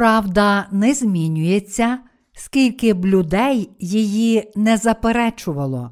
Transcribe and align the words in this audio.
Правда 0.00 0.66
не 0.70 0.94
змінюється, 0.94 1.98
скільки 2.32 2.94
б 2.94 3.06
людей 3.06 3.70
її 3.78 4.52
не 4.56 4.76
заперечувало. 4.76 5.90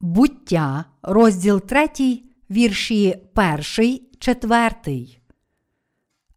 Буття, 0.00 0.84
розділ 1.02 1.60
3, 1.60 1.88
вірші 2.50 3.16
1, 3.78 4.00
4. 4.18 5.06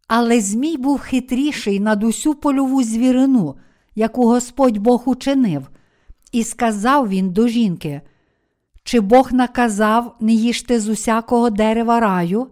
Але 0.08 0.40
Змій 0.40 0.76
був 0.76 0.98
хитріший 0.98 1.80
над 1.80 2.04
усю 2.04 2.34
польову 2.34 2.82
звірину, 2.82 3.56
яку 3.94 4.26
Господь 4.26 4.78
Бог 4.78 5.02
учинив, 5.06 5.70
і 6.32 6.44
сказав 6.44 7.08
він 7.08 7.30
до 7.30 7.48
жінки: 7.48 8.00
Чи 8.84 9.00
Бог 9.00 9.32
наказав 9.32 10.16
не 10.20 10.32
їжте 10.32 10.80
з 10.80 10.88
усякого 10.88 11.50
дерева 11.50 12.00
раю? 12.00 12.50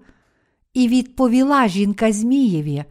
І 0.75 0.89
відповіла 0.89 1.69
жінка 1.69 2.12
Змієві: 2.12 2.84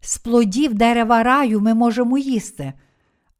з 0.00 0.18
плодів 0.18 0.74
дерева 0.74 1.22
раю 1.22 1.60
ми 1.60 1.74
можемо 1.74 2.18
їсти, 2.18 2.72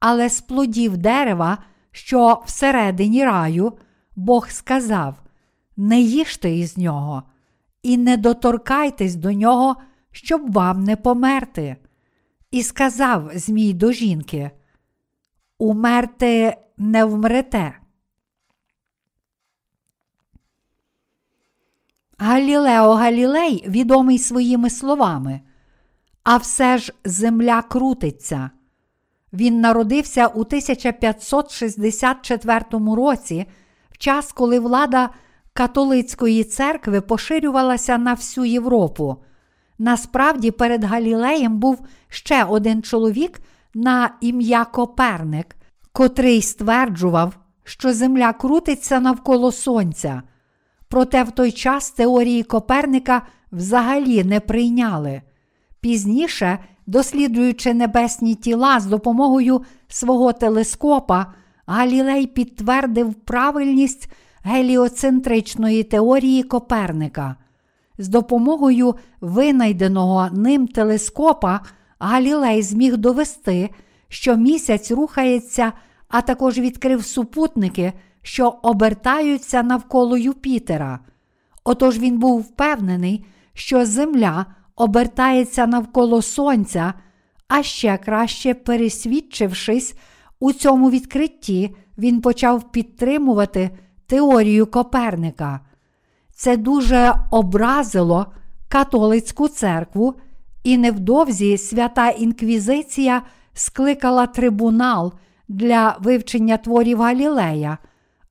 але 0.01 0.29
з 0.29 0.41
плодів 0.41 0.97
дерева, 0.97 1.59
що 1.93 2.43
всередині 2.47 3.25
раю, 3.25 3.73
Бог 4.17 4.51
сказав: 4.51 5.15
Не 5.77 6.01
їжте 6.01 6.51
із 6.51 6.77
нього, 6.77 7.23
і 7.83 7.97
не 7.97 8.17
доторкайтесь 8.17 9.15
до 9.15 9.33
нього, 9.33 9.77
щоб 10.11 10.53
вам 10.53 10.85
не 10.85 10.97
померти. 10.97 11.77
І 12.51 12.63
сказав 12.63 13.30
Змій 13.35 13.73
до 13.73 13.93
жінки: 13.93 14.51
Умерти 15.59 16.57
не 16.77 17.05
вмрете. 17.05 17.77
Галілео 22.19 22.95
Галілей 22.95 23.65
відомий 23.69 24.19
своїми 24.19 24.71
словами. 24.71 25.41
А 26.23 26.37
все 26.37 26.79
ж 26.79 26.93
земля 27.04 27.63
крутиться. 27.63 28.51
Він 29.32 29.60
народився 29.60 30.27
у 30.27 30.40
1564 30.40 32.65
році, 32.96 33.46
в 33.90 33.99
час, 33.99 34.32
коли 34.32 34.59
влада 34.59 35.10
католицької 35.52 36.45
церкви 36.45 37.01
поширювалася 37.01 37.99
на 37.99 38.15
всю 38.15 38.45
Європу. 38.45 39.16
Насправді, 39.79 40.51
перед 40.51 40.85
Галілеєм 40.85 41.59
був 41.59 41.80
ще 42.09 42.45
один 42.45 42.82
чоловік 42.82 43.40
на 43.74 44.10
ім'я 44.21 44.65
Коперник, 44.65 45.57
котрий 45.93 46.43
стверджував, 46.43 47.37
що 47.65 47.93
Земля 47.93 48.32
крутиться 48.32 49.01
навколо 49.01 49.52
Сонця. 49.52 50.23
Проте 50.88 51.23
в 51.23 51.30
той 51.30 51.52
час 51.52 51.90
теорії 51.90 52.43
Коперника 52.43 53.23
взагалі 53.52 54.24
не 54.24 54.40
прийняли. 54.40 55.23
Пізніше, 55.81 56.59
досліджуючи 56.87 57.75
небесні 57.75 58.35
тіла 58.35 58.81
з 58.81 58.87
допомогою 58.87 59.63
свого 59.89 60.33
телескопа, 60.33 61.27
Галілей 61.67 62.27
підтвердив 62.27 63.15
правильність 63.15 64.11
геліоцентричної 64.43 65.83
теорії 65.83 66.43
Коперника. 66.43 67.37
З 67.99 68.09
допомогою 68.09 68.95
винайденого 69.21 70.28
ним 70.33 70.67
телескопа 70.67 71.61
Галілей 71.99 72.62
зміг 72.62 72.97
довести, 72.97 73.71
що 74.09 74.37
місяць 74.37 74.91
рухається, 74.91 75.73
а 76.09 76.21
також 76.21 76.59
відкрив 76.59 77.05
супутники, 77.05 77.93
що 78.23 78.49
обертаються 78.63 79.63
навколо 79.63 80.19
Юпітера. 80.19 80.99
Отож 81.65 81.99
він 81.99 82.19
був 82.19 82.41
впевнений, 82.41 83.25
що 83.55 83.87
Земля 83.87 84.47
обертається 84.81 85.67
навколо 85.67 86.23
Сонця, 86.23 86.95
а 87.49 87.63
ще 87.63 87.97
краще 87.97 88.55
пересвідчившись 88.55 89.95
у 90.41 90.53
цьому 90.53 90.91
відкритті, 90.91 91.77
він 91.99 92.21
почав 92.21 92.73
підтримувати 92.73 93.71
теорію 94.07 94.67
Коперника. 94.67 95.61
Це 96.35 96.57
дуже 96.57 97.15
образило 97.31 98.27
католицьку 98.69 99.49
церкву, 99.49 100.15
і 100.65 100.79
невдовзі 100.79 101.59
свята 101.59 102.09
Інквізиція 102.09 103.23
скликала 103.53 104.27
трибунал 104.27 105.13
для 105.49 105.97
вивчення 106.01 106.57
творів 106.57 107.01
Галілея, 107.01 107.79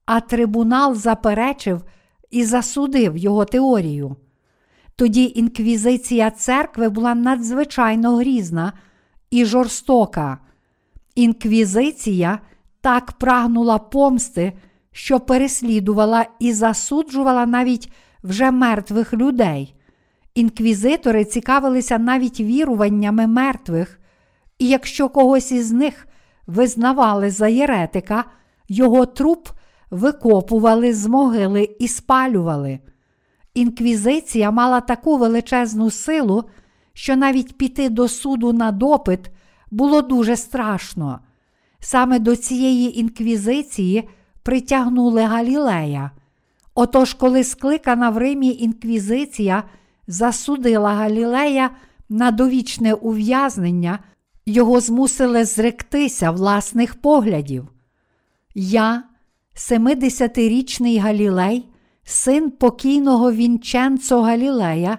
а 0.05 0.19
трибунал 0.19 0.95
заперечив 0.95 1.83
і 2.31 2.43
засудив 2.43 3.17
його 3.17 3.45
теорію. 3.45 4.15
Тоді 4.99 5.31
інквізиція 5.35 6.31
церкви 6.31 6.89
була 6.89 7.15
надзвичайно 7.15 8.15
грізна 8.15 8.73
і 9.31 9.45
жорстока. 9.45 10.37
Інквізиція 11.15 12.39
так 12.81 13.11
прагнула 13.11 13.77
помсти, 13.77 14.53
що 14.91 15.19
переслідувала 15.19 16.25
і 16.39 16.53
засуджувала 16.53 17.45
навіть 17.45 17.91
вже 18.23 18.51
мертвих 18.51 19.13
людей. 19.13 19.75
Інквізитори 20.35 21.25
цікавилися 21.25 21.97
навіть 21.97 22.39
віруваннями 22.39 23.27
мертвих, 23.27 23.99
і 24.57 24.67
якщо 24.67 25.09
когось 25.09 25.51
із 25.51 25.71
них 25.71 26.07
визнавали 26.47 27.29
за 27.29 27.47
єретика, 27.47 28.25
його 28.69 29.05
труп 29.05 29.47
викопували 29.91 30.93
з 30.93 31.07
могили 31.07 31.69
і 31.79 31.87
спалювали. 31.87 32.79
Інквізиція 33.53 34.51
мала 34.51 34.81
таку 34.81 35.17
величезну 35.17 35.91
силу, 35.91 36.43
що 36.93 37.15
навіть 37.15 37.57
піти 37.57 37.89
до 37.89 38.07
суду 38.07 38.53
на 38.53 38.71
допит 38.71 39.31
було 39.71 40.01
дуже 40.01 40.35
страшно. 40.35 41.19
Саме 41.79 42.19
до 42.19 42.35
цієї 42.35 42.99
інквізиції 42.99 44.09
притягнули 44.43 45.21
Галілея. 45.21 46.11
Отож, 46.75 47.13
коли 47.13 47.43
скликана 47.43 48.09
в 48.09 48.17
Римі 48.17 48.57
інквізиція 48.59 49.63
засудила 50.07 50.93
Галілея 50.93 51.69
на 52.09 52.31
довічне 52.31 52.93
ув'язнення, 52.93 53.99
його 54.45 54.79
змусили 54.79 55.45
зректися 55.45 56.31
власних 56.31 56.95
поглядів. 56.95 57.67
Я, 58.55 59.03
70-річний 59.55 60.99
Галілей, 60.99 61.68
син 62.09 62.51
покійного 62.51 63.31
Вінченцо 63.31 64.21
Галілея, 64.21 64.97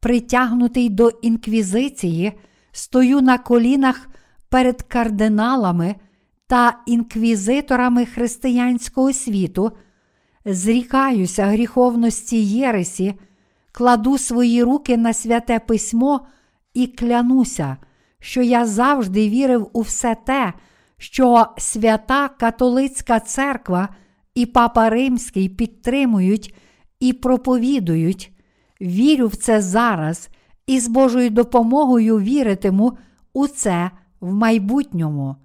притягнутий 0.00 0.88
до 0.88 1.08
інквізиції, 1.08 2.32
стою 2.72 3.20
на 3.20 3.38
колінах 3.38 4.08
перед 4.48 4.82
кардиналами 4.82 5.94
та 6.46 6.78
інквізиторами 6.86 8.06
християнського 8.06 9.12
світу, 9.12 9.72
зрікаюся 10.44 11.46
гріховності 11.46 12.44
Єресі, 12.44 13.14
кладу 13.72 14.18
свої 14.18 14.62
руки 14.62 14.96
на 14.96 15.12
святе 15.12 15.58
письмо 15.58 16.26
і 16.74 16.86
клянуся, 16.86 17.76
що 18.20 18.42
я 18.42 18.66
завжди 18.66 19.28
вірив 19.28 19.70
у 19.72 19.80
все 19.80 20.16
те, 20.26 20.52
що 20.98 21.46
свята 21.58 22.28
католицька 22.28 23.20
церква 23.20 23.88
і 24.38 24.46
Папа 24.46 24.90
Римський 24.90 25.48
підтримують 25.48 26.54
і 27.00 27.12
проповідують. 27.12 28.32
Вірю 28.80 29.26
в 29.26 29.36
це 29.36 29.62
зараз 29.62 30.28
і 30.66 30.80
з 30.80 30.88
Божою 30.88 31.30
допомогою 31.30 32.18
віритиму 32.18 32.98
у 33.32 33.46
це 33.46 33.90
в 34.20 34.34
майбутньому. 34.34 35.36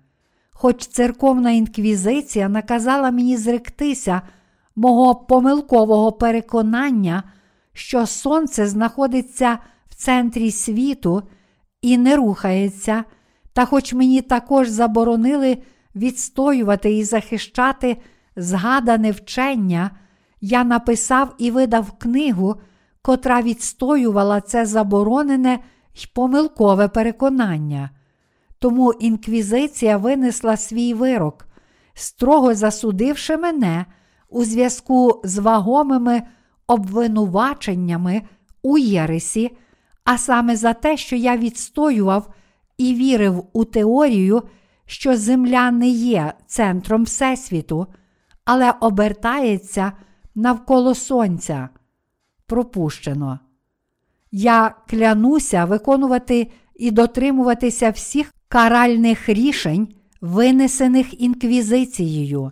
Хоч 0.51 0.87
церковна 0.87 1.51
інквізиція 1.51 2.49
наказала 2.49 3.11
мені 3.11 3.37
зректися 3.37 4.21
мого 4.75 5.15
помилкового 5.15 6.11
переконання, 6.11 7.23
що 7.73 8.05
Сонце 8.05 8.67
знаходиться 8.67 9.57
в 9.89 9.95
центрі 9.95 10.51
світу 10.51 11.23
і 11.81 11.97
не 11.97 12.15
рухається, 12.15 13.03
та 13.53 13.65
хоч 13.65 13.93
мені 13.93 14.21
також 14.21 14.69
заборонили 14.69 15.57
відстоювати 15.95 16.93
і 16.93 17.03
захищати 17.03 17.97
згадане 18.35 19.11
вчення, 19.11 19.91
я 20.41 20.63
написав 20.63 21.35
і 21.37 21.51
видав 21.51 21.91
книгу, 21.91 22.55
котра 23.01 23.41
відстоювала 23.41 24.41
це 24.41 24.65
заборонене 24.65 25.59
й 25.93 26.07
помилкове 26.13 26.87
переконання. 26.87 27.89
Тому 28.59 28.93
інквізиція 28.93 29.97
винесла 29.97 30.57
свій 30.57 30.93
вирок, 30.93 31.47
строго 31.93 32.55
засудивши 32.55 33.37
мене 33.37 33.85
у 34.29 34.43
зв'язку 34.43 35.21
з 35.23 35.37
вагомими 35.37 36.23
обвинуваченнями 36.67 38.21
у 38.61 38.77
Єресі, 38.77 39.57
а 40.03 40.17
саме 40.17 40.55
за 40.55 40.73
те, 40.73 40.97
що 40.97 41.15
я 41.15 41.37
відстоював 41.37 42.33
і 42.77 42.93
вірив 42.93 43.45
у 43.53 43.65
теорію, 43.65 44.41
що 44.85 45.17
Земля 45.17 45.71
не 45.71 45.87
є 45.87 46.33
центром 46.47 47.03
Всесвіту, 47.03 47.87
але 48.45 48.73
обертається 48.79 49.91
навколо 50.35 50.95
Сонця. 50.95 51.69
Пропущено. 52.45 53.39
Я 54.31 54.75
клянуся 54.89 55.65
виконувати 55.65 56.51
і 56.75 56.91
дотримуватися 56.91 57.89
всіх 57.89 58.33
каральних 58.47 59.29
рішень, 59.29 59.87
винесених 60.21 61.21
інквізицією. 61.21 62.51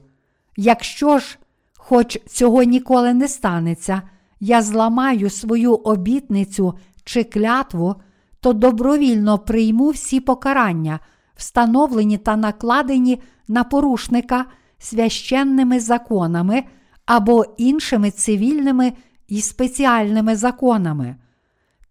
Якщо 0.58 1.20
ж, 1.20 1.40
хоч 1.78 2.20
цього 2.28 2.64
ніколи 2.64 3.14
не 3.14 3.28
станеться, 3.28 4.02
я 4.40 4.62
зламаю 4.62 5.30
свою 5.30 5.74
обітницю 5.74 6.74
чи 7.04 7.24
клятву, 7.24 7.96
то 8.40 8.54
добровільно 8.54 9.40
прийму 9.40 9.90
всі 9.90 10.20
покарання, 10.20 11.00
встановлені 11.36 12.18
та 12.18 12.36
накладені 12.36 13.22
на 13.48 13.64
порушника 13.64 14.46
священними 14.82 15.80
законами 15.80 16.64
або 17.06 17.46
іншими 17.58 18.12
цивільними 18.12 18.94
і 19.28 19.42
спеціальними 19.42 20.36
законами. 20.36 21.16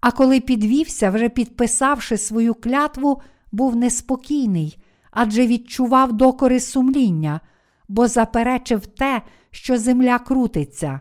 а 0.00 0.10
коли 0.10 0.40
підвівся, 0.40 1.10
вже 1.10 1.28
підписавши 1.28 2.18
свою 2.18 2.54
клятву, 2.54 3.22
був 3.52 3.76
неспокійний, 3.76 4.78
адже 5.10 5.46
відчував 5.46 6.12
докори 6.12 6.60
сумління, 6.60 7.40
бо 7.88 8.08
заперечив 8.08 8.86
те, 8.86 9.22
що 9.50 9.78
земля 9.78 10.18
крутиться. 10.18 11.00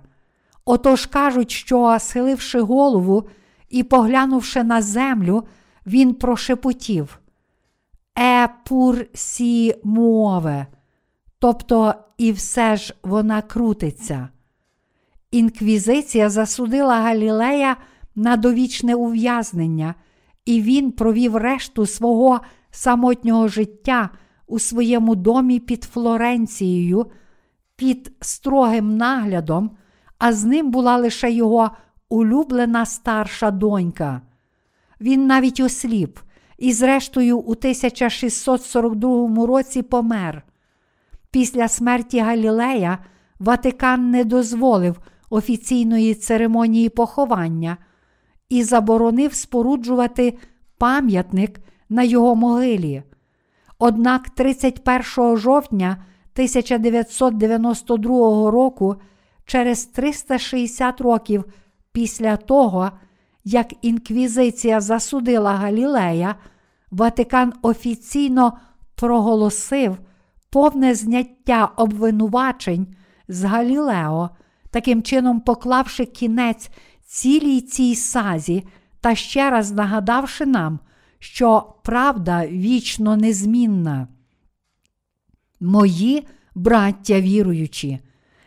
Отож 0.72 1.06
кажуть, 1.06 1.52
що, 1.52 1.98
схиливши 2.00 2.62
голову 2.62 3.24
і 3.70 3.84
поглянувши 3.84 4.64
на 4.64 4.82
землю, 4.82 5.44
він 5.86 6.14
прошепотів 6.14 7.20
Е 8.20 8.50
пур 8.66 9.06
сі 9.14 9.76
мове, 9.84 10.68
тобто 11.40 11.94
і 12.18 12.32
все 12.32 12.76
ж 12.76 12.96
вона 13.04 13.42
крутиться. 13.42 14.30
Інквізиція 15.32 16.30
засудила 16.30 16.96
Галілея 16.96 17.78
на 18.16 18.38
довічне 18.38 18.96
ув'язнення, 18.96 19.96
і 20.46 20.62
він 20.62 20.92
провів 20.92 21.36
решту 21.36 21.86
свого 21.86 22.40
самотнього 22.70 23.48
життя 23.48 24.10
у 24.48 24.60
своєму 24.60 25.16
домі 25.16 25.60
під 25.60 25.84
Флоренцією, 25.84 27.06
під 27.76 28.12
строгим 28.22 28.98
наглядом, 28.98 29.72
а 30.22 30.34
з 30.34 30.44
ним 30.44 30.72
була 30.72 30.98
лише 30.98 31.32
його 31.32 31.72
улюблена 32.10 32.86
старша 32.86 33.52
донька. 33.52 34.22
Він 35.02 35.28
навіть 35.28 35.60
осліп 35.60 36.20
і, 36.58 36.74
зрештою, 36.74 37.38
у 37.38 37.52
1642 37.52 39.46
році 39.46 39.82
помер. 39.82 40.44
Після 41.32 41.68
смерті 41.68 42.20
Галілея 42.20 42.98
Ватикан 43.40 44.12
не 44.12 44.24
дозволив 44.24 45.00
офіційної 45.30 46.16
церемонії 46.16 46.90
поховання 46.90 47.78
і 48.50 48.64
заборонив 48.64 49.34
споруджувати 49.34 50.38
пам'ятник 50.78 51.62
на 51.90 52.04
його 52.04 52.36
могилі. 52.36 53.04
Однак 53.80 54.30
31 54.30 55.38
жовтня 55.38 55.98
1992 56.36 58.52
року, 58.52 58.96
через 59.46 59.86
360 59.86 61.02
років 61.02 61.46
після 61.92 62.38
того, 62.38 62.92
як 63.44 63.74
інквізиція 63.82 64.82
засудила 64.82 65.54
Галілея, 65.54 66.36
Ватикан 66.92 67.54
офіційно 67.62 68.58
проголосив 68.96 69.98
повне 70.50 70.96
зняття 70.96 71.66
обвинувачень 71.66 72.96
з 73.28 73.44
Галілео, 73.44 74.30
таким 74.70 75.04
чином 75.04 75.42
поклавши 75.42 76.06
кінець 76.06 76.70
цілій 77.06 77.62
цій 77.62 77.96
сазі 77.96 78.64
та 79.02 79.16
ще 79.16 79.50
раз 79.50 79.72
нагадавши 79.72 80.46
нам, 80.46 80.80
що 81.20 81.74
правда 81.84 82.48
вічно 82.48 83.18
незмінна. 83.18 84.08
Мої 85.60 86.28
браття 86.56 87.22
віруючі, 87.22 88.00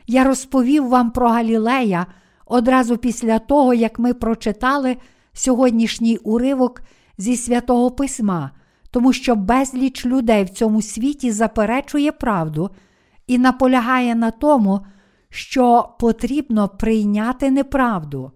я 0.07 0.25
розповів 0.25 0.89
вам 0.89 1.11
про 1.11 1.29
Галілея 1.29 2.07
одразу 2.47 2.97
після 2.97 3.39
того, 3.39 3.75
як 3.75 3.99
ми 3.99 4.15
прочитали 4.15 4.97
сьогоднішній 5.33 6.17
уривок 6.17 6.83
зі 7.19 7.37
святого 7.37 7.91
Письма, 7.91 8.51
тому 8.91 9.13
що 9.13 9.37
безліч 9.37 10.07
людей 10.07 10.45
в 10.45 10.49
цьому 10.49 10.83
світі 10.83 11.31
заперечує 11.33 12.13
правду 12.13 12.71
і 13.27 13.39
наполягає 13.39 14.15
на 14.15 14.31
тому, 14.31 14.81
що 15.31 15.89
потрібно 15.99 16.69
прийняти 16.69 17.51
неправду. 17.51 18.33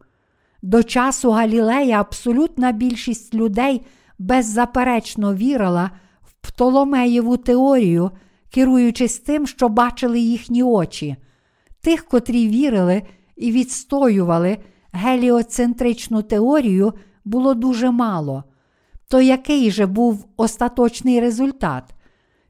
До 0.63 0.83
часу 0.83 1.31
Галілея 1.31 2.01
абсолютна 2.01 2.73
більшість 2.73 3.35
людей 3.35 3.87
беззаперечно 4.19 5.35
вірила 5.35 5.91
в 6.23 6.47
Птоломеєву 6.47 7.37
теорію, 7.37 8.11
керуючись 8.51 9.19
тим, 9.19 9.47
що 9.47 9.69
бачили 9.69 10.21
їхні 10.21 10.63
очі. 10.63 11.17
Тих, 11.81 12.05
котрі 12.05 12.49
вірили 12.49 13.03
і 13.37 13.53
відстоювали 13.53 14.59
геліоцентричну 14.93 16.23
теорію, 16.23 16.93
було 17.25 17.55
дуже 17.55 17.91
мало. 17.91 18.45
То 19.09 19.21
який 19.21 19.71
же 19.71 19.87
був 19.87 20.27
остаточний 20.37 21.21
результат? 21.21 21.85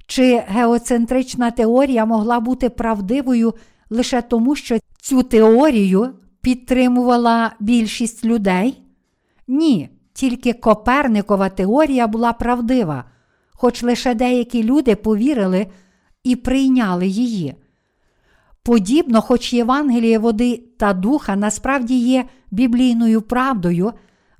Чи 0.06 0.42
геоцентрична 0.48 1.50
теорія 1.50 2.06
могла 2.06 2.40
бути 2.40 2.68
правдивою 2.70 3.54
лише 3.90 4.22
тому, 4.22 4.56
що 4.56 4.78
цю 5.00 5.22
теорію 5.22 6.10
підтримувала 6.40 7.52
більшість 7.60 8.24
людей? 8.24 8.82
Ні, 9.48 9.88
тільки 10.12 10.52
Коперникова 10.52 11.48
теорія 11.48 12.06
була 12.06 12.32
правдива, 12.32 13.04
хоч 13.52 13.82
лише 13.82 14.14
деякі 14.14 14.62
люди 14.62 14.96
повірили 14.96 15.66
і 16.24 16.36
прийняли 16.36 17.06
її. 17.06 17.54
Подібно, 18.68 19.20
хоч 19.22 19.52
Євангеліє 19.52 20.18
води 20.18 20.62
та 20.76 20.92
духа 20.92 21.36
насправді 21.36 21.98
є 21.98 22.24
біблійною 22.50 23.22
правдою, 23.22 23.92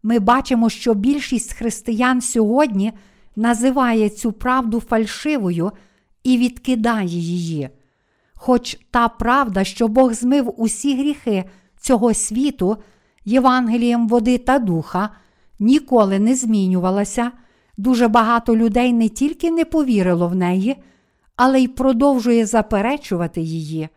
ми 0.02 0.18
бачимо, 0.18 0.70
що 0.70 0.94
більшість 0.94 1.52
християн 1.52 2.20
сьогодні 2.20 2.92
називає 3.36 4.08
цю 4.08 4.32
правду 4.32 4.80
фальшивою 4.80 5.72
і 6.24 6.38
відкидає 6.38 7.18
її. 7.18 7.68
Хоч 8.34 8.78
та 8.90 9.08
правда, 9.08 9.64
що 9.64 9.88
Бог 9.88 10.12
змив 10.12 10.54
усі 10.56 10.96
гріхи 10.96 11.44
цього 11.80 12.14
світу, 12.14 12.76
Євангелієм 13.24 14.08
води 14.08 14.38
та 14.38 14.58
духа, 14.58 15.10
ніколи 15.58 16.18
не 16.18 16.34
змінювалася, 16.34 17.30
дуже 17.76 18.08
багато 18.08 18.56
людей 18.56 18.92
не 18.92 19.08
тільки 19.08 19.50
не 19.50 19.64
повірило 19.64 20.28
в 20.28 20.34
неї, 20.34 20.76
але 21.36 21.60
й 21.60 21.68
продовжує 21.68 22.46
заперечувати 22.46 23.40
її. 23.40 23.88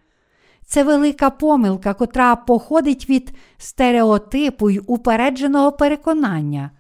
Це 0.72 0.84
велика 0.84 1.30
помилка, 1.30 1.94
котра 1.94 2.36
походить 2.36 3.10
від 3.10 3.34
стереотипу 3.58 4.70
й 4.70 4.82
упередженого 4.88 5.72
переконання. 5.72 6.72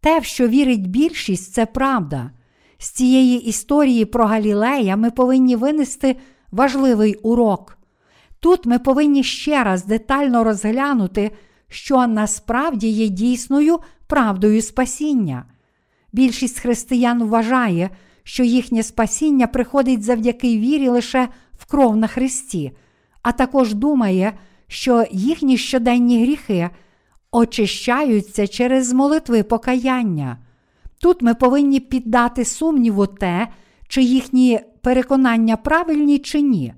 Те, 0.00 0.18
в 0.18 0.24
що 0.24 0.48
вірить 0.48 0.90
більшість, 0.90 1.52
це 1.52 1.66
правда. 1.66 2.30
З 2.78 2.90
цієї 2.90 3.44
історії 3.44 4.04
про 4.04 4.26
Галілея 4.26 4.96
ми 4.96 5.10
повинні 5.10 5.56
винести 5.56 6.16
важливий 6.52 7.14
урок. 7.14 7.78
Тут 8.40 8.66
ми 8.66 8.78
повинні 8.78 9.24
ще 9.24 9.64
раз 9.64 9.84
детально 9.84 10.44
розглянути, 10.44 11.30
що 11.68 12.06
насправді 12.06 12.88
є 12.88 13.08
дійсною 13.08 13.78
правдою 14.06 14.62
спасіння. 14.62 15.44
Більшість 16.12 16.60
християн 16.60 17.22
вважає, 17.22 17.90
що 18.22 18.44
їхнє 18.44 18.82
спасіння 18.82 19.46
приходить 19.46 20.02
завдяки 20.02 20.58
вірі 20.58 20.88
лише 20.88 21.28
в 21.58 21.66
кров 21.66 21.96
на 21.96 22.06
Христі 22.06 22.72
а 23.22 23.32
також 23.32 23.74
думає, 23.74 24.38
що 24.66 25.04
їхні 25.10 25.56
щоденні 25.56 26.22
гріхи 26.22 26.70
очищаються 27.32 28.46
через 28.46 28.92
молитви 28.92 29.42
покаяння. 29.42 30.38
Тут 31.00 31.22
ми 31.22 31.34
повинні 31.34 31.80
піддати 31.80 32.44
сумніву 32.44 33.06
те, 33.06 33.48
чи 33.88 34.02
їхні 34.02 34.60
переконання 34.82 35.56
правильні 35.56 36.18
чи 36.18 36.40
ні. 36.40 36.74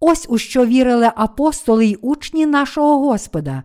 Ось 0.00 0.26
у 0.28 0.38
що 0.38 0.66
вірили 0.66 1.12
апостоли 1.16 1.86
й 1.86 1.98
учні 2.02 2.46
нашого 2.46 2.98
Господа. 2.98 3.62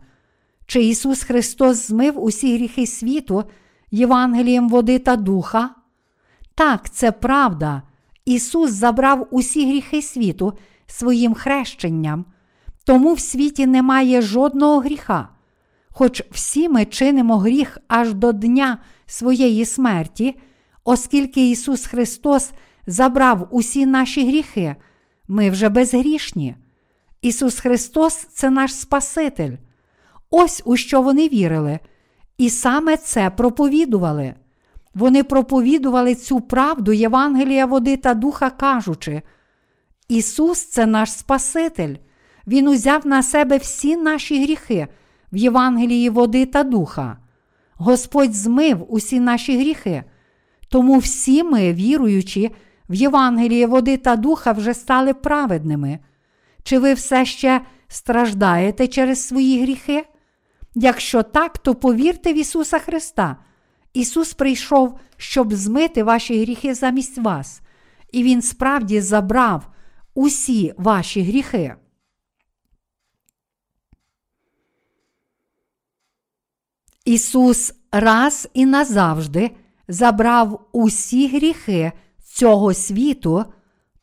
Чи 0.65 0.83
Ісус 0.83 1.23
Христос 1.23 1.87
змив 1.87 2.23
усі 2.23 2.57
гріхи 2.57 2.87
світу 2.87 3.43
Євангелієм 3.91 4.69
води 4.69 4.99
та 4.99 5.15
духа? 5.15 5.69
Так, 6.55 6.89
це 6.89 7.11
правда. 7.11 7.81
Ісус 8.25 8.71
забрав 8.71 9.27
усі 9.31 9.69
гріхи 9.69 10.01
світу 10.01 10.53
своїм 10.87 11.33
хрещенням, 11.33 12.25
тому 12.83 13.13
в 13.13 13.19
світі 13.19 13.67
немає 13.67 14.21
жодного 14.21 14.79
гріха. 14.79 15.29
Хоч 15.89 16.23
всі 16.31 16.69
ми 16.69 16.85
чинимо 16.85 17.37
гріх 17.37 17.77
аж 17.87 18.13
до 18.13 18.31
дня 18.31 18.77
своєї 19.05 19.65
смерті, 19.65 20.35
оскільки 20.83 21.49
Ісус 21.49 21.85
Христос 21.85 22.51
забрав 22.87 23.47
усі 23.51 23.85
наші 23.85 24.27
гріхи, 24.27 24.75
ми 25.27 25.49
вже 25.49 25.69
безгрішні. 25.69 26.55
Ісус 27.21 27.59
Христос 27.59 28.13
це 28.15 28.49
наш 28.49 28.75
Спаситель. 28.75 29.51
Ось 30.29 30.61
у 30.65 30.77
що 30.77 31.01
вони 31.01 31.29
вірили, 31.29 31.79
і 32.37 32.49
саме 32.49 32.97
це 32.97 33.29
проповідували. 33.29 34.33
Вони 34.95 35.23
проповідували 35.23 36.15
цю 36.15 36.41
правду 36.41 36.93
Євангелія 36.93 37.65
води 37.65 37.97
та 37.97 38.13
духа, 38.13 38.49
кажучи: 38.49 39.21
Ісус 40.07 40.65
це 40.65 40.85
наш 40.85 41.11
Спаситель, 41.11 41.95
Він 42.47 42.67
узяв 42.67 43.07
на 43.07 43.23
себе 43.23 43.57
всі 43.57 43.97
наші 43.97 44.43
гріхи 44.43 44.87
в 45.31 45.37
Євангелії 45.37 46.09
води 46.09 46.45
та 46.45 46.63
духа. 46.63 47.17
Господь 47.73 48.33
змив 48.33 48.85
усі 48.89 49.19
наші 49.19 49.57
гріхи. 49.57 50.03
Тому 50.69 50.97
всі 50.97 51.43
ми, 51.43 51.73
віруючи 51.73 52.51
в 52.89 52.93
Євангелії 52.93 53.65
води 53.65 53.97
та 53.97 54.15
духа, 54.15 54.51
вже 54.51 54.73
стали 54.73 55.13
праведними. 55.13 55.99
Чи 56.63 56.79
ви 56.79 56.93
все 56.93 57.25
ще 57.25 57.61
страждаєте 57.87 58.87
через 58.87 59.27
свої 59.27 59.61
гріхи? 59.61 60.05
Якщо 60.75 61.23
так, 61.23 61.57
то 61.57 61.75
повірте 61.75 62.33
в 62.33 62.37
Ісуса 62.37 62.79
Христа. 62.79 63.37
Ісус 63.93 64.33
прийшов, 64.33 64.99
щоб 65.17 65.53
змити 65.53 66.03
ваші 66.03 66.41
гріхи 66.41 66.73
замість 66.73 67.17
вас, 67.17 67.61
і 68.11 68.23
Він 68.23 68.41
справді 68.41 69.01
забрав 69.01 69.67
усі 70.15 70.73
ваші 70.77 71.21
гріхи. 71.21 71.75
Ісус 77.05 77.73
раз 77.91 78.49
і 78.53 78.65
назавжди 78.65 79.51
забрав 79.87 80.67
усі 80.71 81.27
гріхи 81.27 81.91
цього 82.23 82.73
світу, 82.73 83.45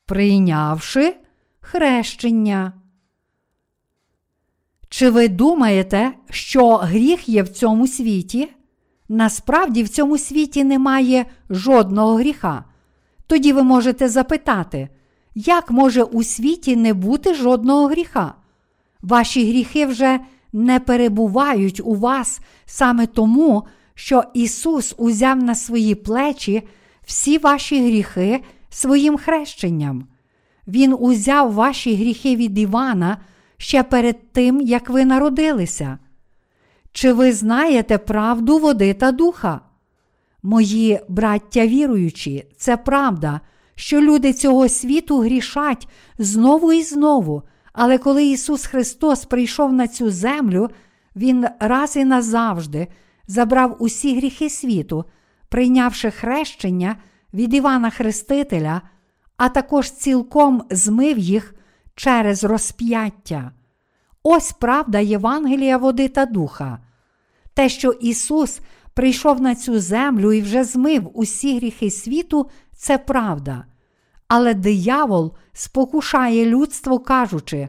прийнявши 0.06 1.16
хрещення. 1.60 2.72
Чи 4.88 5.10
ви 5.10 5.28
думаєте, 5.28 6.12
що 6.30 6.76
гріх 6.76 7.28
є 7.28 7.42
в 7.42 7.48
цьому 7.48 7.86
світі? 7.86 8.48
Насправді 9.08 9.82
в 9.82 9.88
цьому 9.88 10.18
світі 10.18 10.64
немає 10.64 11.26
жодного 11.50 12.14
гріха. 12.14 12.64
Тоді 13.26 13.52
ви 13.52 13.62
можете 13.62 14.08
запитати, 14.08 14.88
як 15.34 15.70
може 15.70 16.02
у 16.02 16.22
світі 16.22 16.76
не 16.76 16.94
бути 16.94 17.34
жодного 17.34 17.86
гріха? 17.86 18.34
Ваші 19.02 19.48
гріхи 19.48 19.86
вже 19.86 20.20
не 20.52 20.80
перебувають 20.80 21.80
у 21.84 21.94
вас 21.94 22.40
саме 22.64 23.06
тому, 23.06 23.64
що 23.94 24.24
Ісус 24.34 24.94
узяв 24.98 25.42
на 25.42 25.54
свої 25.54 25.94
плечі 25.94 26.62
всі 27.06 27.38
ваші 27.38 27.84
гріхи 27.86 28.40
своїм 28.70 29.18
хрещенням. 29.18 30.06
Він 30.66 30.96
узяв 30.98 31.52
ваші 31.52 31.94
гріхи 31.94 32.36
від 32.36 32.58
Івана 32.58 33.16
ще 33.56 33.82
перед 33.82 34.32
тим, 34.32 34.60
як 34.60 34.90
ви 34.90 35.04
народилися. 35.04 35.98
Чи 36.92 37.12
ви 37.12 37.32
знаєте 37.32 37.98
правду 37.98 38.58
води 38.58 38.94
та 38.94 39.12
духа? 39.12 39.60
Мої 40.42 41.00
браття 41.08 41.66
віруючі, 41.66 42.44
це 42.56 42.76
правда, 42.76 43.40
що 43.82 44.00
люди 44.00 44.32
цього 44.32 44.68
світу 44.68 45.18
грішать 45.18 45.88
знову 46.18 46.72
і 46.72 46.82
знову, 46.82 47.42
але 47.72 47.98
коли 47.98 48.24
Ісус 48.24 48.66
Христос 48.66 49.24
прийшов 49.24 49.72
на 49.72 49.88
цю 49.88 50.10
землю, 50.10 50.70
Він 51.16 51.46
раз 51.60 51.96
і 51.96 52.04
назавжди 52.04 52.88
забрав 53.26 53.76
усі 53.78 54.16
гріхи 54.16 54.50
світу, 54.50 55.04
прийнявши 55.48 56.10
хрещення 56.10 56.96
від 57.34 57.54
Івана 57.54 57.90
Хрестителя, 57.90 58.82
а 59.36 59.48
також 59.48 59.90
цілком 59.90 60.62
змив 60.70 61.18
їх 61.18 61.54
через 61.94 62.44
розп'яття. 62.44 63.52
Ось 64.22 64.52
правда 64.52 64.98
Євангелія 64.98 65.76
води 65.76 66.08
та 66.08 66.26
духа. 66.26 66.78
Те, 67.54 67.68
що 67.68 67.90
Ісус 67.90 68.60
прийшов 68.94 69.40
на 69.40 69.54
цю 69.54 69.80
землю 69.80 70.32
і 70.32 70.42
вже 70.42 70.64
змив 70.64 71.10
усі 71.14 71.56
гріхи 71.56 71.90
світу, 71.90 72.50
це 72.76 72.98
правда. 72.98 73.64
Але 74.34 74.54
диявол 74.54 75.32
спокушає 75.52 76.46
людство, 76.46 76.98
кажучи, 76.98 77.68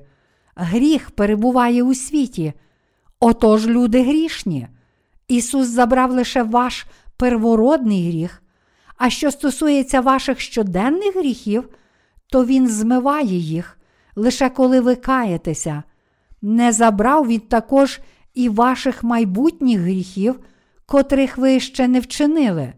гріх 0.55 1.11
перебуває 1.11 1.83
у 1.83 1.93
світі. 1.93 2.53
Отож 3.19 3.67
люди 3.67 4.03
грішні. 4.03 4.67
Ісус 5.27 5.67
забрав 5.67 6.11
лише 6.11 6.43
ваш 6.43 6.85
первородний 7.17 8.09
гріх. 8.09 8.43
А 8.97 9.09
що 9.09 9.31
стосується 9.31 10.01
ваших 10.01 10.39
щоденних 10.39 11.15
гріхів, 11.15 11.69
то 12.27 12.45
Він 12.45 12.67
змиває 12.67 13.37
їх 13.37 13.77
лише 14.15 14.49
коли 14.49 14.79
ви 14.79 14.95
каєтеся. 14.95 15.83
Не 16.41 16.71
забрав 16.71 17.27
він 17.27 17.39
також 17.39 17.99
і 18.33 18.49
ваших 18.49 19.03
майбутніх 19.03 19.79
гріхів, 19.79 20.39
котрих 20.85 21.37
ви 21.37 21.59
ще 21.59 21.87
не 21.87 21.99
вчинили. 21.99 22.73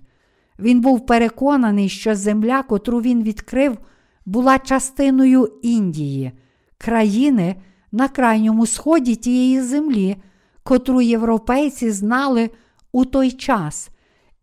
Він 0.60 0.82
був 0.82 1.06
переконаний, 1.06 1.90
що 1.90 2.16
земля, 2.16 2.64
котру 2.64 3.02
він 3.02 3.24
відкрив, 3.24 3.78
була 4.26 4.60
частиною 4.60 5.52
Індії, 5.62 6.32
країни 6.78 7.56
на 7.92 8.08
крайньому 8.08 8.66
сході 8.66 9.16
тієї 9.16 9.62
землі, 9.62 10.16
котру 10.64 11.02
європейці 11.02 11.92
знали 11.92 12.50
у 12.92 13.06
той 13.06 13.32
час, 13.32 13.90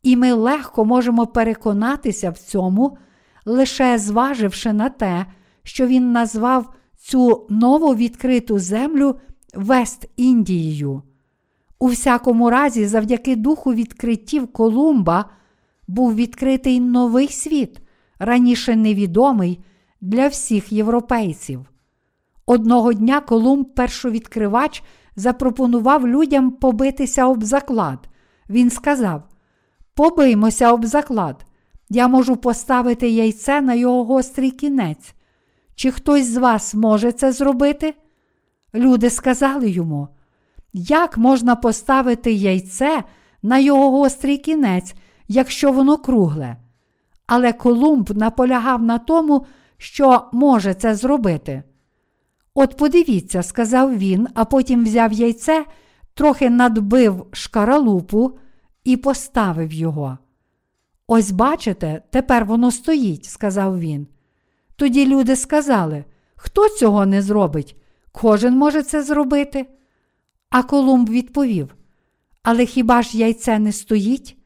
і 0.02 0.16
ми 0.16 0.32
легко 0.32 0.84
можемо 0.84 1.26
переконатися 1.26 2.30
в 2.30 2.38
цьому, 2.38 2.98
лише 3.46 3.98
зваживши 3.98 4.72
на 4.72 4.88
те, 4.88 5.26
що 5.62 5.86
він 5.86 6.12
назвав 6.12 6.74
цю 6.98 7.46
нововідкриту 7.50 8.58
землю 8.58 9.16
Вест-Індією. 9.54 11.02
У 11.78 11.86
всякому 11.86 12.50
разі, 12.50 12.86
завдяки 12.86 13.36
духу 13.36 13.74
відкриттів 13.74 14.52
Колумба 14.52 15.30
був 15.88 16.14
відкритий 16.14 16.80
новий 16.80 17.28
світ, 17.28 17.80
раніше 18.18 18.76
невідомий 18.76 19.64
для 20.02 20.28
всіх 20.28 20.72
європейців. 20.72 21.66
Одного 22.46 22.92
дня 22.92 23.20
Колумб 23.20 23.74
першовідкривач 23.74 24.82
запропонував 25.16 26.08
людям 26.08 26.50
побитися 26.50 27.26
об 27.26 27.44
заклад. 27.44 28.08
Він 28.50 28.70
сказав: 28.70 29.22
Побиймося 29.94 30.72
об 30.72 30.86
заклад. 30.86 31.46
Я 31.88 32.08
можу 32.08 32.36
поставити 32.36 33.08
яйце 33.08 33.60
на 33.60 33.74
його 33.74 34.04
гострий 34.04 34.50
кінець. 34.50 35.14
Чи 35.74 35.90
хтось 35.90 36.26
з 36.26 36.36
вас 36.36 36.74
може 36.74 37.12
це 37.12 37.32
зробити? 37.32 37.94
Люди 38.74 39.10
сказали 39.10 39.70
йому, 39.70 40.08
як 40.72 41.18
можна 41.18 41.56
поставити 41.56 42.32
яйце 42.32 43.02
на 43.42 43.58
його 43.58 43.90
гострий 43.90 44.38
кінець, 44.38 44.94
якщо 45.28 45.72
воно 45.72 45.96
кругле? 45.96 46.56
Але 47.26 47.52
Колумб 47.52 48.10
наполягав 48.16 48.82
на 48.82 48.98
тому, 48.98 49.46
що 49.82 50.28
може 50.32 50.74
це 50.74 50.94
зробити. 50.94 51.62
От 52.54 52.76
подивіться, 52.76 53.42
сказав 53.42 53.98
він, 53.98 54.28
а 54.34 54.44
потім 54.44 54.84
взяв 54.84 55.12
яйце, 55.12 55.64
трохи 56.14 56.50
надбив 56.50 57.26
шкаралупу 57.32 58.38
і 58.84 58.96
поставив 58.96 59.72
його. 59.72 60.18
Ось 61.06 61.30
бачите, 61.30 62.02
тепер 62.10 62.44
воно 62.44 62.70
стоїть, 62.70 63.24
сказав 63.24 63.80
він. 63.80 64.06
Тоді 64.76 65.06
люди 65.06 65.36
сказали, 65.36 66.04
хто 66.36 66.68
цього 66.68 67.06
не 67.06 67.22
зробить? 67.22 67.76
Кожен 68.12 68.56
може 68.56 68.82
це 68.82 69.02
зробити. 69.02 69.66
А 70.50 70.62
Колумб 70.62 71.08
відповів: 71.08 71.74
Але 72.42 72.66
хіба 72.66 73.02
ж 73.02 73.18
яйце 73.18 73.58
не 73.58 73.72
стоїть? 73.72 74.36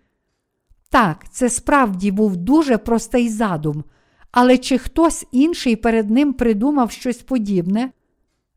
Так, 0.91 1.31
це 1.31 1.51
справді 1.51 2.11
був 2.11 2.37
дуже 2.37 2.79
простий 2.79 3.29
задум, 3.29 3.85
але 4.33 4.59
чи 4.59 4.79
хтось 4.79 5.27
інший 5.33 5.77
перед 5.77 6.11
ним 6.11 6.33
придумав 6.33 6.91
щось 6.91 7.23
подібне? 7.23 7.91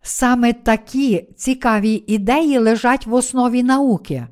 Саме 0.02 0.54
такі 0.54 1.28
цікаві 1.36 2.04
ідеї 2.08 2.58
лежать 2.58 3.06
в 3.06 3.14
основі 3.14 3.64
науки. 3.64 4.28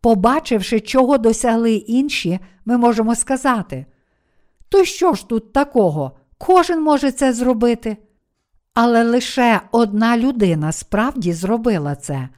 Побачивши, 0.00 0.80
чого 0.80 1.18
досягли 1.18 1.74
інші, 1.74 2.38
ми 2.64 2.78
можемо 2.78 3.14
сказати: 3.14 3.86
то 4.68 4.84
що 4.84 5.14
ж 5.14 5.28
тут 5.28 5.52
такого? 5.52 6.12
Кожен 6.38 6.82
може 6.82 7.12
це 7.12 7.32
зробити. 7.32 7.96
Але 8.74 9.02
лише 9.04 9.60
одна 9.72 10.18
людина 10.18 10.72
справді 10.72 11.32
зробила 11.32 11.94
це. 11.96 12.28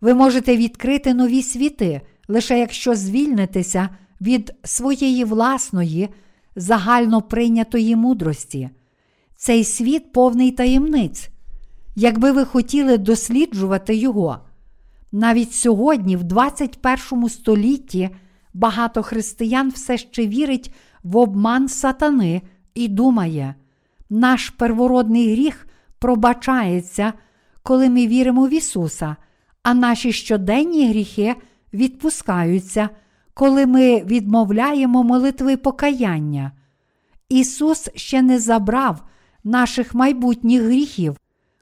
Ви 0.00 0.14
можете 0.14 0.56
відкрити 0.56 1.14
нові 1.14 1.42
світи, 1.42 2.00
лише 2.28 2.58
якщо 2.58 2.94
звільнитеся 2.94 3.88
від 4.20 4.54
своєї 4.64 5.24
власної, 5.24 6.08
загально 6.56 7.22
прийнятої 7.22 7.96
мудрості. 7.96 8.70
Цей 9.36 9.64
світ 9.64 10.12
повний 10.12 10.50
таємниць. 10.50 11.28
Якби 11.96 12.32
ви 12.32 12.44
хотіли 12.44 12.98
досліджувати 12.98 13.96
його. 13.96 14.38
Навіть 15.12 15.52
сьогодні, 15.52 16.16
в 16.16 16.24
21 16.24 17.28
столітті, 17.28 18.10
багато 18.54 19.02
християн 19.02 19.68
все 19.68 19.98
ще 19.98 20.26
вірить 20.26 20.74
в 21.02 21.16
обман 21.16 21.68
сатани 21.68 22.42
і 22.74 22.88
думає, 22.88 23.54
наш 24.10 24.50
первородний 24.50 25.32
гріх 25.32 25.66
пробачається, 25.98 27.12
коли 27.62 27.90
ми 27.90 28.06
віримо 28.06 28.46
в 28.46 28.52
Ісуса, 28.52 29.16
а 29.62 29.74
наші 29.74 30.12
щоденні 30.12 30.88
гріхи 30.88 31.34
відпускаються, 31.72 32.88
коли 33.36 33.66
ми 33.66 34.02
відмовляємо 34.04 35.02
молитви 35.02 35.56
покаяння. 35.56 36.52
Ісус 37.28 37.88
ще 37.94 38.22
не 38.22 38.38
забрав 38.38 39.02
наших 39.44 39.94
майбутніх 39.94 40.62
гріхів, 40.62 41.16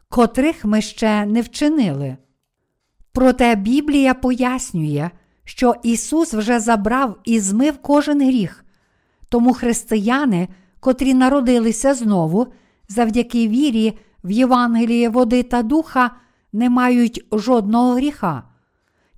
котрих 0.08 0.64
ми 0.64 0.80
ще 0.80 1.26
не 1.26 1.40
вчинили. 1.40 2.16
Проте 3.12 3.54
Біблія 3.54 4.14
пояснює, 4.14 5.10
що 5.44 5.74
Ісус 5.82 6.34
вже 6.34 6.60
забрав 6.60 7.18
і 7.24 7.40
змив 7.40 7.78
кожен 7.82 8.20
гріх, 8.26 8.64
тому 9.28 9.52
християни, 9.54 10.48
котрі 10.80 11.14
народилися 11.14 11.94
знову, 11.94 12.46
завдяки 12.88 13.48
вірі 13.48 13.98
в 14.24 14.30
Євангеліє 14.30 15.08
води 15.08 15.42
та 15.42 15.62
духа, 15.62 16.10
не 16.52 16.70
мають 16.70 17.24
жодного 17.32 17.94
гріха. 17.94 18.42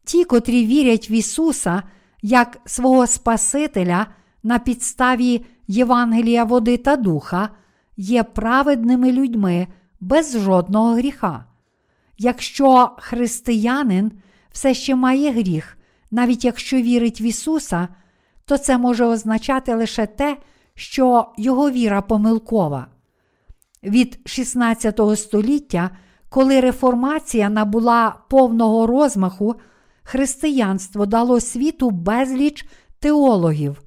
Ті, 0.04 0.24
котрі 0.24 0.66
вірять 0.66 1.10
в 1.10 1.12
Ісуса 1.12 1.82
як 2.26 2.58
свого 2.64 3.06
Спасителя 3.06 4.06
на 4.42 4.58
підставі 4.58 5.44
Євангелія 5.68 6.44
води 6.44 6.76
та 6.76 6.96
духа, 6.96 7.48
є 7.96 8.22
праведними 8.22 9.12
людьми 9.12 9.66
без 10.00 10.38
жодного 10.38 10.94
гріха. 10.94 11.44
Якщо 12.18 12.90
християнин 12.98 14.12
все 14.50 14.74
ще 14.74 14.94
має 14.94 15.32
гріх, 15.32 15.78
навіть 16.10 16.44
якщо 16.44 16.76
вірить 16.76 17.20
в 17.20 17.22
Ісуса, 17.22 17.88
то 18.44 18.58
це 18.58 18.78
може 18.78 19.04
означати 19.04 19.74
лише 19.74 20.06
те, 20.06 20.36
що 20.74 21.32
його 21.38 21.70
віра 21.70 22.02
помилкова. 22.02 22.86
Від 23.82 24.20
16 24.24 25.00
століття, 25.16 25.90
коли 26.28 26.60
реформація 26.60 27.48
набула 27.48 28.16
повного 28.28 28.86
розмаху, 28.86 29.56
християнство 30.06 31.06
дало 31.06 31.40
світу 31.40 31.90
безліч 31.90 32.66
теологів. 32.98 33.82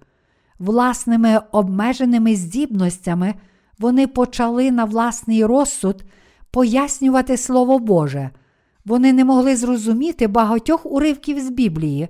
Власними 0.60 1.42
обмеженими 1.52 2.36
здібностями 2.36 3.34
вони 3.80 4.08
почали 4.08 4.72
на 4.72 4.86
власний 4.86 5.46
розсуд 5.46 6.04
пояснювати 6.52 7.38
Слово 7.38 7.80
Боже. 7.80 8.30
Вони 8.86 9.14
не 9.14 9.26
могли 9.26 9.56
зрозуміти 9.56 10.28
багатьох 10.28 10.86
уривків 10.86 11.40
з 11.40 11.50
Біблії, 11.50 12.08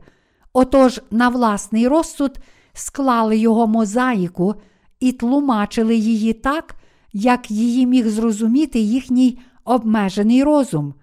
отож 0.54 1.02
на 1.12 1.30
власний 1.30 1.88
розсуд 1.88 2.38
склали 2.74 3.38
його 3.38 3.68
мозаїку 3.68 4.56
і 5.00 5.12
тлумачили 5.12 5.96
її 5.96 6.34
так, 6.34 6.76
як 7.14 7.52
її 7.52 7.86
міг 7.86 8.08
зрозуміти 8.08 8.80
їхній 8.80 9.40
обмежений 9.66 10.44
розум, 10.44 10.94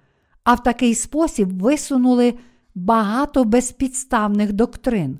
а 0.44 0.54
в 0.54 0.62
такий 0.62 0.94
спосіб 0.94 1.62
висунули 1.62 2.34
багато 2.76 3.44
безпідставних 3.44 4.52
доктрин. 4.52 5.18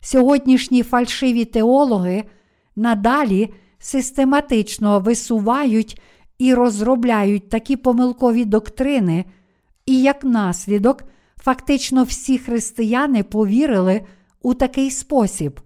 Сьогоднішні 0.00 0.82
фальшиві 0.82 1.44
теологи 1.44 2.24
надалі 2.76 3.50
систематично 3.78 5.00
висувають 5.00 6.00
і 6.38 6.54
розробляють 6.54 7.48
такі 7.48 7.76
помилкові 7.76 8.44
доктрини, 8.44 9.24
і 9.86 10.02
як 10.02 10.24
наслідок, 10.24 11.04
фактично 11.36 12.04
всі 12.04 12.38
християни 12.38 13.22
повірили 13.22 14.00
у 14.42 14.54
такий 14.54 14.90
спосіб. 14.90 15.60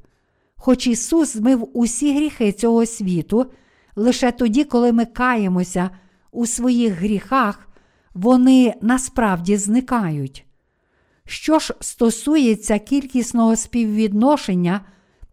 Хоч 0.56 0.87
Ісус 0.87 1.37
змив 1.37 1.68
усі 1.74 2.16
гріхи 2.16 2.52
цього 2.52 2.87
світу, 2.87 3.46
лише 3.96 4.32
тоді, 4.32 4.64
коли 4.64 4.92
ми 4.92 5.04
каємося 5.04 5.90
у 6.32 6.46
своїх 6.46 6.92
гріхах, 6.92 7.68
вони 8.14 8.74
насправді 8.80 9.56
зникають. 9.56 10.46
Що 11.26 11.58
ж 11.58 11.74
стосується 11.80 12.78
кількісного 12.78 13.56
співвідношення, 13.56 14.80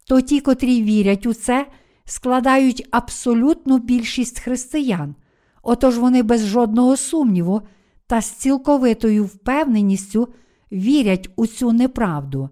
то 0.08 0.21
ті, 0.21 0.39
котрі 0.39 0.84
вірять 0.84 1.25
у 1.25 1.34
це, 1.34 1.67
складають 2.06 2.88
абсолютну 2.91 3.77
більшість 3.77 4.39
християн, 4.39 5.15
отож 5.63 5.97
вони 5.97 6.23
без 6.23 6.45
жодного 6.47 6.97
сумніву 6.97 7.62
та 8.08 8.21
з 8.21 8.32
цілковитою 8.32 9.25
впевненістю 9.25 10.27
вірять 10.71 11.30
у 11.36 11.47
цю 11.47 11.71
неправду, 11.71 12.49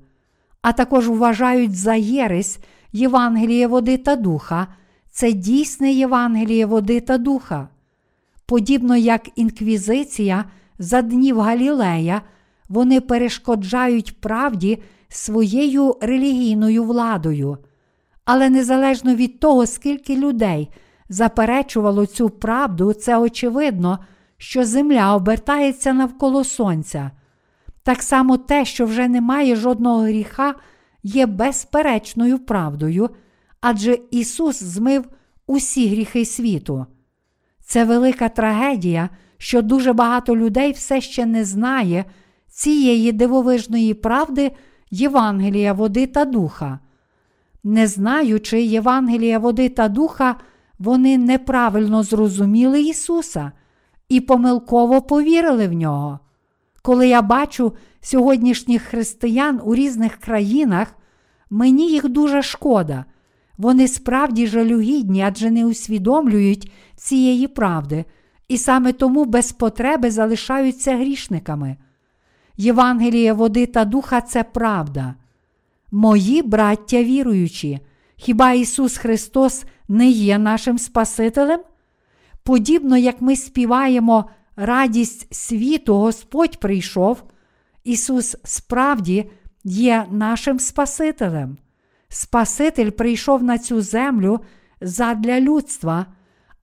а 0.62 0.72
також 0.72 1.08
вважають 1.08 1.76
за 1.76 1.96
єресь 1.96 2.60
Євангеліє 2.92 3.68
води 3.68 3.98
та 3.98 4.16
духа, 4.16 4.68
це 5.12 5.34
дійсне 5.34 5.92
Євангеліє 5.92 6.66
води 6.66 7.00
та 7.00 7.18
духа. 7.18 7.68
Подібно 8.46 8.96
як 8.96 9.30
інквізиція 9.36 10.46
за 10.80 11.02
днів 11.02 11.40
Галілея, 11.40 12.22
вони 12.70 13.02
перешкоджають 13.02 14.22
правді 14.22 14.82
своєю 15.10 15.98
релігійною 16.02 16.84
владою. 16.84 17.58
Але 18.26 18.50
незалежно 18.50 19.16
від 19.16 19.40
того, 19.40 19.66
скільки 19.66 20.16
людей 20.16 20.70
заперечувало 21.10 22.06
цю 22.06 22.30
правду, 22.30 22.94
це 22.94 23.18
очевидно, 23.18 24.00
що 24.38 24.66
земля 24.66 25.16
обертається 25.16 25.94
навколо 25.94 26.44
сонця. 26.44 27.12
Так 27.84 28.04
само 28.04 28.38
те, 28.38 28.66
що 28.66 28.86
вже 28.86 29.08
немає 29.08 29.56
жодного 29.56 30.02
гріха, 30.02 30.56
є 31.04 31.26
безперечною 31.26 32.40
правдою, 32.40 33.10
адже 33.62 34.00
Ісус 34.12 34.64
змив 34.64 35.06
усі 35.48 35.88
гріхи 35.88 36.26
світу. 36.26 36.86
Це 37.62 37.86
велика 37.86 38.30
трагедія, 38.30 39.10
що 39.38 39.62
дуже 39.62 39.94
багато 39.94 40.36
людей 40.36 40.72
все 40.72 41.02
ще 41.02 41.26
не 41.26 41.46
знає 41.46 42.06
цієї 42.60 43.12
дивовижної 43.12 43.94
правди 43.94 44.52
Євангелія 44.92 45.74
води 45.74 46.08
та 46.08 46.26
духа. 46.26 46.80
Не 47.64 47.88
знаючи 47.88 48.62
Євангелія 48.62 49.40
води 49.40 49.70
та 49.70 49.88
духа, 49.88 50.36
вони 50.80 51.18
неправильно 51.18 52.04
зрозуміли 52.04 52.82
Ісуса 52.82 53.52
і 54.10 54.22
помилково 54.22 55.02
повірили 55.02 55.68
в 55.68 55.74
нього. 55.74 56.20
Коли 56.82 57.08
я 57.08 57.22
бачу 57.22 57.74
сьогоднішніх 58.02 58.82
християн 58.82 59.62
у 59.64 59.76
різних 59.76 60.16
країнах, 60.16 60.96
мені 61.50 61.92
їх 61.92 62.10
дуже 62.10 62.42
шкода. 62.42 63.06
Вони 63.58 63.88
справді 63.88 64.48
жалюгідні, 64.48 65.22
адже 65.22 65.52
не 65.52 65.66
усвідомлюють 65.66 66.72
цієї 66.96 67.48
правди, 67.48 68.06
і 68.48 68.58
саме 68.58 68.94
тому 68.94 69.26
без 69.26 69.52
потреби 69.52 70.12
залишаються 70.12 70.98
грішниками. 70.98 71.78
Євангеліє 72.62 73.34
води 73.34 73.66
та 73.66 73.86
духа 73.86 74.22
це 74.22 74.44
правда. 74.44 75.16
Мої 75.92 76.42
браття 76.42 77.04
віруючі, 77.04 77.80
хіба 78.16 78.52
Ісус 78.52 78.98
Христос 78.98 79.66
не 79.88 80.10
є 80.10 80.38
нашим 80.38 80.78
Спасителем? 80.78 81.60
Подібно 82.44 82.98
як 82.98 83.22
ми 83.22 83.36
співаємо 83.36 84.30
радість 84.56 85.36
світу, 85.36 85.96
Господь 85.96 86.60
прийшов, 86.60 87.24
Ісус 87.84 88.36
справді 88.44 89.32
є 89.64 90.06
нашим 90.12 90.60
Спасителем. 90.60 91.58
Спаситель 92.10 92.90
прийшов 92.90 93.44
на 93.44 93.58
цю 93.58 93.82
землю 93.82 94.40
задля 94.82 95.40
людства, 95.40 96.06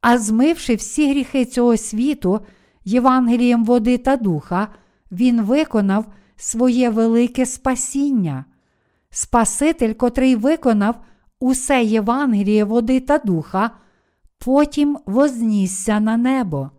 а 0.01 0.19
змивши 0.19 0.75
всі 0.75 1.11
гріхи 1.11 1.45
цього 1.45 1.77
світу 1.77 2.41
Євангелієм 2.85 3.65
води 3.65 3.99
та 3.99 4.17
духа, 4.17 4.69
Він 5.13 5.43
виконав 5.43 6.07
своє 6.37 6.91
велике 6.91 7.47
спасіння. 7.47 8.45
Спаситель, 9.11 9.93
котрий 9.93 10.37
виконав 10.37 10.95
усе 11.41 11.85
Євангеліє 11.85 12.65
води 12.65 13.01
та 13.01 13.19
духа, 13.19 13.71
потім 14.39 14.99
вознісся 15.07 16.01
на 16.01 16.17
небо. 16.17 16.71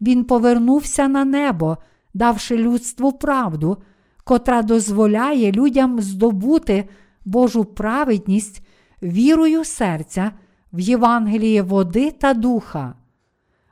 Він 0.00 0.24
повернувся 0.24 1.08
на 1.08 1.24
небо, 1.24 1.78
давши 2.14 2.56
людству 2.56 3.12
правду, 3.12 3.76
котра 4.24 4.62
дозволяє 4.62 5.52
людям 5.52 6.00
здобути 6.00 6.88
Божу 7.24 7.64
праведність 7.64 8.66
вірою 9.02 9.64
серця 9.64 10.32
в 10.72 10.80
Євангеліє 10.80 11.62
води 11.62 12.10
та 12.10 12.34
духа. 12.34 12.94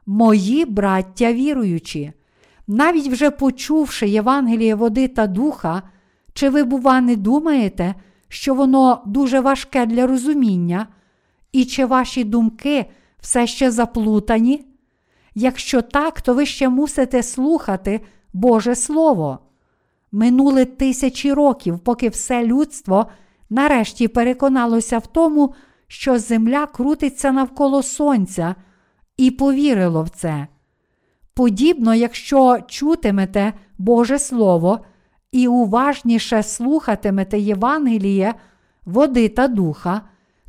Мої 0.06 0.64
браття 0.64 1.32
віруючі, 1.32 2.12
навіть 2.66 3.08
вже 3.08 3.30
почувши 3.30 4.08
Євангеліє 4.08 4.74
води 4.74 5.08
та 5.08 5.26
духа, 5.26 5.82
чи 6.32 6.48
ви, 6.48 6.64
бува, 6.64 7.00
не 7.00 7.16
думаєте, 7.16 7.94
що 8.28 8.54
воно 8.54 9.02
дуже 9.06 9.40
важке 9.40 9.86
для 9.86 10.06
розуміння, 10.06 10.86
і 11.52 11.64
чи 11.64 11.86
ваші 11.86 12.24
думки 12.24 12.86
все 13.20 13.46
ще 13.46 13.70
заплутані? 13.70 14.66
Якщо 15.34 15.82
так, 15.82 16.20
то 16.20 16.34
ви 16.34 16.46
ще 16.46 16.68
мусите 16.68 17.22
слухати 17.22 18.00
Боже 18.32 18.74
Слово. 18.74 19.38
Минули 20.12 20.64
тисячі 20.64 21.32
років, 21.32 21.78
поки 21.78 22.08
все 22.08 22.44
людство 22.44 23.06
нарешті 23.50 24.08
переконалося 24.08 24.98
в 24.98 25.06
тому, 25.06 25.54
що 25.86 26.18
Земля 26.18 26.66
крутиться 26.66 27.32
навколо 27.32 27.82
Сонця, 27.82 28.54
і 29.16 29.30
повірило 29.30 30.02
в 30.02 30.08
це. 30.08 30.46
Подібно, 31.34 31.94
якщо 31.94 32.58
чутимете 32.68 33.52
Боже 33.78 34.18
Слово 34.18 34.80
і 35.32 35.48
уважніше 35.48 36.42
слухатимете 36.42 37.38
Євангеліє, 37.38 38.34
води 38.84 39.28
та 39.28 39.48
духа, 39.48 40.00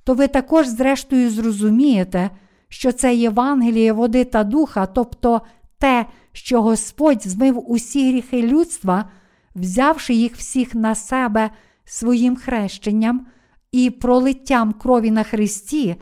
то 0.04 0.14
ви 0.14 0.28
також, 0.28 0.68
зрештою, 0.68 1.30
зрозумієте, 1.30 2.30
що 2.70 2.92
це 2.92 3.16
Євангеліє 3.16 3.94
води 3.94 4.24
та 4.24 4.44
духа, 4.44 4.86
тобто 4.86 5.42
те, 5.78 6.06
що 6.32 6.62
Господь 6.62 7.28
змив 7.28 7.72
усі 7.72 8.12
гріхи 8.12 8.42
людства, 8.42 9.10
взявши 9.56 10.14
їх 10.14 10.36
всіх 10.36 10.76
на 10.76 10.96
себе 10.96 11.50
своїм 11.86 12.36
хрещенням 12.36 13.28
і 13.72 13.90
пролиттям 13.90 14.74
крові 14.74 15.12
на 15.12 15.24
Христі, 15.24 15.96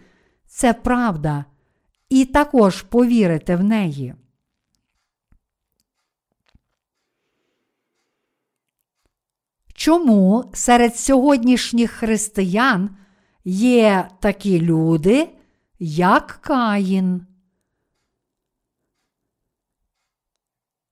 це 0.48 0.74
правда, 0.74 1.46
і 2.10 2.26
також 2.26 2.82
повірите 2.82 3.56
в 3.56 3.64
неї. 3.64 4.14
Чому 9.82 10.44
серед 10.54 10.96
сьогоднішніх 10.96 11.92
християн 11.92 12.90
є 13.46 14.08
такі 14.20 14.62
люди, 14.62 15.30
як 15.80 16.40
Каїн? 16.42 17.26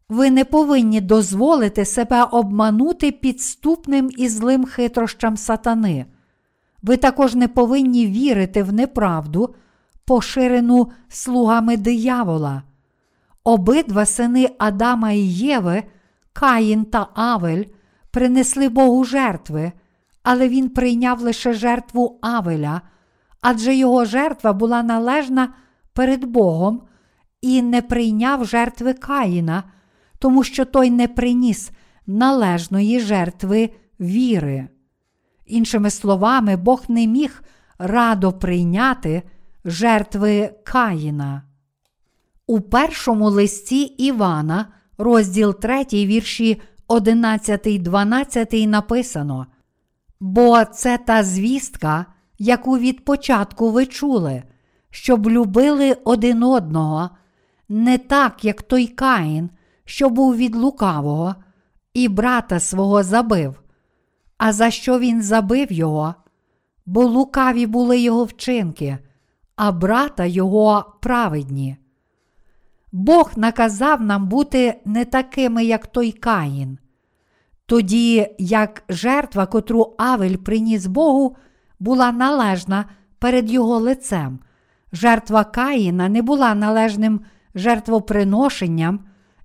Ви 0.10 0.32
не 0.32 0.46
повинні 0.46 1.02
дозволити 1.02 1.86
себе 1.86 2.24
обманути 2.24 3.12
підступним 3.12 4.12
і 4.18 4.30
злим 4.30 4.66
хитрощам 4.66 5.38
сатани. 5.38 6.06
Ви 6.82 6.98
також 6.98 7.36
не 7.36 7.48
повинні 7.48 8.08
вірити 8.08 8.64
в 8.64 8.74
неправду, 8.74 9.56
поширену 10.06 10.92
слугами 11.10 11.78
диявола. 11.78 12.64
Обидва 13.44 14.06
сини 14.06 14.50
Адама 14.58 15.12
і 15.12 15.22
Єви, 15.28 15.84
Каїн 16.34 16.86
та 16.86 17.08
Авель, 17.14 17.64
принесли 18.12 18.70
Богу 18.70 19.04
жертви, 19.04 19.72
але 20.24 20.50
він 20.50 20.70
прийняв 20.70 21.22
лише 21.22 21.54
жертву 21.54 22.20
Авеля, 22.22 22.82
адже 23.42 23.76
його 23.76 24.06
жертва 24.06 24.54
була 24.54 24.84
належна 24.84 25.54
перед 25.94 26.26
Богом 26.26 26.82
і 27.42 27.62
не 27.62 27.82
прийняв 27.82 28.46
жертви 28.46 28.94
Каїна 28.94 29.64
тому 30.20 30.44
що 30.44 30.66
той 30.66 30.90
не 30.90 31.08
приніс 31.08 31.72
належної 32.08 33.00
жертви 33.00 33.70
віри. 34.00 34.68
Іншими 35.46 35.90
словами, 35.90 36.58
Бог 36.58 36.84
не 36.88 37.08
міг 37.08 37.44
радо 37.78 38.34
прийняти 38.34 39.24
жертви 39.66 40.54
Каїна. 40.64 41.44
У 42.48 42.62
першому 42.62 43.30
листі 43.30 43.82
Івана, 43.82 44.66
розділ 44.98 45.60
3, 45.60 45.86
вірші 45.94 46.62
11, 46.90 47.84
12 47.84 48.54
написано: 48.68 49.48
Бо 50.20 50.66
це 50.66 50.98
та 50.98 51.24
звістка, 51.24 52.06
яку 52.40 52.78
від 52.78 53.06
початку 53.06 53.72
ви 53.72 53.86
чули, 53.86 54.44
щоб 54.90 55.30
любили 55.30 55.98
один 56.04 56.44
одного, 56.44 57.10
не 57.70 57.98
так, 57.98 58.46
як 58.46 58.62
той 58.62 58.88
Каїн, 58.88 59.50
що 59.86 60.10
був 60.10 60.36
від 60.36 60.56
лукавого, 60.56 61.36
і 61.94 62.08
брата 62.08 62.60
свого 62.60 63.04
забив. 63.04 63.62
А 64.38 64.54
за 64.54 64.72
що 64.72 65.00
він 65.00 65.22
забив 65.22 65.72
його? 65.72 66.16
Бо 66.86 67.04
лукаві 67.06 67.66
були 67.66 68.00
його 68.00 68.24
вчинки, 68.24 68.98
а 69.56 69.72
брата 69.72 70.26
його 70.26 70.94
праведні. 71.02 71.78
Бог 72.92 73.32
наказав 73.36 74.02
нам 74.02 74.28
бути 74.28 74.82
не 74.86 75.06
такими, 75.06 75.66
як 75.66 75.88
той 75.88 76.12
Каїн. 76.12 76.78
Тоді, 77.66 78.36
як 78.40 78.84
жертва, 78.90 79.46
котру 79.46 79.96
Авель 79.98 80.36
приніс 80.36 80.86
Богу, 80.86 81.36
була 81.80 82.12
належна 82.12 82.86
перед 83.20 83.52
його 83.52 83.78
лицем, 83.78 84.40
жертва 84.94 85.44
Каїна 85.44 86.10
не 86.10 86.22
була 86.22 86.56
належним 86.56 87.22
жертвоприношенням, 87.56 89.00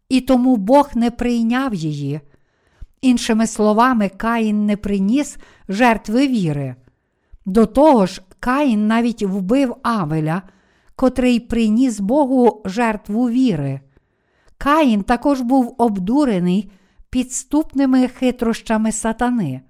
і 0.09 0.21
тому 0.21 0.57
Бог 0.57 0.91
не 0.95 1.11
прийняв 1.11 1.75
її. 1.75 2.21
Іншими 3.01 3.47
словами, 3.47 4.09
Каїн 4.09 4.67
не 4.67 4.77
приніс 4.77 5.39
жертви 5.69 6.29
віри. 6.29 6.75
До 7.47 7.67
того 7.67 8.07
ж, 8.07 8.23
Каїн 8.41 8.87
навіть 8.87 9.23
вбив 9.23 9.77
Авеля, 9.83 10.43
котрий 10.97 11.41
приніс 11.41 12.01
Богу 12.01 12.63
жертву 12.65 13.31
віри. 13.31 13.81
Каїн 14.59 15.03
також 15.03 15.41
був 15.41 15.75
обдурений 15.79 16.71
підступними 17.11 18.09
хитрощами 18.09 18.93
сатани. 18.93 19.61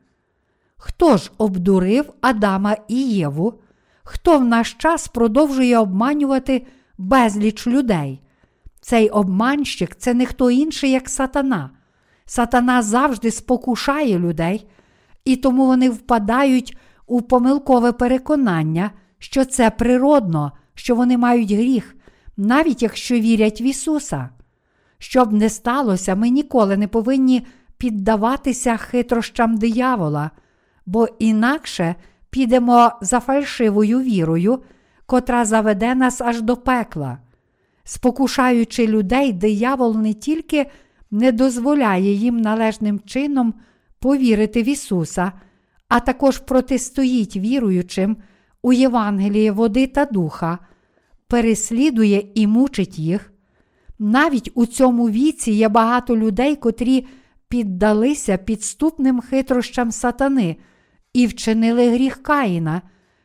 Хто 0.77 1.17
ж 1.17 1.31
обдурив 1.39 2.13
Адама 2.21 2.77
і 2.89 3.03
Єву, 3.03 3.55
хто 4.03 4.39
в 4.39 4.45
наш 4.45 4.75
час 4.75 5.09
продовжує 5.09 5.79
обманювати 5.79 6.67
безліч 6.99 7.67
людей. 7.67 8.21
Цей 8.81 9.09
обманщик 9.09 9.97
це 9.97 10.15
не 10.15 10.27
хто 10.27 10.51
інший, 10.51 10.91
як 10.91 11.09
сатана. 11.09 11.71
Сатана 12.25 12.83
завжди 12.83 13.31
спокушає 13.31 14.19
людей, 14.19 14.69
і 15.25 15.37
тому 15.37 15.67
вони 15.67 15.91
впадають 15.91 16.77
у 17.07 17.23
помилкове 17.23 17.93
переконання, 17.93 18.91
що 19.19 19.45
це 19.45 19.71
природно, 19.71 20.53
що 20.75 20.95
вони 20.95 21.19
мають 21.19 21.53
гріх, 21.53 21.97
навіть 22.37 22.83
якщо 22.83 23.15
вірять 23.15 23.61
в 23.61 23.63
Ісуса. 23.63 24.29
Щоб 24.99 25.33
не 25.33 25.51
сталося, 25.51 26.15
ми 26.15 26.29
ніколи 26.29 26.77
не 26.77 26.89
повинні 26.89 27.47
піддаватися 27.79 28.77
хитрощам 28.77 29.57
диявола, 29.57 30.31
бо 30.87 31.09
інакше 31.19 31.95
підемо 32.31 32.93
за 33.01 33.21
фальшивою 33.21 34.01
вірою, 34.01 34.63
котра 35.07 35.45
заведе 35.45 35.95
нас 35.95 36.21
аж 36.21 36.43
до 36.43 36.57
пекла. 36.57 37.19
Спокушаючи 37.85 38.87
людей, 38.87 39.33
диявол 39.33 39.97
не 39.97 40.15
тільки 40.15 40.67
не 41.11 41.33
дозволяє 41.33 42.13
їм 42.13 42.37
належним 42.37 43.01
чином 43.01 43.55
повірити 43.99 44.63
в 44.63 44.69
Ісуса, 44.69 45.33
а 45.89 46.01
також 46.01 46.39
протистоїть 46.39 47.37
віруючим 47.37 48.17
у 48.65 48.73
Євангеліє 48.73 49.53
води 49.53 49.87
та 49.87 50.05
духа, 50.05 50.59
переслідує 51.29 52.27
і 52.35 52.47
мучить 52.47 52.99
їх. 52.99 53.33
Навіть 53.99 54.51
у 54.55 54.67
цьому 54.67 55.11
віці 55.11 55.53
є 55.53 55.69
багато 55.69 56.17
людей, 56.17 56.57
котрі 56.57 57.07
піддалися 57.49 58.37
підступним 58.37 59.21
хитрощам 59.21 59.91
сатани 59.93 60.57
і 61.13 61.27
вчинили 61.27 61.91
гріх 61.91 62.23
Каїна, 62.23 62.83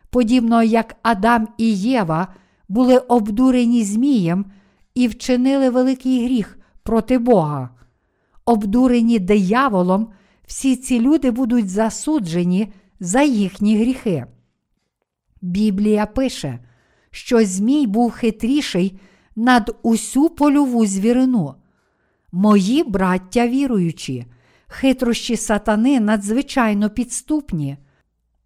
подібно 0.10 0.64
як 0.64 0.96
Адам 1.02 1.48
і 1.58 1.74
Єва 1.74 2.28
були 2.70 2.98
обдурені 2.98 3.84
Змієм 3.84 4.46
і 4.96 5.08
вчинили 5.08 5.70
великий 5.70 6.26
гріх 6.26 6.60
проти 6.84 7.18
Бога. 7.18 7.70
Обдурені 8.46 9.20
дияволом, 9.20 10.08
всі 10.48 10.76
ці 10.76 11.00
люди 11.00 11.32
будуть 11.32 11.70
засуджені 11.70 12.74
за 13.00 13.22
їхні 13.22 13.78
гріхи. 13.78 14.26
Біблія 15.42 16.06
пише, 16.06 16.60
що 17.12 17.46
Змій 17.46 17.88
був 17.88 18.12
хитріший 18.12 19.00
над 19.36 19.76
усю 19.82 20.30
польову 20.30 20.86
звірину. 20.86 21.56
Мої 22.32 22.84
браття 22.84 23.48
віруючі, 23.48 24.26
хитрощі 24.68 25.38
сатани 25.38 26.00
надзвичайно 26.00 26.90
підступні, 26.90 27.78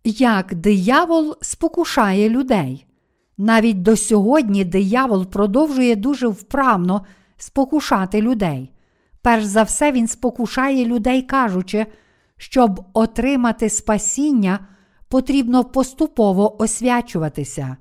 як 0.04 0.56
диявол 0.56 1.36
спокушає 1.42 2.30
людей. 2.30 2.86
Навіть 3.38 3.82
до 3.82 3.98
сьогодні 3.98 4.66
диявол 4.66 5.26
продовжує 5.26 5.96
дуже 5.96 6.28
вправно 6.28 7.06
спокушати 7.38 8.22
людей. 8.22 8.72
Перш 9.22 9.44
за 9.46 9.64
все, 9.64 9.92
він 9.92 10.08
спокушає 10.08 10.86
людей, 10.86 11.22
кажучи, 11.22 11.86
щоб 12.38 12.86
отримати 12.94 13.70
спасіння, 13.70 14.60
потрібно 15.14 15.64
поступово 15.64 16.62
освячуватися. 16.62 17.78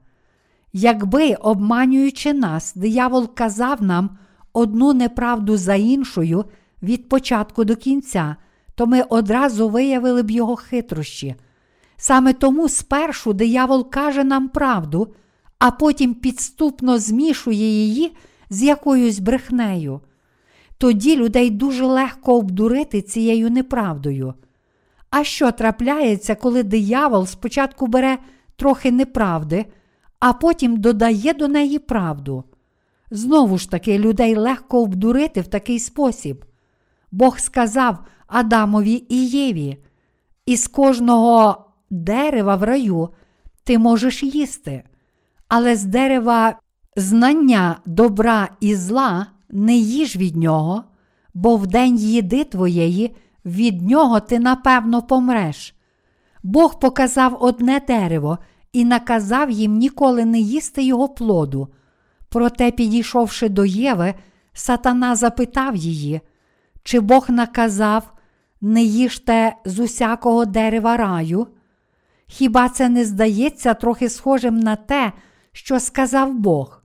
Якби, 0.73 1.35
обманюючи 1.35 2.33
нас, 2.33 2.73
диявол 2.75 3.35
казав 3.35 3.83
нам 3.83 4.11
одну 4.53 4.93
неправду 4.93 5.57
за 5.57 5.75
іншою 5.75 6.45
від 6.83 7.09
початку 7.09 7.65
до 7.65 7.77
кінця, 7.77 8.37
то 8.75 8.87
ми 8.87 9.03
одразу 9.03 9.69
виявили 9.69 10.23
б 10.23 10.31
його 10.31 10.57
хитрощі. 10.57 11.35
Саме 11.97 12.33
тому 12.33 12.69
спершу 12.69 13.33
диявол 13.33 13.91
каже 13.91 14.25
нам 14.25 14.49
правду, 14.49 15.15
а 15.59 15.71
потім 15.71 16.15
підступно 16.15 16.99
змішує 16.99 17.69
її 17.71 18.17
з 18.51 18.63
якоюсь 18.63 19.19
брехнею. 19.19 20.01
Тоді 20.79 21.17
людей 21.17 21.51
дуже 21.51 21.87
легко 21.87 22.37
обдурити 22.37 23.03
цією 23.03 23.51
неправдою. 23.51 24.35
А 25.13 25.25
що 25.25 25.53
трапляється, 25.53 26.35
коли 26.35 26.63
диявол 26.63 27.27
спочатку 27.27 27.87
бере 27.87 28.19
трохи 28.57 28.93
неправди, 28.93 29.67
а 30.21 30.33
потім 30.33 30.77
додає 30.77 31.35
до 31.35 31.49
неї 31.49 31.79
правду? 31.79 32.45
Знову 33.11 33.59
ж 33.59 33.71
таки, 33.71 33.99
людей 33.99 34.37
легко 34.37 34.83
обдурити 34.83 35.41
в 35.41 35.47
такий 35.47 35.79
спосіб. 35.79 36.45
Бог 37.11 37.39
сказав 37.39 37.99
Адамові 38.27 39.07
і 39.09 39.27
Єві: 39.27 39.77
із 40.47 40.69
кожного 40.69 41.65
дерева 41.91 42.57
в 42.57 42.63
раю 42.63 43.09
ти 43.65 43.79
можеш 43.79 44.23
їсти, 44.23 44.83
але 45.49 45.77
з 45.77 45.85
дерева 45.85 46.59
знання 46.97 47.77
добра 47.87 48.49
і 48.61 48.75
зла 48.75 49.27
не 49.51 49.77
їж 49.77 50.17
від 50.17 50.37
нього, 50.37 50.85
бо 51.35 51.57
в 51.57 51.67
день 51.67 51.97
їди 51.97 52.45
твоєї 52.45 53.17
від 53.45 53.83
нього 53.83 54.21
ти 54.21 54.39
напевно 54.39 55.03
помреш. 55.03 55.75
Бог 56.43 56.81
показав 56.81 57.37
одне 57.41 57.81
дерево 57.87 58.39
і 58.73 58.85
наказав 58.85 59.51
їм 59.51 59.79
ніколи 59.79 60.25
не 60.25 60.39
їсти 60.39 60.83
його 60.83 61.09
плоду. 61.09 61.69
Проте, 62.29 62.71
підійшовши 62.71 63.49
до 63.49 63.65
Єви, 63.65 64.15
сатана 64.53 65.17
запитав 65.17 65.77
її, 65.77 66.21
чи 66.83 67.01
Бог 67.01 67.31
наказав 67.31 68.13
не 68.61 68.83
їжте 68.83 69.57
з 69.65 69.79
усякого 69.79 70.45
дерева 70.45 70.97
раю? 70.97 71.47
Хіба 72.27 72.69
це 72.69 72.89
не 72.89 73.05
здається 73.05 73.75
трохи 73.75 74.09
схожим 74.09 74.61
на 74.61 74.77
те, 74.77 75.13
що 75.53 75.81
сказав 75.81 76.35
Бог? 76.35 76.83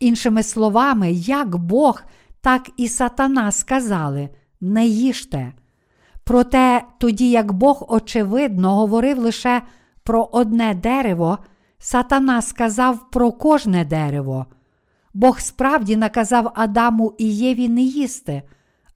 Іншими 0.00 0.42
словами, 0.42 1.12
як 1.12 1.56
Бог, 1.56 2.02
так 2.40 2.70
і 2.76 2.88
сатана 2.88 3.52
сказали 3.52 4.28
не 4.60 4.86
їжте. 4.86 5.52
Проте, 6.30 6.82
тоді 6.98 7.30
як 7.30 7.52
Бог, 7.52 7.84
очевидно, 7.88 8.76
говорив 8.76 9.18
лише 9.18 9.62
про 10.02 10.28
одне 10.32 10.74
дерево, 10.74 11.38
сатана 11.78 12.42
сказав 12.42 13.10
про 13.10 13.32
кожне 13.32 13.84
дерево. 13.84 14.46
Бог 15.14 15.40
справді 15.40 15.96
наказав 15.96 16.52
Адаму 16.54 17.14
і 17.18 17.36
Єві 17.36 17.68
не 17.68 17.82
їсти, 17.82 18.42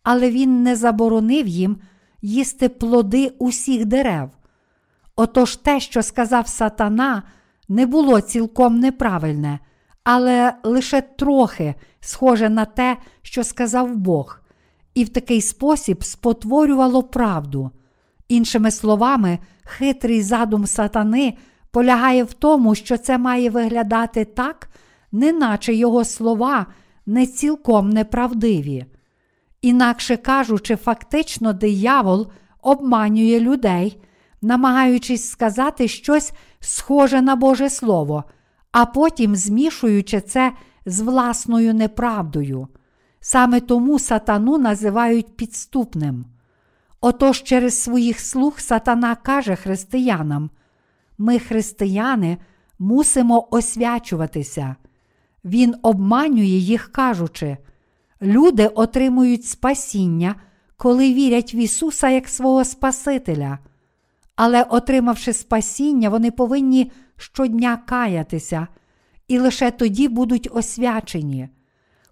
але 0.02 0.30
він 0.30 0.62
не 0.62 0.76
заборонив 0.76 1.46
їм 1.46 1.76
їсти 2.22 2.68
плоди 2.68 3.32
усіх 3.38 3.84
дерев. 3.84 4.30
Отож 5.16 5.56
те, 5.56 5.80
що 5.80 6.02
сказав 6.02 6.48
сатана, 6.48 7.22
не 7.68 7.86
було 7.86 8.20
цілком 8.20 8.78
неправильне, 8.78 9.58
але 10.04 10.54
лише 10.62 11.00
трохи 11.00 11.74
схоже 12.00 12.48
на 12.48 12.64
те, 12.64 12.96
що 13.22 13.44
сказав 13.44 13.96
Бог, 13.96 14.43
і 14.94 15.04
в 15.04 15.08
такий 15.08 15.40
спосіб 15.40 16.04
спотворювало 16.04 17.02
правду. 17.02 17.70
Іншими 18.28 18.70
словами, 18.70 19.38
хитрий 19.64 20.22
задум 20.22 20.66
сатани 20.66 21.34
полягає 21.70 22.24
в 22.24 22.32
тому, 22.32 22.74
що 22.74 22.98
це 22.98 23.18
має 23.18 23.50
виглядати 23.50 24.24
так, 24.24 24.68
неначе 25.12 25.74
його 25.74 26.04
слова 26.04 26.66
не 27.06 27.26
цілком 27.26 27.90
неправдиві. 27.90 28.84
Інакше 29.62 30.16
кажучи, 30.16 30.76
фактично 30.76 31.52
диявол 31.52 32.26
обманює 32.62 33.40
людей, 33.40 34.02
намагаючись 34.42 35.28
сказати 35.30 35.88
щось 35.88 36.32
схоже 36.60 37.22
на 37.22 37.36
Боже 37.36 37.70
Слово, 37.70 38.24
а 38.72 38.86
потім 38.86 39.36
змішуючи 39.36 40.20
це 40.20 40.52
з 40.86 41.00
власною 41.00 41.74
неправдою. 41.74 42.68
Саме 43.26 43.60
тому 43.60 43.98
сатану 43.98 44.58
називають 44.58 45.36
підступним. 45.36 46.24
Отож, 47.00 47.42
через 47.42 47.82
своїх 47.82 48.20
слуг 48.20 48.60
сатана 48.60 49.14
каже 49.14 49.56
християнам: 49.56 50.50
ми, 51.18 51.38
християни, 51.38 52.38
мусимо 52.78 53.48
освячуватися. 53.50 54.76
Він 55.44 55.74
обманює 55.82 56.44
їх, 56.44 56.92
кажучи, 56.92 57.56
люди 58.22 58.66
отримують 58.66 59.44
спасіння, 59.44 60.34
коли 60.76 61.14
вірять 61.14 61.54
в 61.54 61.56
Ісуса 61.56 62.08
як 62.08 62.28
свого 62.28 62.64
Спасителя. 62.64 63.58
Але, 64.36 64.62
отримавши 64.62 65.32
спасіння, 65.32 66.08
вони 66.08 66.30
повинні 66.30 66.92
щодня 67.16 67.76
каятися, 67.76 68.66
і 69.28 69.38
лише 69.38 69.70
тоді 69.70 70.08
будуть 70.08 70.48
освячені. 70.52 71.48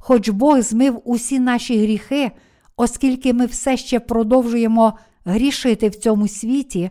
Хоч 0.05 0.29
Бог 0.29 0.61
змив 0.61 1.03
усі 1.05 1.38
наші 1.38 1.83
гріхи, 1.83 2.31
оскільки 2.77 3.33
ми 3.33 3.47
все 3.47 3.77
ще 3.77 4.01
продовжуємо 4.01 4.99
грішити 5.25 5.88
в 5.88 5.95
цьому 5.95 6.29
світі, 6.29 6.91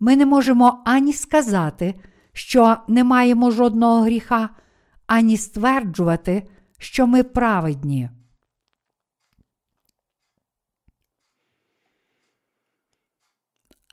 ми 0.00 0.16
не 0.16 0.26
можемо 0.26 0.82
ані 0.84 1.12
сказати, 1.12 1.94
що 2.32 2.76
не 2.88 3.04
маємо 3.04 3.50
жодного 3.50 4.00
гріха, 4.00 4.48
ані 5.06 5.36
стверджувати, 5.36 6.48
що 6.78 7.06
ми 7.06 7.22
праведні. 7.22 8.10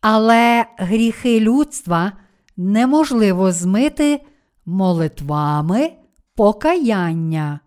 Але 0.02 0.66
гріхи 0.78 1.40
людства 1.40 2.12
неможливо 2.58 3.52
змити 3.52 4.26
молитвами 4.66 5.94
покаяння. 6.36 7.60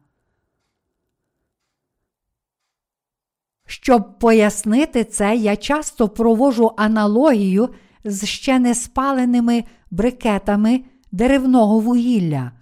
Щоб 3.67 4.19
пояснити 4.19 5.05
це, 5.05 5.37
я 5.37 5.57
часто 5.57 6.09
провожу 6.09 6.73
аналогію 6.77 7.69
з 8.05 8.25
ще 8.25 8.59
не 8.59 8.75
спаленими 8.75 9.65
брикетами 9.91 10.85
деревного 11.13 11.81
вугілля. 11.81 12.53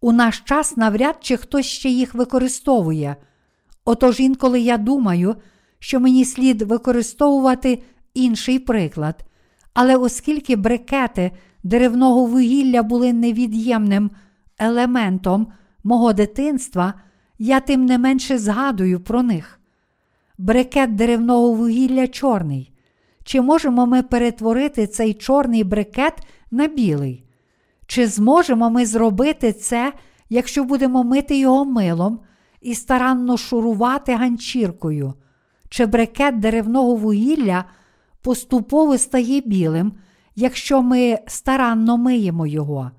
У 0.00 0.12
наш 0.12 0.40
час 0.40 0.76
навряд 0.76 1.16
чи 1.20 1.36
хтось 1.36 1.66
ще 1.66 1.88
їх 1.88 2.14
використовує. 2.14 3.16
Отож 3.84 4.20
інколи 4.20 4.60
я 4.60 4.78
думаю, 4.78 5.36
що 5.78 6.00
мені 6.00 6.24
слід 6.24 6.62
використовувати 6.62 7.82
інший 8.14 8.58
приклад. 8.58 9.24
Але 9.74 9.96
оскільки 9.96 10.56
брикети 10.56 11.30
деревного 11.62 12.26
вугілля 12.26 12.82
були 12.82 13.12
невід'ємним 13.12 14.10
елементом 14.58 15.46
мого 15.84 16.12
дитинства, 16.12 16.94
я 17.38 17.60
тим 17.60 17.84
не 17.84 17.98
менше 17.98 18.38
згадую 18.38 19.00
про 19.00 19.22
них. 19.22 19.60
Брикет 20.38 20.94
деревного 20.94 21.52
вугілля 21.52 22.08
чорний. 22.08 22.72
Чи 23.24 23.40
можемо 23.40 23.86
ми 23.86 24.02
перетворити 24.02 24.86
цей 24.86 25.14
чорний 25.14 25.64
брикет 25.64 26.26
на 26.50 26.66
білий? 26.66 27.24
Чи 27.86 28.06
зможемо 28.06 28.70
ми 28.70 28.86
зробити 28.86 29.52
це, 29.52 29.92
якщо 30.28 30.64
будемо 30.64 31.04
мити 31.04 31.38
його 31.38 31.64
милом 31.64 32.20
і 32.60 32.74
старанно 32.74 33.36
шурувати 33.36 34.14
ганчіркою? 34.14 35.14
Чи 35.68 35.86
брикет 35.86 36.38
деревного 36.38 36.96
вугілля 36.96 37.64
поступово 38.22 38.98
стає 38.98 39.40
білим, 39.40 39.92
якщо 40.36 40.82
ми 40.82 41.18
старанно 41.26 41.96
миємо 41.96 42.46
його? 42.46 42.90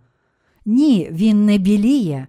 Ні, 0.66 1.10
він 1.12 1.46
не 1.46 1.58
біліє. 1.58 2.28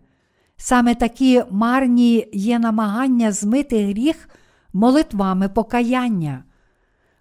Саме 0.56 0.94
такі 0.94 1.42
марні 1.50 2.26
є 2.32 2.58
намагання 2.58 3.32
змити 3.32 3.86
гріх 3.86 4.28
молитвами 4.76 5.48
покаяння. 5.48 6.44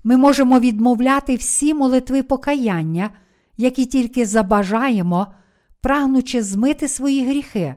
Ми 0.03 0.17
можемо 0.17 0.59
відмовляти 0.59 1.35
всі 1.35 1.73
молитви 1.73 2.23
покаяння, 2.23 3.09
які 3.57 3.85
тільки 3.85 4.25
забажаємо, 4.25 5.27
прагнучи 5.81 6.43
змити 6.43 6.87
свої 6.87 7.25
гріхи. 7.27 7.75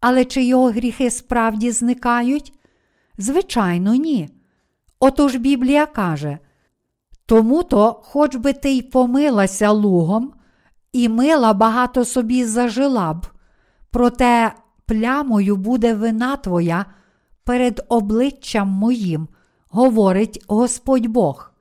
Але 0.00 0.24
чи 0.24 0.44
його 0.44 0.70
гріхи 0.70 1.10
справді 1.10 1.70
зникають? 1.70 2.52
Звичайно, 3.18 3.94
ні. 3.94 4.28
Отож 5.00 5.36
Біблія 5.36 5.86
каже: 5.86 6.38
тому 7.26 7.62
то, 7.62 8.00
хоч 8.04 8.36
би 8.36 8.52
ти 8.52 8.70
й 8.70 8.82
помилася 8.82 9.70
лугом, 9.70 10.32
і 10.92 11.08
мила 11.08 11.52
багато 11.52 12.04
собі 12.04 12.44
зажила 12.44 13.14
б, 13.14 13.26
проте 13.90 14.52
плямою 14.86 15.56
буде 15.56 15.94
вина 15.94 16.36
твоя 16.36 16.86
перед 17.44 17.84
обличчям 17.88 18.68
моїм, 18.68 19.28
говорить 19.68 20.44
Господь 20.48 21.06
Бог. 21.06 21.52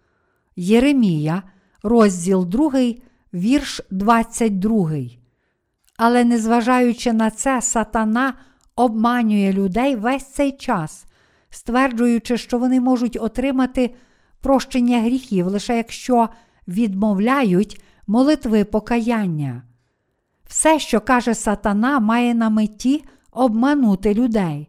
Єремія, 0.55 1.43
розділ 1.83 2.45
2, 2.45 2.71
вірш 3.33 3.81
22. 3.91 4.91
Але 5.97 6.23
незважаючи 6.23 7.13
на 7.13 7.31
це, 7.31 7.61
сатана 7.61 8.33
обманює 8.75 9.53
людей 9.53 9.95
весь 9.95 10.25
цей 10.25 10.51
час, 10.51 11.05
стверджуючи, 11.49 12.37
що 12.37 12.59
вони 12.59 12.81
можуть 12.81 13.17
отримати 13.21 13.95
прощення 14.41 15.01
гріхів 15.01 15.47
лише 15.47 15.77
якщо 15.77 16.29
відмовляють 16.67 17.81
молитви 18.07 18.63
покаяння. 18.63 19.63
Все, 20.47 20.79
що 20.79 21.01
каже 21.01 21.35
сатана, 21.35 21.99
має 21.99 22.33
на 22.33 22.49
меті 22.49 23.03
обманути 23.31 24.13
людей. 24.13 24.67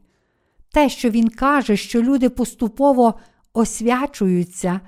Те, 0.74 0.88
що 0.88 1.10
він 1.10 1.28
каже, 1.28 1.76
що 1.76 2.02
люди 2.02 2.28
поступово 2.28 3.14
освячуються 3.52 4.80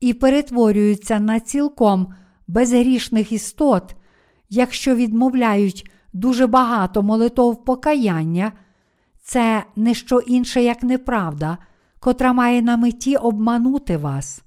і 0.00 0.14
перетворюються 0.14 1.20
на 1.20 1.40
цілком 1.40 2.14
безгрішних 2.48 3.32
істот, 3.32 3.96
якщо 4.50 4.94
відмовляють 4.94 5.90
дуже 6.12 6.46
багато 6.46 7.02
молитов 7.02 7.64
покаяння, 7.64 8.52
це 9.22 9.64
не 9.76 9.94
що 9.94 10.18
інше, 10.18 10.62
як 10.62 10.82
неправда, 10.82 11.58
котра 12.00 12.32
має 12.32 12.62
на 12.62 12.76
меті 12.76 13.16
обманути 13.16 13.96
вас. 13.96 14.42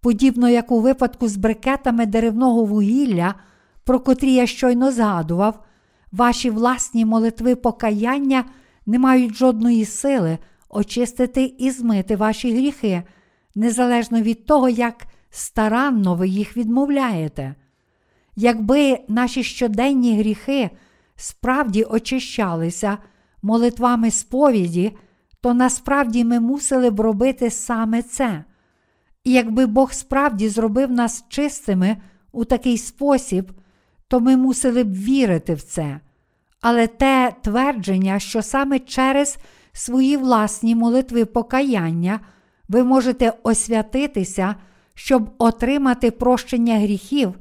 Подібно 0.00 0.48
як 0.48 0.72
у 0.72 0.80
випадку 0.80 1.28
з 1.28 1.36
брикетами 1.36 2.06
деревного 2.06 2.64
вугілля, 2.64 3.34
про 3.84 4.00
котрі 4.00 4.32
я 4.32 4.46
щойно 4.46 4.92
згадував, 4.92 5.64
ваші 6.12 6.50
власні 6.50 7.04
молитви 7.04 7.54
покаяння 7.54 8.44
не 8.86 8.98
мають 8.98 9.34
жодної 9.34 9.84
сили 9.84 10.38
очистити 10.68 11.54
і 11.58 11.70
змити 11.70 12.16
ваші 12.16 12.52
гріхи, 12.52 13.02
незалежно 13.54 14.20
від 14.20 14.46
того, 14.46 14.68
як 14.68 15.06
старанно 15.30 16.14
ви 16.14 16.28
їх 16.28 16.56
відмовляєте. 16.56 17.54
Якби 18.36 18.98
наші 19.08 19.42
щоденні 19.42 20.18
гріхи 20.18 20.70
справді 21.16 21.82
очищалися 21.82 22.98
молитвами 23.42 24.10
сповіді, 24.10 24.96
то 25.40 25.54
насправді 25.54 26.24
ми 26.24 26.40
мусили 26.40 26.90
б 26.90 27.00
робити 27.00 27.50
саме 27.50 28.02
це. 28.02 28.44
І 29.24 29.32
якби 29.32 29.66
Бог 29.66 29.92
справді 29.92 30.48
зробив 30.48 30.90
нас 30.90 31.24
чистими 31.28 31.96
у 32.32 32.44
такий 32.44 32.78
спосіб, 32.78 33.52
то 34.08 34.20
ми 34.20 34.36
мусили 34.36 34.84
б 34.84 34.94
вірити 34.94 35.54
в 35.54 35.62
це. 35.62 36.00
Але 36.68 36.86
те 36.86 37.32
твердження, 37.42 38.18
що 38.18 38.42
саме 38.42 38.78
через 38.78 39.38
свої 39.72 40.16
власні 40.16 40.74
молитви 40.74 41.24
покаяння 41.24 42.20
ви 42.68 42.84
можете 42.84 43.32
освятитися, 43.42 44.54
щоб 44.94 45.30
отримати 45.38 46.10
прощення 46.10 46.78
гріхів, 46.78 47.34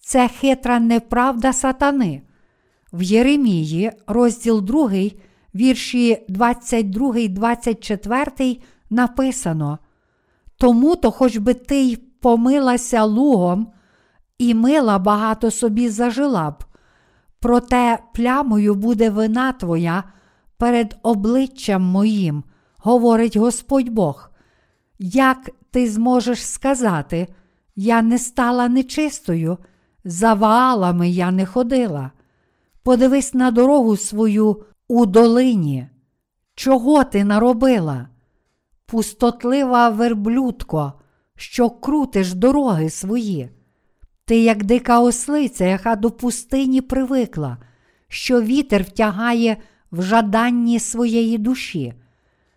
це 0.00 0.28
хитра 0.28 0.80
неправда 0.80 1.52
сатани. 1.52 2.22
В 2.92 3.02
Єремії, 3.02 3.92
розділ 4.06 4.62
2, 4.62 4.90
вірші 5.54 6.24
22, 6.28 7.28
24 7.28 8.56
написано: 8.90 9.78
Тому 10.56 10.96
то, 10.96 11.10
хоч 11.10 11.36
би 11.36 11.54
ти 11.54 11.76
й 11.76 11.96
помилася 11.96 13.04
лугом, 13.04 13.72
і 14.38 14.54
мила 14.54 14.98
багато 14.98 15.50
собі 15.50 15.88
зажила 15.88 16.50
б, 16.50 16.64
проте 17.44 17.98
плямою 18.12 18.74
буде 18.74 19.10
вина 19.10 19.52
твоя 19.52 20.04
перед 20.56 20.96
обличчям 21.02 21.82
моїм, 21.82 22.44
говорить 22.78 23.36
Господь 23.36 23.88
Бог. 23.88 24.30
Як 24.98 25.50
ти 25.70 25.90
зможеш 25.90 26.46
сказати, 26.46 27.28
я 27.76 28.02
не 28.02 28.18
стала 28.18 28.68
нечистою, 28.68 29.58
за 30.04 30.34
ваалами 30.34 31.08
я 31.08 31.30
не 31.30 31.46
ходила. 31.46 32.10
Подивись 32.82 33.34
на 33.34 33.50
дорогу 33.50 33.96
свою 33.96 34.64
у 34.88 35.06
долині. 35.06 35.88
Чого 36.54 37.04
ти 37.04 37.24
наробила? 37.24 38.08
Пустотлива 38.86 39.88
верблюдко, 39.88 40.92
що 41.36 41.70
крутиш 41.70 42.32
дороги 42.32 42.90
свої. 42.90 43.50
Ти, 44.24 44.38
як 44.38 44.64
дика 44.64 45.00
ослиця, 45.00 45.64
яка 45.64 45.96
до 45.96 46.10
пустині 46.10 46.80
привикла, 46.80 47.56
що 48.08 48.42
вітер 48.42 48.82
втягає 48.82 49.56
в 49.92 50.02
жаданні 50.02 50.80
своєї 50.80 51.38
душі. 51.38 51.94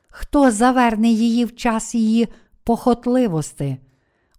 Хто 0.10 0.52
заверне 0.52 1.08
її 1.08 1.46
в 1.46 1.56
час 1.56 1.96
її 1.96 2.28
похотливости? 2.64 3.78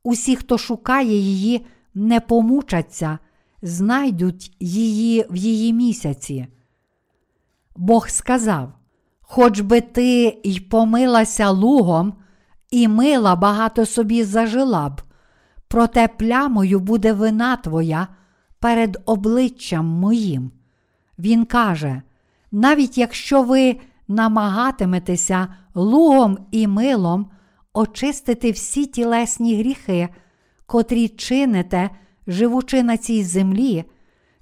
Усі, 0.03 0.37
хто 0.37 0.59
шукає 0.59 1.17
її, 1.17 1.67
не 1.95 2.21
помучаться, 2.21 3.19
знайдуть 3.63 4.57
її 4.61 5.27
в 5.31 5.37
її 5.37 5.73
місяці. 5.73 6.47
Бог 7.77 8.09
сказав: 8.09 8.73
Хоч 9.21 9.61
би 9.61 9.81
ти 9.81 10.41
й 10.45 10.61
помилася 10.61 11.51
лугом, 11.51 12.15
і 12.71 12.89
мила 12.89 13.37
багато 13.37 13.87
собі 13.87 14.25
зажила 14.25 14.89
б, 14.89 15.01
проте 15.69 16.09
плямою 16.09 16.81
буде 16.81 17.13
вина 17.13 17.57
твоя 17.57 18.09
перед 18.61 19.03
обличчям 19.07 19.87
моїм. 19.87 20.51
Він 21.19 21.45
каже: 21.45 22.03
навіть 22.53 22.99
якщо 22.99 23.43
ви 23.43 23.77
намагатиметеся 24.09 25.49
лугом 25.75 26.39
і 26.51 26.67
милом 26.67 27.31
очистити 27.73 28.51
всі 28.51 28.87
тілесні 28.87 29.59
гріхи, 29.59 30.09
котрі 30.67 31.09
чините, 31.09 31.91
живучи 32.27 32.83
на 32.83 32.97
цій 32.97 33.25
землі, 33.25 33.85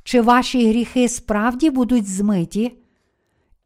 чи 0.02 0.20
ваші 0.20 0.68
гріхи 0.68 1.08
справді 1.08 1.70
будуть 1.70 2.08
змиті? 2.08 2.78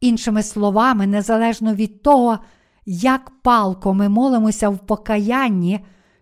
Іншими 0.00 0.42
словами, 0.42 1.06
незалежно 1.06 1.74
від 1.74 2.02
того, 2.02 2.38
як 2.86 3.32
палко 3.42 3.94
ми 3.94 4.08
молимося 4.08 4.68
в 4.68 4.86
покаянні, 4.86 5.80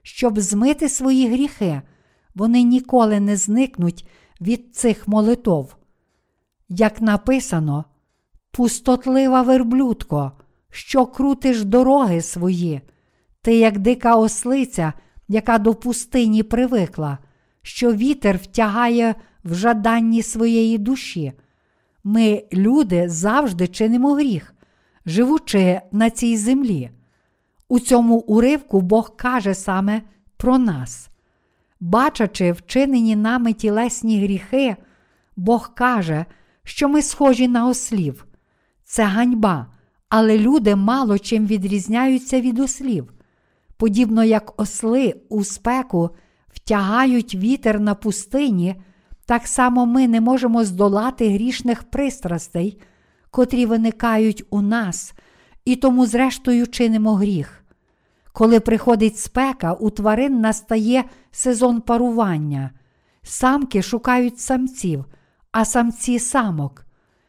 щоб 0.08 0.40
змити 0.40 0.88
свої 0.88 1.28
гріхи, 1.28 1.82
вони 2.34 2.62
ніколи 2.62 3.20
не 3.20 3.36
зникнуть 3.36 4.08
від 4.40 4.76
цих 4.76 5.08
молитов. 5.08 5.76
Як 6.68 7.00
написано, 7.00 7.84
пустотлива 8.50 9.42
верблюдко, 9.42 10.32
що 10.70 11.06
крутиш 11.06 11.64
дороги 11.64 12.22
свої, 12.22 12.80
ти 13.42 13.56
як 13.56 13.78
дика 13.78 14.16
ослиця, 14.16 14.92
яка 15.28 15.58
до 15.58 15.74
пустині 15.74 16.42
привикла, 16.42 17.18
що 17.62 17.92
вітер 17.92 18.36
втягає 18.36 19.14
в 19.44 19.54
жаданні 19.54 20.22
своєї 20.22 20.78
душі. 20.78 21.32
Ми, 22.04 22.44
люди, 22.52 23.08
завжди 23.08 23.68
чинимо 23.68 24.14
гріх, 24.14 24.54
живучи 25.06 25.80
на 25.92 26.10
цій 26.10 26.36
землі. 26.36 26.90
У 27.68 27.80
цьому 27.80 28.16
уривку 28.16 28.80
Бог 28.80 29.16
каже 29.16 29.54
саме 29.54 30.02
про 30.36 30.58
нас. 30.58 31.08
Бачачи 31.80 32.52
вчинені 32.52 33.16
нами 33.16 33.52
тілесні 33.52 34.22
гріхи, 34.22 34.76
Бог 35.36 35.74
каже, 35.74 36.24
що 36.64 36.88
ми 36.88 37.02
схожі 37.02 37.48
на 37.48 37.68
ослів. 37.68 38.26
Це 38.84 39.04
ганьба, 39.04 39.66
але 40.08 40.38
люди 40.38 40.76
мало 40.76 41.18
чим 41.18 41.46
відрізняються 41.46 42.40
від 42.40 42.58
ослів. 42.58 43.12
Подібно 43.76 44.24
як 44.24 44.60
осли 44.60 45.14
у 45.28 45.44
спеку 45.44 46.10
втягають 46.48 47.34
вітер 47.34 47.80
на 47.80 47.94
пустині, 47.94 48.74
так 49.26 49.46
само 49.46 49.86
ми 49.86 50.08
не 50.08 50.20
можемо 50.20 50.64
здолати 50.64 51.28
грішних 51.30 51.84
пристрастей, 51.84 52.80
котрі 53.30 53.66
виникають 53.66 54.44
у 54.50 54.62
нас, 54.62 55.14
і 55.64 55.76
тому, 55.76 56.06
зрештою, 56.06 56.66
чинимо 56.66 57.14
гріх. 57.14 57.57
Коли 58.38 58.60
приходить 58.60 59.18
спека, 59.18 59.72
у 59.72 59.90
тварин 59.90 60.40
настає 60.40 61.04
сезон 61.30 61.80
парування. 61.80 62.70
Самки 63.22 63.82
шукають 63.82 64.40
самців, 64.40 65.04
а 65.52 65.64
самці 65.64 66.18
самок. 66.18 66.86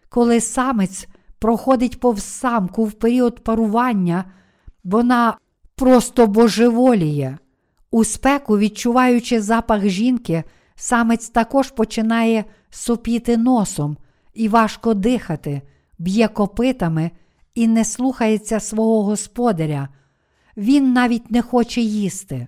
Коли 0.09 0.41
самець 0.41 1.07
проходить 1.39 1.99
повз 1.99 2.23
самку 2.23 2.85
в 2.85 2.91
період 2.91 3.43
парування, 3.43 4.25
вона 4.83 5.37
просто 5.75 6.27
божеволіє. 6.27 7.37
У 7.91 8.03
спеку, 8.03 8.57
відчуваючи 8.57 9.41
запах 9.41 9.87
жінки, 9.87 10.43
самець 10.75 11.29
також 11.29 11.71
починає 11.71 12.45
сопіти 12.69 13.37
носом 13.37 13.97
і 14.33 14.47
важко 14.47 14.93
дихати, 14.93 15.61
б'є 15.99 16.27
копитами 16.27 17.11
і 17.55 17.67
не 17.67 17.85
слухається 17.85 18.59
свого 18.59 19.03
господаря. 19.03 19.89
Він 20.59 20.93
навіть 20.93 21.31
не 21.31 21.41
хоче 21.41 21.81
їсти. 21.81 22.47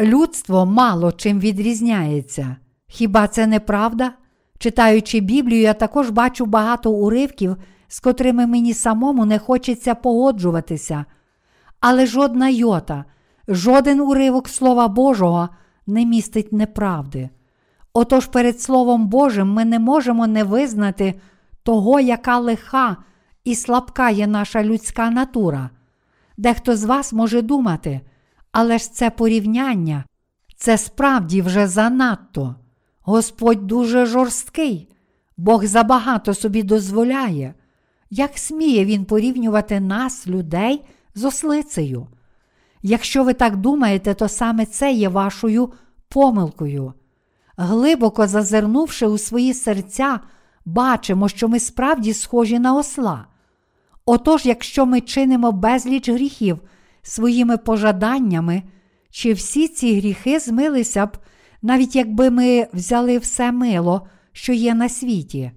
Людство 0.00 0.66
мало 0.66 1.12
чим 1.12 1.40
відрізняється. 1.40 2.56
Хіба 2.86 3.28
це 3.28 3.46
не 3.46 3.60
правда? 3.60 4.12
Читаючи 4.58 5.20
Біблію, 5.20 5.60
я 5.60 5.74
також 5.74 6.10
бачу 6.10 6.46
багато 6.46 6.90
уривків, 6.90 7.56
з 7.88 8.00
котрими 8.00 8.46
мені 8.46 8.74
самому 8.74 9.24
не 9.24 9.38
хочеться 9.38 9.94
погоджуватися. 9.94 11.04
Але 11.80 12.06
жодна 12.06 12.48
йота, 12.48 13.04
жоден 13.48 14.00
уривок 14.00 14.48
Слова 14.48 14.88
Божого 14.88 15.48
не 15.86 16.06
містить 16.06 16.52
неправди. 16.52 17.28
Отож 17.92 18.26
перед 18.26 18.60
Словом 18.60 19.08
Божим 19.08 19.52
ми 19.52 19.64
не 19.64 19.78
можемо 19.78 20.26
не 20.26 20.44
визнати 20.44 21.14
того, 21.62 22.00
яка 22.00 22.38
лиха 22.38 22.96
і 23.44 23.54
слабка 23.54 24.10
є 24.10 24.26
наша 24.26 24.62
людська 24.64 25.10
натура. 25.10 25.70
Дехто 26.38 26.76
з 26.76 26.84
вас 26.84 27.12
може 27.12 27.42
думати, 27.42 28.00
але 28.52 28.78
ж 28.78 28.92
це 28.92 29.10
порівняння, 29.10 30.04
це 30.56 30.78
справді 30.78 31.42
вже 31.42 31.66
занадто. 31.66 32.54
Господь 33.00 33.66
дуже 33.66 34.06
жорсткий, 34.06 34.88
Бог 35.36 35.64
забагато 35.64 36.34
собі 36.34 36.62
дозволяє. 36.62 37.54
Як 38.10 38.38
сміє 38.38 38.84
Він 38.84 39.04
порівнювати 39.04 39.80
нас, 39.80 40.26
людей, 40.26 40.84
з 41.14 41.24
ослицею? 41.24 42.06
Якщо 42.82 43.24
ви 43.24 43.34
так 43.34 43.56
думаєте, 43.56 44.14
то 44.14 44.28
саме 44.28 44.66
це 44.66 44.92
є 44.92 45.08
вашою 45.08 45.72
помилкою. 46.08 46.92
Глибоко 47.56 48.26
зазирнувши 48.26 49.06
у 49.06 49.18
свої 49.18 49.54
серця, 49.54 50.20
бачимо, 50.64 51.28
що 51.28 51.48
ми 51.48 51.60
справді 51.60 52.14
схожі 52.14 52.58
на 52.58 52.74
осла. 52.74 53.26
Отож, 54.10 54.46
якщо 54.46 54.86
ми 54.86 55.00
чинимо 55.00 55.52
безліч 55.52 56.08
гріхів 56.08 56.58
своїми 57.02 57.56
пожаданнями, 57.56 58.62
чи 59.10 59.32
всі 59.32 59.68
ці 59.68 59.96
гріхи 59.98 60.38
змилися 60.38 61.06
б, 61.06 61.16
навіть 61.62 61.96
якби 61.96 62.30
ми 62.30 62.66
взяли 62.72 63.18
все 63.18 63.52
мило, 63.52 64.06
що 64.32 64.52
є 64.52 64.74
на 64.74 64.88
світі, 64.88 65.50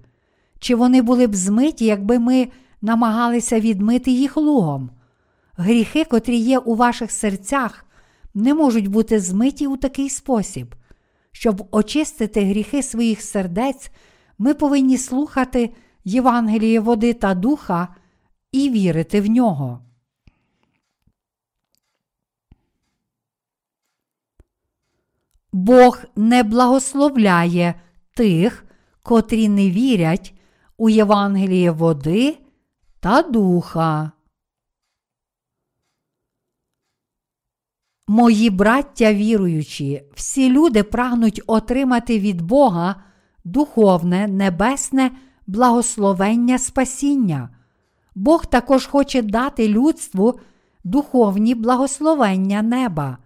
чи 0.58 0.74
вони 0.74 1.02
були 1.02 1.26
б 1.26 1.34
змиті, 1.34 1.84
якби 1.84 2.18
ми 2.18 2.48
намагалися 2.82 3.60
відмити 3.60 4.10
їх 4.10 4.36
лугом? 4.36 4.90
Гріхи, 5.56 6.04
котрі 6.04 6.36
є 6.36 6.58
у 6.58 6.74
ваших 6.74 7.10
серцях, 7.10 7.86
не 8.34 8.54
можуть 8.54 8.88
бути 8.88 9.20
змиті 9.20 9.66
у 9.66 9.76
такий 9.76 10.10
спосіб. 10.10 10.74
Щоб 11.32 11.68
очистити 11.70 12.44
гріхи 12.44 12.82
своїх 12.82 13.22
сердець, 13.22 13.90
ми 14.38 14.54
повинні 14.54 14.98
слухати 14.98 15.70
Євангеліє 16.04 16.80
води 16.80 17.12
та 17.12 17.34
духа 17.34 17.88
і 18.52 18.70
вірити 18.70 19.20
в 19.20 19.26
нього. 19.26 19.80
Бог 25.52 25.98
не 26.16 26.42
благословляє 26.42 27.80
тих, 28.14 28.64
котрі 29.02 29.48
не 29.48 29.70
вірять 29.70 30.34
у 30.76 30.88
Євангеліє 30.88 31.70
води 31.70 32.38
та 33.00 33.22
духа. 33.22 34.12
Мої 38.08 38.50
браття 38.50 39.14
віруючі, 39.14 40.02
всі 40.14 40.50
люди 40.50 40.82
прагнуть 40.82 41.42
отримати 41.46 42.18
від 42.18 42.42
Бога 42.42 43.04
духовне, 43.44 44.28
небесне 44.28 45.10
благословення 45.46 46.58
спасіння. 46.58 47.61
Бог 48.14 48.46
також 48.46 48.86
хоче 48.86 49.22
дати 49.22 49.68
людству 49.68 50.40
духовні 50.84 51.54
благословення 51.54 52.62
неба. 52.62 53.18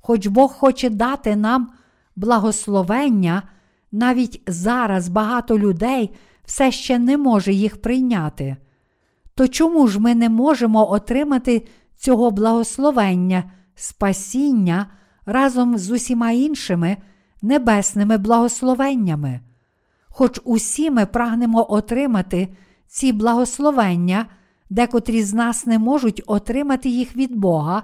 Хоч 0.00 0.26
Бог 0.26 0.52
хоче 0.52 0.90
дати 0.90 1.36
нам 1.36 1.70
благословення, 2.16 3.42
навіть 3.92 4.42
зараз 4.46 5.08
багато 5.08 5.58
людей 5.58 6.10
все 6.44 6.72
ще 6.72 6.98
не 6.98 7.16
може 7.16 7.52
їх 7.52 7.82
прийняти. 7.82 8.56
То 9.34 9.48
чому 9.48 9.86
ж 9.86 10.00
ми 10.00 10.14
не 10.14 10.28
можемо 10.28 10.90
отримати 10.90 11.66
цього 11.96 12.30
благословення, 12.30 13.44
спасіння 13.74 14.86
разом 15.26 15.78
з 15.78 15.90
усіма 15.90 16.30
іншими 16.30 16.96
небесними 17.42 18.18
благословеннями? 18.18 19.40
Хоч 20.08 20.40
усі 20.44 20.90
ми 20.90 21.06
прагнемо 21.06 21.72
отримати 21.72 22.48
ці 22.90 23.12
благословення, 23.12 24.26
декотрі 24.70 25.22
з 25.22 25.34
нас 25.34 25.66
не 25.66 25.78
можуть 25.78 26.22
отримати 26.26 26.88
їх 26.88 27.16
від 27.16 27.36
Бога, 27.36 27.82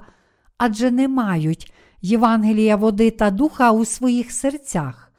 адже 0.59 0.91
не 0.91 1.09
мають 1.09 1.73
Євангелія 2.03 2.77
води 2.77 3.11
та 3.11 3.31
духа 3.31 3.73
у 3.73 3.85
своїх 3.85 4.33
серцях. 4.33 5.13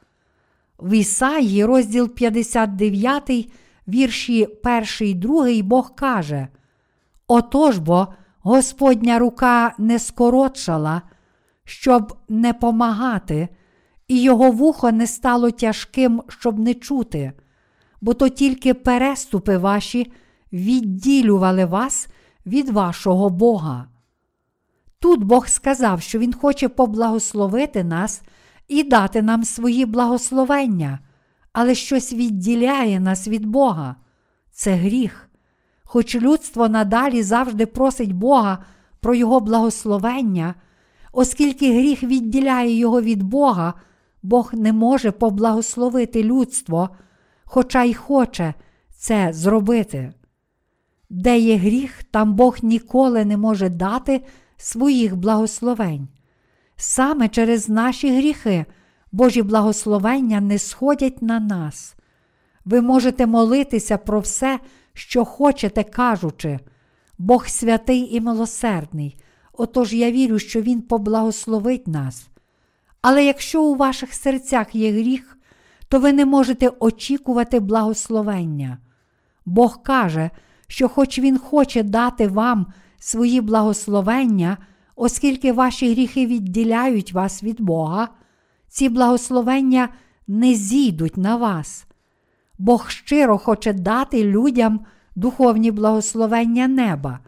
В 0.78 0.92
Ісаї, 0.92 1.64
розділ 1.64 2.08
59, 2.08 3.52
вірші 3.88 4.48
1, 5.00 5.20
2, 5.20 5.62
Бог 5.62 5.94
каже: 5.94 6.48
Отож 7.26 7.78
бо 7.78 8.08
Господня 8.40 9.18
рука 9.18 9.74
не 9.78 9.98
скоротшала, 9.98 11.02
щоб 11.64 12.16
не 12.28 12.54
помагати, 12.54 13.48
і 14.08 14.22
його 14.22 14.50
вухо 14.50 14.92
не 14.92 15.06
стало 15.06 15.50
тяжким, 15.50 16.22
щоб 16.28 16.58
не 16.58 16.74
чути 16.74 17.32
бо 18.00 18.14
то 18.14 18.28
тільки 18.28 18.74
переступи 18.74 19.56
ваші 19.56 20.12
відділювали 20.52 21.64
вас 21.64 22.08
від 22.46 22.68
вашого 22.68 23.30
Бога. 23.30 23.88
Тут 24.98 25.24
Бог 25.24 25.48
сказав, 25.48 26.02
що 26.02 26.18
Він 26.18 26.32
хоче 26.32 26.68
поблагословити 26.68 27.84
нас 27.84 28.22
і 28.68 28.82
дати 28.82 29.22
нам 29.22 29.44
свої 29.44 29.86
благословення, 29.86 30.98
але 31.52 31.74
щось 31.74 32.12
відділяє 32.12 33.00
нас 33.00 33.28
від 33.28 33.46
Бога. 33.46 33.96
Це 34.50 34.74
гріх. 34.74 35.28
Хоч 35.84 36.16
людство 36.16 36.68
надалі 36.68 37.22
завжди 37.22 37.66
просить 37.66 38.12
Бога 38.12 38.58
про 39.00 39.14
Його 39.14 39.40
благословення, 39.40 40.54
оскільки 41.12 41.78
гріх 41.78 42.02
відділяє 42.02 42.74
його 42.74 43.02
від 43.02 43.22
Бога, 43.22 43.74
Бог 44.22 44.50
не 44.54 44.72
може 44.72 45.10
поблагословити 45.10 46.22
людство 46.22 46.90
хоча 47.50 47.84
й 47.84 47.94
хоче 47.94 48.54
це 48.90 49.32
зробити. 49.32 50.12
Де 51.10 51.38
є 51.38 51.56
гріх, 51.56 52.04
там 52.10 52.34
Бог 52.34 52.58
ніколи 52.62 53.24
не 53.24 53.36
може 53.36 53.68
дати 53.68 54.24
своїх 54.56 55.16
благословень. 55.16 56.08
Саме 56.76 57.28
через 57.28 57.68
наші 57.68 58.16
гріхи 58.16 58.64
Божі 59.12 59.42
благословення 59.42 60.40
не 60.40 60.58
сходять 60.58 61.22
на 61.22 61.40
нас. 61.40 61.96
Ви 62.64 62.80
можете 62.80 63.26
молитися 63.26 63.98
про 63.98 64.20
все, 64.20 64.58
що 64.92 65.24
хочете, 65.24 65.84
кажучи, 65.84 66.58
Бог 67.18 67.48
святий 67.48 68.16
і 68.16 68.20
милосердний. 68.20 69.16
Отож 69.52 69.94
я 69.94 70.12
вірю, 70.12 70.38
що 70.38 70.60
Він 70.60 70.82
поблагословить 70.82 71.88
нас. 71.88 72.28
Але 73.02 73.24
якщо 73.24 73.62
у 73.62 73.74
ваших 73.74 74.14
серцях 74.14 74.74
є 74.74 74.92
гріх, 74.92 75.37
то 75.88 75.98
ви 75.98 76.12
не 76.12 76.26
можете 76.26 76.70
очікувати 76.80 77.60
благословення. 77.60 78.78
Бог 79.46 79.82
каже, 79.82 80.30
що, 80.66 80.88
хоч 80.88 81.18
Він 81.18 81.38
хоче 81.38 81.82
дати 81.82 82.28
вам 82.28 82.66
свої 82.98 83.40
благословення, 83.40 84.56
оскільки 84.96 85.52
ваші 85.52 85.92
гріхи 85.92 86.26
відділяють 86.26 87.12
вас 87.12 87.42
від 87.42 87.60
Бога, 87.60 88.08
ці 88.68 88.88
благословення 88.88 89.88
не 90.28 90.54
зійдуть 90.54 91.16
на 91.16 91.36
вас. 91.36 91.86
Бог 92.58 92.90
щиро 92.90 93.38
хоче 93.38 93.72
дати 93.72 94.24
людям 94.24 94.80
духовні 95.16 95.70
благословення 95.70 96.68
неба. 96.68 97.18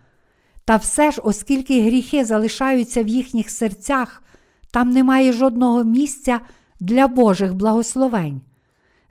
Та 0.65 0.77
все 0.77 1.11
ж, 1.11 1.21
оскільки 1.25 1.83
гріхи 1.83 2.25
залишаються 2.25 3.03
в 3.03 3.09
їхніх 3.09 3.51
серцях, 3.51 4.23
там 4.71 4.91
немає 4.91 5.33
жодного 5.33 5.85
місця 5.85 6.41
для 6.81 7.09
Божих 7.09 7.55
благословень. 7.55 8.41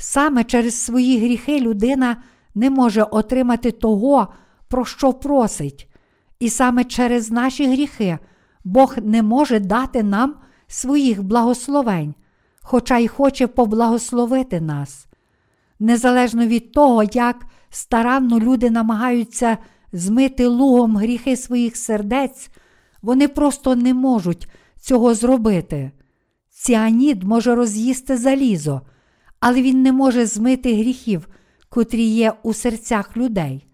Саме 0.02 0.43
через 0.43 0.82
свої 0.82 1.20
гріхи 1.20 1.60
людина 1.60 2.18
не 2.56 2.70
може 2.70 3.04
отримати 3.04 3.72
того, 3.72 4.28
про 4.68 4.86
що 4.86 5.14
просить, 5.14 5.89
і 6.39 6.50
саме 6.50 6.84
через 6.84 7.32
наші 7.32 7.68
гріхи 7.68 8.18
Бог 8.64 8.95
не 9.04 9.24
може 9.24 9.60
дати 9.60 10.04
нам 10.04 10.36
своїх 10.68 11.24
благословень, 11.24 12.16
хоча 12.62 12.97
й 12.97 13.08
хоче 13.08 13.47
поблагословити 13.47 14.62
нас. 14.62 15.08
Незалежно 15.80 16.45
від 16.45 16.72
того, 16.72 17.04
як 17.04 17.45
старанно 17.70 18.39
люди 18.39 18.70
намагаються 18.70 19.58
змити 19.93 20.47
лугом 20.47 20.97
гріхи 20.97 21.38
своїх 21.38 21.78
сердець, 21.78 22.50
вони 23.02 23.28
просто 23.28 23.76
не 23.76 23.93
можуть 23.93 24.50
цього 24.80 25.14
зробити. 25.14 25.91
Ціанід 26.50 27.24
може 27.24 27.56
роз'їсти 27.56 28.18
залізо, 28.18 28.82
але 29.40 29.62
він 29.62 29.82
не 29.82 29.92
може 29.92 30.26
змити 30.26 30.76
гріхів, 30.76 31.28
котрі 31.70 32.04
є 32.04 32.34
у 32.44 32.54
серцях 32.54 33.18
людей. 33.18 33.66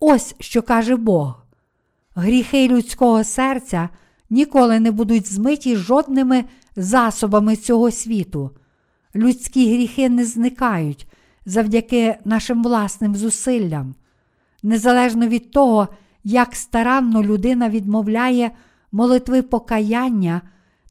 Ось 0.00 0.34
що 0.40 0.62
каже 0.62 0.96
Бог. 0.96 1.44
Гріхи 2.14 2.68
людського 2.68 3.24
серця 3.24 3.88
ніколи 4.30 4.80
не 4.80 4.90
будуть 4.90 5.32
змиті 5.32 5.76
жодними 5.76 6.44
засобами 6.76 7.56
цього 7.56 7.90
світу. 7.90 8.50
Людські 9.14 9.74
гріхи 9.74 10.08
не 10.08 10.24
зникають 10.24 11.06
завдяки 11.46 12.16
нашим 12.24 12.62
власним 12.62 13.14
зусиллям. 13.14 13.94
Незалежно 14.62 15.26
від 15.26 15.50
того, 15.50 15.88
як 16.24 16.54
старанно 16.54 17.22
людина 17.22 17.68
відмовляє 17.68 18.50
молитви 18.92 19.42
покаяння 19.42 20.42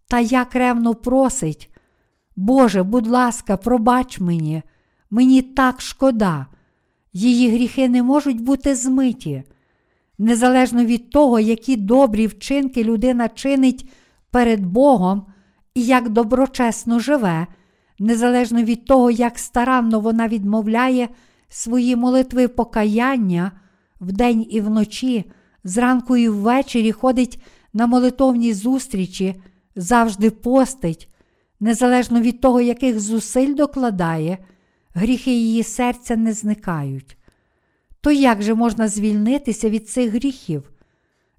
та 0.07 0.19
як 0.19 0.55
ревно 0.55 0.95
просить, 0.95 1.72
Боже, 2.35 2.83
будь 2.83 3.07
ласка, 3.07 3.57
пробач 3.57 4.19
мені, 4.19 4.61
мені 5.09 5.41
так 5.41 5.81
шкода, 5.81 6.45
її 7.13 7.51
гріхи 7.51 7.89
не 7.89 8.03
можуть 8.03 8.41
бути 8.41 8.75
змиті. 8.75 9.43
Незалежно 10.17 10.85
від 10.85 11.09
того, 11.09 11.39
які 11.39 11.75
добрі 11.75 12.27
вчинки 12.27 12.83
людина 12.83 13.29
чинить 13.29 13.89
перед 14.31 14.65
Богом 14.65 15.25
і 15.75 15.85
як 15.85 16.09
доброчесно 16.09 16.99
живе, 16.99 17.47
незалежно 17.99 18.63
від 18.63 18.85
того, 18.85 19.11
як 19.11 19.39
старанно 19.39 19.99
вона 19.99 20.27
відмовляє 20.27 21.09
свої 21.49 21.95
молитви 21.95 22.47
покаяння 22.47 23.51
вдень 24.01 24.45
і 24.49 24.61
вночі, 24.61 25.31
зранку 25.63 26.17
і 26.17 26.29
ввечері 26.29 26.91
ходить 26.91 27.43
на 27.73 27.87
молитовні 27.87 28.53
зустрічі, 28.53 29.35
завжди 29.75 30.29
постить, 30.29 31.09
незалежно 31.63 32.21
від 32.21 32.41
того, 32.41 32.61
яких 32.61 32.99
зусиль 32.99 33.55
докладає, 33.55 34.37
гріхи 34.93 35.31
її 35.31 35.63
серця 35.63 36.15
не 36.15 36.33
зникають. 36.33 37.17
То 38.01 38.11
як 38.11 38.41
же 38.41 38.53
можна 38.53 38.87
звільнитися 38.87 39.69
від 39.69 39.89
цих 39.89 40.11
гріхів? 40.11 40.71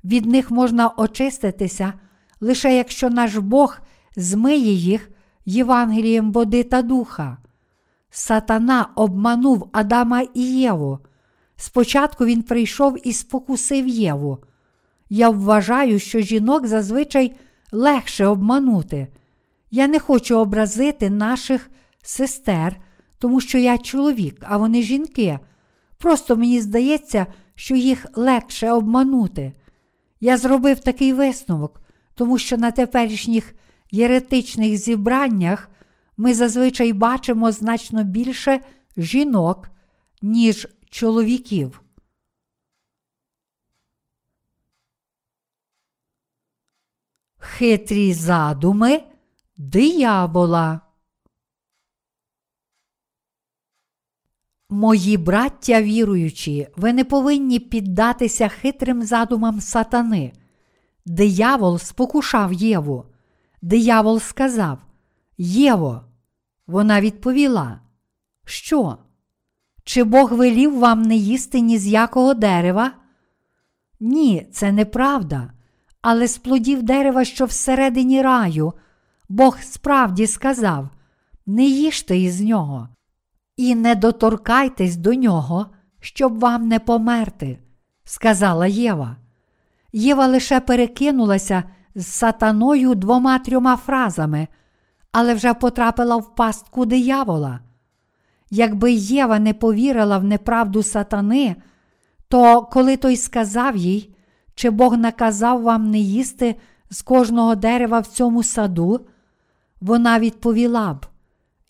Від 0.04 0.26
них 0.26 0.50
можна 0.50 0.88
очиститися, 0.96 1.92
лише 2.40 2.76
якщо 2.76 3.10
наш 3.10 3.36
Бог 3.36 3.78
змиє 4.16 4.72
їх 4.72 5.10
Євангелієм 5.46 6.32
води 6.32 6.62
та 6.62 6.82
духа. 6.82 7.38
Сатана 8.10 8.88
обманув 8.94 9.68
Адама 9.72 10.22
і 10.34 10.42
Єву. 10.42 10.98
Спочатку 11.56 12.24
він 12.24 12.42
прийшов 12.42 13.08
і 13.08 13.12
спокусив 13.12 13.88
Єву. 13.88 14.38
Я 15.10 15.30
вважаю, 15.30 15.98
що 15.98 16.20
жінок 16.20 16.66
зазвичай 16.66 17.32
легше 17.72 18.26
обманути. 18.26 19.08
Я 19.74 19.88
не 19.88 19.98
хочу 19.98 20.38
образити 20.38 21.10
наших 21.10 21.70
сестер, 22.02 22.76
тому 23.18 23.40
що 23.40 23.58
я 23.58 23.78
чоловік, 23.78 24.36
а 24.42 24.56
вони 24.56 24.82
жінки. 24.82 25.38
Просто 25.98 26.36
мені 26.36 26.60
здається, 26.60 27.26
що 27.54 27.74
їх 27.74 28.06
легше 28.14 28.72
обманути. 28.72 29.52
Я 30.20 30.36
зробив 30.36 30.80
такий 30.80 31.12
висновок, 31.12 31.80
тому 32.14 32.38
що 32.38 32.56
на 32.56 32.70
теперішніх 32.70 33.54
єретичних 33.90 34.76
зібраннях 34.76 35.70
ми 36.16 36.34
зазвичай 36.34 36.92
бачимо 36.92 37.52
значно 37.52 38.04
більше 38.04 38.60
жінок, 38.96 39.68
ніж 40.22 40.68
чоловіків. 40.90 41.82
Хитрі 47.38 48.12
задуми 48.12 49.02
диявола. 49.56 50.80
Мої 54.70 55.16
браття 55.16 55.82
віруючі, 55.82 56.68
ви 56.76 56.92
не 56.92 57.04
повинні 57.04 57.58
піддатися 57.58 58.48
хитрим 58.48 59.02
задумам 59.02 59.60
сатани. 59.60 60.32
Диявол 61.06 61.78
спокушав 61.78 62.52
Єву. 62.52 63.06
Диявол 63.62 64.20
сказав 64.20 64.78
Єво, 65.38 66.04
вона 66.66 67.00
відповіла, 67.00 67.80
Що? 68.44 68.98
Чи 69.84 70.04
Бог 70.04 70.32
велів 70.32 70.78
вам 70.78 71.02
не 71.02 71.16
їсти 71.16 71.60
ні 71.60 71.78
з 71.78 71.86
якого 71.86 72.34
дерева? 72.34 72.92
Ні, 74.00 74.48
це 74.52 74.72
неправда. 74.72 75.52
Але 76.02 76.28
з 76.28 76.38
плодів 76.38 76.82
дерева, 76.82 77.24
що 77.24 77.44
всередині 77.44 78.22
раю, 78.22 78.72
Бог 79.28 79.58
справді 79.60 80.26
сказав: 80.26 80.88
не 81.46 81.64
їжте 81.64 82.18
із 82.18 82.40
нього, 82.40 82.88
і 83.56 83.74
не 83.74 83.94
доторкайтесь 83.94 84.96
до 84.96 85.14
нього, 85.14 85.66
щоб 86.00 86.38
вам 86.38 86.68
не 86.68 86.78
померти, 86.78 87.58
сказала 88.04 88.66
Єва. 88.66 89.16
Єва 89.92 90.26
лише 90.26 90.60
перекинулася 90.60 91.64
з 91.94 92.06
сатаною 92.06 92.94
двома 92.94 93.38
трьома 93.38 93.76
фразами, 93.76 94.48
але 95.12 95.34
вже 95.34 95.54
потрапила 95.54 96.16
в 96.16 96.34
пастку 96.34 96.86
диявола. 96.86 97.60
Якби 98.50 98.92
Єва 98.92 99.38
не 99.38 99.54
повірила 99.54 100.18
в 100.18 100.24
неправду 100.24 100.82
сатани, 100.82 101.56
то 102.28 102.62
коли 102.62 102.96
той 102.96 103.16
сказав 103.16 103.76
їй, 103.76 104.14
чи 104.54 104.70
Бог 104.70 104.96
наказав 104.96 105.62
вам 105.62 105.90
не 105.90 105.98
їсти 105.98 106.54
з 106.90 107.02
кожного 107.02 107.54
дерева 107.54 108.00
в 108.00 108.06
цьому 108.06 108.42
саду, 108.42 109.06
вона 109.84 110.18
відповіла 110.18 110.94
б: 110.94 111.06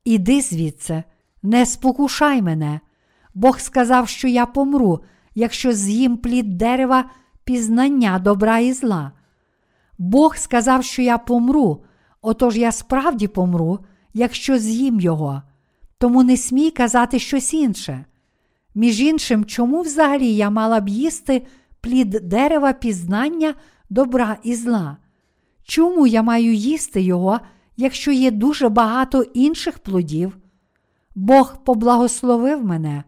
Іди 0.05 0.41
звідси, 0.41 1.03
не 1.43 1.67
спокушай 1.67 2.43
мене. 2.43 2.81
Бог 3.35 3.61
сказав, 3.61 4.09
що 4.09 4.29
я 4.29 4.47
помру, 4.47 5.01
якщо 5.35 5.73
з'їм 5.73 6.17
плід 6.17 6.57
дерева 6.59 7.05
пізнання 7.45 8.19
добра 8.19 8.59
і 8.59 8.73
зла. 8.73 9.13
Бог 9.99 10.37
сказав, 10.37 10.85
що 10.85 11.03
я 11.03 11.19
помру, 11.19 11.85
отож 12.23 12.57
я 12.57 12.73
справді 12.73 13.29
помру, 13.29 13.79
якщо 14.13 14.59
з'їм 14.59 15.01
його. 15.01 15.43
Тому 15.99 16.23
не 16.23 16.37
смій 16.37 16.71
казати 16.71 17.19
щось 17.19 17.55
інше. 17.55 18.05
Між 18.75 19.01
іншим, 19.01 19.45
чому 19.45 19.83
взагалі 19.83 20.35
я 20.35 20.51
мала 20.51 20.81
б 20.81 20.89
їсти 20.89 21.47
плід 21.81 22.11
дерева 22.11 22.73
пізнання 22.73 23.55
добра 23.91 24.37
і 24.43 24.55
зла? 24.55 24.97
Чому 25.65 26.07
я 26.07 26.23
маю 26.23 26.55
їсти 26.55 27.03
його, 27.03 27.41
якщо 27.77 28.13
є 28.13 28.31
дуже 28.31 28.69
багато 28.69 29.23
інших 29.23 29.79
плодів? 29.79 30.37
Бог 31.15 31.65
поблагословив 31.65 32.65
мене, 32.65 33.05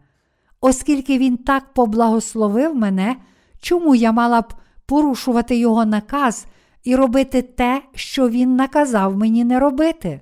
оскільки 0.61 1.17
Він 1.17 1.37
так 1.37 1.73
поблагословив 1.73 2.75
мене, 2.75 3.15
чому 3.61 3.95
я 3.95 4.11
мала 4.11 4.41
б 4.41 4.53
порушувати 4.85 5.57
його 5.57 5.85
наказ 5.85 6.45
і 6.83 6.95
робити 6.95 7.41
те, 7.41 7.81
що 7.93 8.29
він 8.29 8.55
наказав 8.55 9.17
мені 9.17 9.43
не 9.43 9.59
робити? 9.59 10.21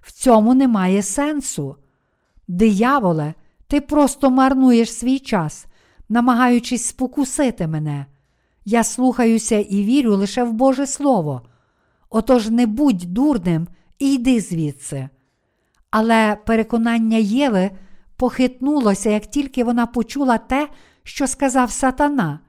В 0.00 0.12
цьому 0.12 0.54
немає 0.54 1.02
сенсу. 1.02 1.76
Дияволе, 2.48 3.34
Ти 3.66 3.80
просто 3.80 4.30
марнуєш 4.30 4.92
свій 4.92 5.18
час, 5.18 5.66
намагаючись 6.08 6.84
спокусити 6.84 7.66
мене. 7.66 8.06
Я 8.64 8.84
слухаюся 8.84 9.58
і 9.58 9.84
вірю 9.84 10.16
лише 10.16 10.44
в 10.44 10.52
Боже 10.52 10.86
Слово. 10.86 11.42
Отож 12.10 12.48
не 12.48 12.66
будь 12.66 13.14
дурним 13.14 13.68
і 13.98 14.14
йди 14.14 14.40
звідси. 14.40 15.08
Але 15.90 16.36
переконання 16.46 17.18
Єви 17.18 17.70
похитнулося, 18.16 19.10
як 19.10 19.26
тільки 19.26 19.64
вона 19.64 19.86
почула 19.86 20.38
те, 20.38 20.68
що 21.02 21.26
сказав 21.26 21.70
сатана. 21.70 22.40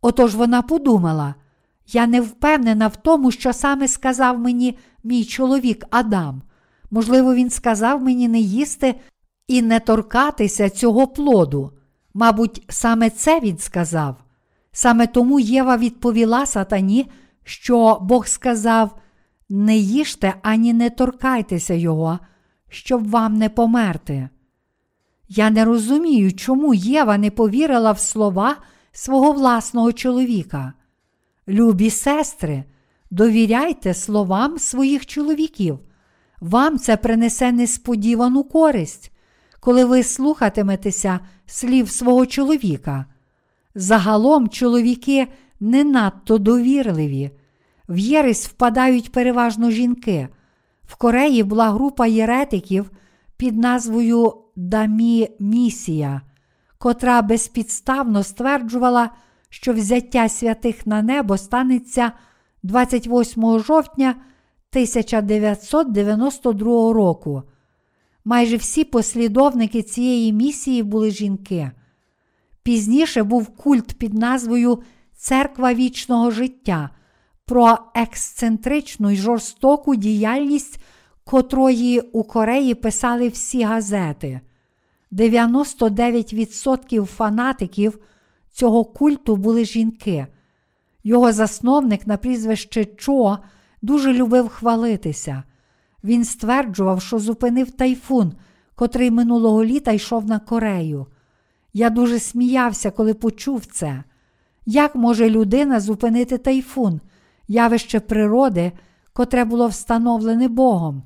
Отож 0.00 0.34
вона 0.34 0.62
подумала: 0.62 1.34
я 1.86 2.06
не 2.06 2.20
впевнена 2.20 2.88
в 2.88 2.96
тому, 2.96 3.30
що 3.30 3.52
саме 3.52 3.88
сказав 3.88 4.38
мені 4.38 4.78
мій 5.04 5.24
чоловік 5.24 5.84
Адам. 5.90 6.42
Можливо, 6.90 7.34
він 7.34 7.50
сказав 7.50 8.02
мені 8.02 8.28
не 8.28 8.38
їсти 8.40 8.94
і 9.48 9.62
не 9.62 9.80
торкатися 9.80 10.70
цього 10.70 11.06
плоду. 11.06 11.72
Мабуть, 12.14 12.62
саме 12.68 13.10
це 13.10 13.40
він 13.40 13.58
сказав. 13.58 14.16
Саме 14.72 15.06
тому 15.06 15.40
Єва 15.40 15.76
відповіла 15.76 16.46
сатані, 16.46 17.10
що 17.46 17.98
Бог 18.00 18.26
сказав: 18.26 18.98
не 19.48 19.76
їжте 19.76 20.34
ані 20.42 20.72
не 20.72 20.90
торкайтеся 20.90 21.74
його, 21.74 22.18
щоб 22.68 23.10
вам 23.10 23.34
не 23.34 23.48
померти. 23.48 24.28
Я 25.28 25.50
не 25.50 25.64
розумію, 25.64 26.32
чому 26.32 26.74
Єва 26.74 27.18
не 27.18 27.30
повірила 27.30 27.92
в 27.92 27.98
слова 27.98 28.56
свого 28.92 29.32
власного 29.32 29.92
чоловіка. 29.92 30.72
Любі 31.48 31.90
сестри, 31.90 32.64
довіряйте 33.10 33.94
словам 33.94 34.58
своїх 34.58 35.06
чоловіків. 35.06 35.78
Вам 36.40 36.78
це 36.78 36.96
принесе 36.96 37.52
несподівану 37.52 38.44
користь, 38.44 39.12
коли 39.60 39.84
ви 39.84 40.02
слухатиметеся 40.02 41.20
слів 41.46 41.90
свого 41.90 42.26
чоловіка. 42.26 43.06
Загалом 43.74 44.48
чоловіки 44.48 45.28
не 45.60 45.84
надто 45.84 46.38
довірливі. 46.38 47.30
В 47.88 47.98
Єресь 47.98 48.48
впадають 48.48 49.12
переважно 49.12 49.70
жінки. 49.70 50.28
В 50.84 50.96
Кореї 50.96 51.42
була 51.42 51.70
група 51.70 52.06
єретиків 52.06 52.90
під 53.36 53.56
назвою 53.56 54.34
Дамі 54.56 55.28
Місія, 55.38 56.20
котра 56.78 57.22
безпідставно 57.22 58.22
стверджувала, 58.22 59.10
що 59.48 59.72
взяття 59.72 60.28
святих 60.28 60.86
на 60.86 61.02
небо 61.02 61.38
станеться 61.38 62.12
28 62.62 63.58
жовтня 63.58 64.10
1992 64.10 66.92
року. 66.92 67.42
Майже 68.24 68.56
всі 68.56 68.84
послідовники 68.84 69.82
цієї 69.82 70.32
місії 70.32 70.82
були 70.82 71.10
жінки. 71.10 71.70
Пізніше 72.62 73.22
був 73.22 73.46
культ 73.46 73.98
під 73.98 74.14
назвою 74.14 74.82
Церква 75.26 75.74
вічного 75.74 76.30
життя 76.30 76.90
про 77.44 77.78
ексцентричну 77.94 79.10
й 79.10 79.16
жорстоку 79.16 79.96
діяльність, 79.96 80.80
котрої 81.24 82.00
у 82.00 82.24
Кореї 82.24 82.74
писали 82.74 83.28
всі 83.28 83.62
газети. 83.62 84.40
99% 85.12 87.04
фанатиків 87.04 87.98
цього 88.52 88.84
культу 88.84 89.36
були 89.36 89.64
жінки. 89.64 90.26
Його 91.04 91.32
засновник 91.32 92.06
на 92.06 92.16
прізвище 92.16 92.84
Чо 92.84 93.38
дуже 93.82 94.12
любив 94.12 94.48
хвалитися. 94.48 95.42
Він 96.04 96.24
стверджував, 96.24 97.02
що 97.02 97.18
зупинив 97.18 97.70
тайфун, 97.70 98.32
котрий 98.74 99.10
минулого 99.10 99.64
літа 99.64 99.92
йшов 99.92 100.26
на 100.26 100.38
Корею. 100.38 101.06
Я 101.72 101.90
дуже 101.90 102.18
сміявся, 102.18 102.90
коли 102.90 103.14
почув 103.14 103.66
це. 103.66 104.04
Як 104.66 104.94
може 104.94 105.30
людина 105.30 105.80
зупинити 105.80 106.38
тайфун, 106.38 107.00
явище 107.48 108.00
природи, 108.00 108.72
котре 109.12 109.44
було 109.44 109.66
встановлене 109.66 110.48
Богом? 110.48 111.02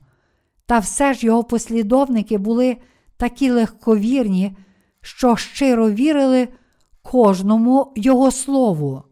Та 0.66 0.78
все 0.78 1.14
ж 1.14 1.26
його 1.26 1.44
послідовники 1.44 2.38
були 2.38 2.76
такі 3.16 3.50
легковірні, 3.50 4.56
що 5.00 5.36
щиро 5.36 5.90
вірили 5.90 6.48
кожному 7.02 7.92
його 7.96 8.30
слову. 8.30 9.02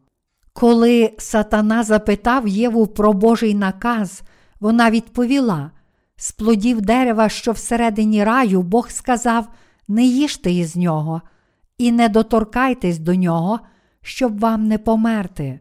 Коли 0.52 1.12
сатана 1.18 1.82
запитав 1.82 2.48
Єву 2.48 2.86
про 2.86 3.12
Божий 3.12 3.54
наказ, 3.54 4.22
вона 4.60 4.90
відповіла: 4.90 5.70
з 6.16 6.32
плодів 6.32 6.80
дерева, 6.80 7.28
що 7.28 7.52
всередині 7.52 8.24
раю, 8.24 8.62
Бог 8.62 8.90
сказав: 8.90 9.48
не 9.88 10.04
їжте 10.04 10.52
із 10.52 10.76
нього, 10.76 11.22
і 11.78 11.92
не 11.92 12.08
доторкайтесь 12.08 12.98
до 12.98 13.14
нього, 13.14 13.60
щоб 14.08 14.40
вам 14.40 14.68
не 14.68 14.78
померти. 14.78 15.60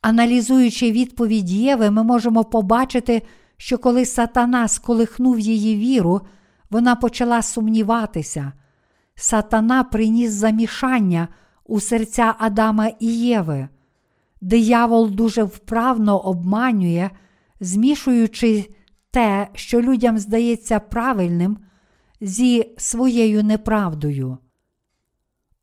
Аналізуючи 0.00 0.92
відповідь 0.92 1.50
Єви, 1.50 1.90
ми 1.90 2.02
можемо 2.02 2.44
побачити, 2.44 3.22
що 3.56 3.78
коли 3.78 4.06
сатана 4.06 4.68
сколихнув 4.68 5.38
її 5.40 5.76
віру, 5.76 6.20
вона 6.70 6.94
почала 6.94 7.42
сумніватися. 7.42 8.52
Сатана 9.14 9.84
приніс 9.84 10.30
замішання 10.30 11.28
у 11.66 11.80
серця 11.80 12.34
Адама 12.38 12.88
і 13.00 13.06
Єви. 13.06 13.68
Диявол 14.40 15.10
дуже 15.10 15.42
вправно 15.42 16.18
обманює, 16.18 17.10
змішуючи 17.60 18.70
те, 19.10 19.48
що 19.54 19.80
людям 19.80 20.18
здається 20.18 20.80
правильним, 20.80 21.58
зі 22.20 22.74
своєю 22.76 23.44
неправдою. 23.44 24.38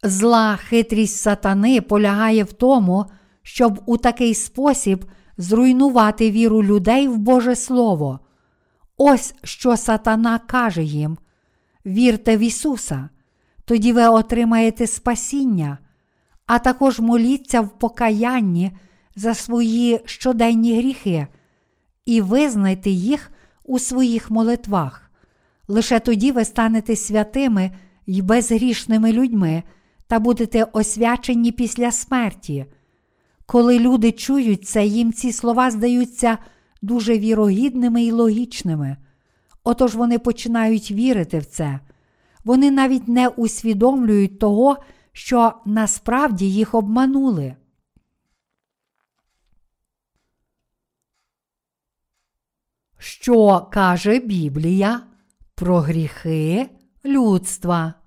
Зла 0.04 0.56
хитрість 0.56 1.18
сатани 1.18 1.82
полягає 1.82 2.44
в 2.44 2.54
тому, 2.54 3.06
щоб 3.44 3.82
у 3.86 3.98
такий 3.98 4.34
спосіб 4.34 5.06
зруйнувати 5.38 6.32
віру 6.32 6.64
людей 6.64 7.08
в 7.08 7.18
Боже 7.18 7.56
Слово. 7.56 8.20
Ось 8.98 9.36
що 9.44 9.78
сатана 9.78 10.40
каже 10.40 10.84
їм: 10.84 11.18
вірте 11.86 12.38
в 12.38 12.40
Ісуса, 12.40 13.10
тоді 13.66 13.94
ви 13.94 14.08
отримаєте 14.08 14.88
спасіння, 14.88 15.78
а 16.46 16.60
також 16.60 17.00
моліться 17.00 17.62
в 17.62 17.80
покаянні 17.80 18.72
за 19.16 19.34
свої 19.34 20.00
щоденні 20.06 20.78
гріхи 20.78 21.28
і 22.06 22.22
визнайте 22.22 22.90
їх 22.90 23.32
у 23.64 23.80
своїх 23.80 24.32
молитвах. 24.32 25.12
Лише 25.68 26.00
тоді 26.00 26.32
ви 26.32 26.46
станете 26.46 26.96
святими 26.96 27.72
й 28.08 28.22
безгрішними 28.22 29.12
людьми 29.12 29.64
та 30.12 30.20
будете 30.20 30.64
освячені 30.64 31.52
після 31.52 31.92
смерті. 31.92 32.66
Коли 33.46 33.80
люди 33.80 34.12
чують 34.12 34.68
це, 34.68 34.86
їм 34.86 35.14
ці 35.14 35.32
слова 35.32 35.72
здаються 35.72 36.38
дуже 36.82 37.20
вірогідними 37.20 38.04
і 38.04 38.12
логічними. 38.12 38.98
Отож 39.64 39.96
вони 39.96 40.20
починають 40.20 40.92
вірити 40.92 41.40
в 41.40 41.46
це. 41.46 41.80
Вони 42.44 42.72
навіть 42.72 43.08
не 43.08 43.28
усвідомлюють 43.28 44.40
того, 44.40 44.78
що 45.12 45.54
насправді 45.66 46.52
їх 46.52 46.74
обманули. 46.74 47.56
Що 52.98 53.68
каже 53.72 54.20
Біблія 54.20 55.02
про 55.56 55.80
гріхи 55.80 56.70
людства? 57.06 58.01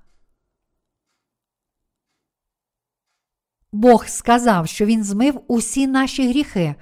Бог 3.74 4.06
сказав, 4.08 4.68
що 4.68 4.84
Він 4.84 5.04
змив 5.04 5.40
усі 5.46 5.86
наші 5.86 6.28
гріхи, 6.28 6.74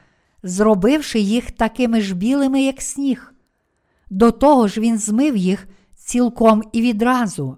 зробивши 0.43 1.21
їх 1.21 1.51
такими 1.51 2.01
ж 2.01 2.15
білими, 2.15 2.63
як 2.63 2.83
сніг. 2.83 3.35
До 4.11 4.31
того 4.31 4.69
ж, 4.69 4.81
Він 4.81 4.99
змив 4.99 5.37
їх 5.37 5.69
цілком 5.95 6.63
і 6.73 6.83
відразу. 6.83 7.57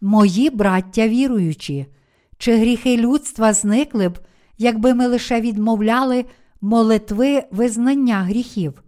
Мої 0.00 0.50
браття 0.50 1.08
віруючі, 1.08 1.86
чи 2.38 2.56
гріхи 2.56 2.96
людства 2.96 3.52
зникли 3.52 4.08
б, 4.08 4.18
якби 4.58 4.94
ми 4.94 5.06
лише 5.06 5.40
відмовляли 5.40 6.24
молитви 6.60 7.42
визнання 7.50 8.22
гріхів? 8.22 8.82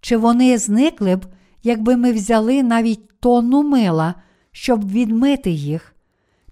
Чи 0.00 0.16
вони 0.16 0.58
зникли 0.58 1.16
б, 1.16 1.26
якби 1.62 1.96
ми 1.96 2.12
взяли 2.12 2.62
навіть 2.62 3.20
тонну 3.20 3.62
мила, 3.62 4.14
щоб 4.52 4.90
відмити 4.90 5.50
їх? 5.50 5.94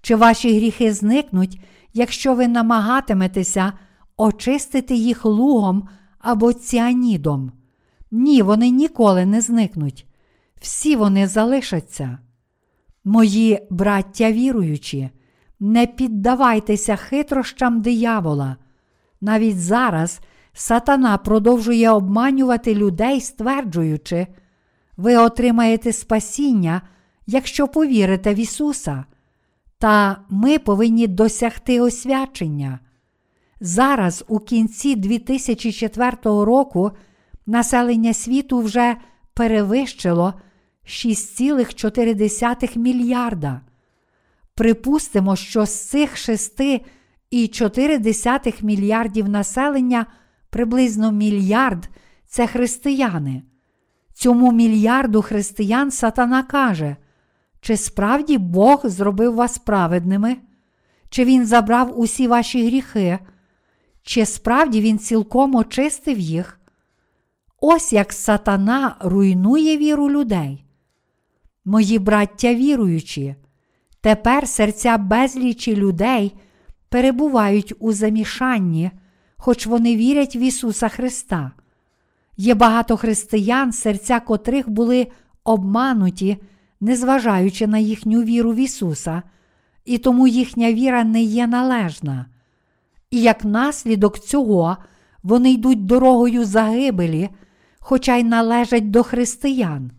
Чи 0.01 0.15
ваші 0.15 0.57
гріхи 0.57 0.93
зникнуть, 0.93 1.59
якщо 1.97 2.35
ви 2.35 2.47
намагатиметеся 2.47 3.73
очистити 4.17 4.95
їх 4.95 5.25
лугом 5.25 5.89
або 6.19 6.53
ціанідом? 6.53 7.51
Ні, 8.11 8.41
вони 8.41 8.69
ніколи 8.69 9.25
не 9.25 9.41
зникнуть. 9.41 10.05
Всі 10.61 10.95
вони 10.95 11.27
залишаться. 11.27 12.17
Мої 13.05 13.67
браття 13.69 14.31
віруючі, 14.31 15.09
не 15.59 15.87
піддавайтеся 15.87 16.95
хитрощам 16.95 17.81
диявола. 17.81 18.55
Навіть 19.21 19.59
зараз 19.59 20.19
сатана 20.53 21.17
продовжує 21.17 21.89
обманювати 21.89 22.75
людей, 22.75 23.21
стверджуючи, 23.21 24.27
ви 24.97 25.17
отримаєте 25.17 25.93
спасіння, 25.93 26.81
якщо 27.27 27.67
повірите 27.67 28.33
в 28.33 28.39
Ісуса. 28.39 29.05
Та 29.79 30.17
ми 30.29 30.59
повинні 30.59 31.07
досягти 31.07 31.81
освячення. 31.81 32.79
Зараз, 33.59 34.25
у 34.27 34.39
кінці 34.39 34.95
2004 34.95 36.17
року, 36.23 36.91
населення 37.45 38.13
світу 38.13 38.59
вже 38.59 38.95
перевищило 39.33 40.33
6,4 40.85 42.77
мільярда. 42.77 43.61
Припустимо, 44.55 45.35
що 45.35 45.65
з 45.65 45.89
цих 45.89 46.15
6,4 46.15 48.63
мільярдів 48.63 49.29
населення 49.29 50.05
приблизно 50.49 51.11
мільярд 51.11 51.89
це 52.27 52.47
християни. 52.47 53.43
Цьому 54.13 54.51
мільярду 54.51 55.21
християн 55.21 55.91
сатана 55.91 56.43
каже, 56.43 56.95
чи 57.61 57.77
справді 57.77 58.37
Бог 58.37 58.81
зробив 58.83 59.35
вас 59.35 59.57
праведними, 59.57 60.37
чи 61.09 61.25
Він 61.25 61.45
забрав 61.45 61.99
усі 61.99 62.27
ваші 62.27 62.67
гріхи, 62.67 63.19
чи 64.03 64.25
справді 64.25 64.81
Він 64.81 64.99
цілком 64.99 65.55
очистив 65.55 66.19
їх? 66.19 66.59
Ось 67.61 67.93
як 67.93 68.13
сатана 68.13 68.95
руйнує 68.99 69.77
віру 69.77 70.11
людей. 70.11 70.63
Мої 71.65 71.99
браття 71.99 72.53
віруючі, 72.53 73.35
тепер 74.01 74.47
серця 74.47 74.97
безлічі 74.97 75.75
людей 75.75 76.35
перебувають 76.89 77.73
у 77.79 77.93
замішанні, 77.93 78.91
хоч 79.37 79.65
вони 79.65 79.95
вірять 79.95 80.35
в 80.35 80.37
Ісуса 80.37 80.89
Христа. 80.89 81.51
Є 82.37 82.55
багато 82.55 82.97
християн, 82.97 83.71
серця 83.71 84.19
котрих 84.19 84.69
були 84.69 85.07
обмануті, 85.43 86.37
незважаючи 86.81 87.67
на 87.67 87.77
їхню 87.77 88.23
віру 88.23 88.51
в 88.51 88.55
Ісуса, 88.55 89.23
і 89.85 89.97
тому 89.97 90.27
їхня 90.27 90.73
віра 90.73 91.03
не 91.03 91.21
є 91.21 91.47
належна. 91.47 92.25
І 93.11 93.21
як 93.21 93.45
наслідок 93.45 94.19
цього 94.19 94.77
вони 95.23 95.51
йдуть 95.51 95.85
дорогою 95.85 96.45
загибелі, 96.45 97.29
хоча 97.79 98.15
й 98.15 98.23
належать 98.23 98.91
до 98.91 99.03
християн. 99.03 99.91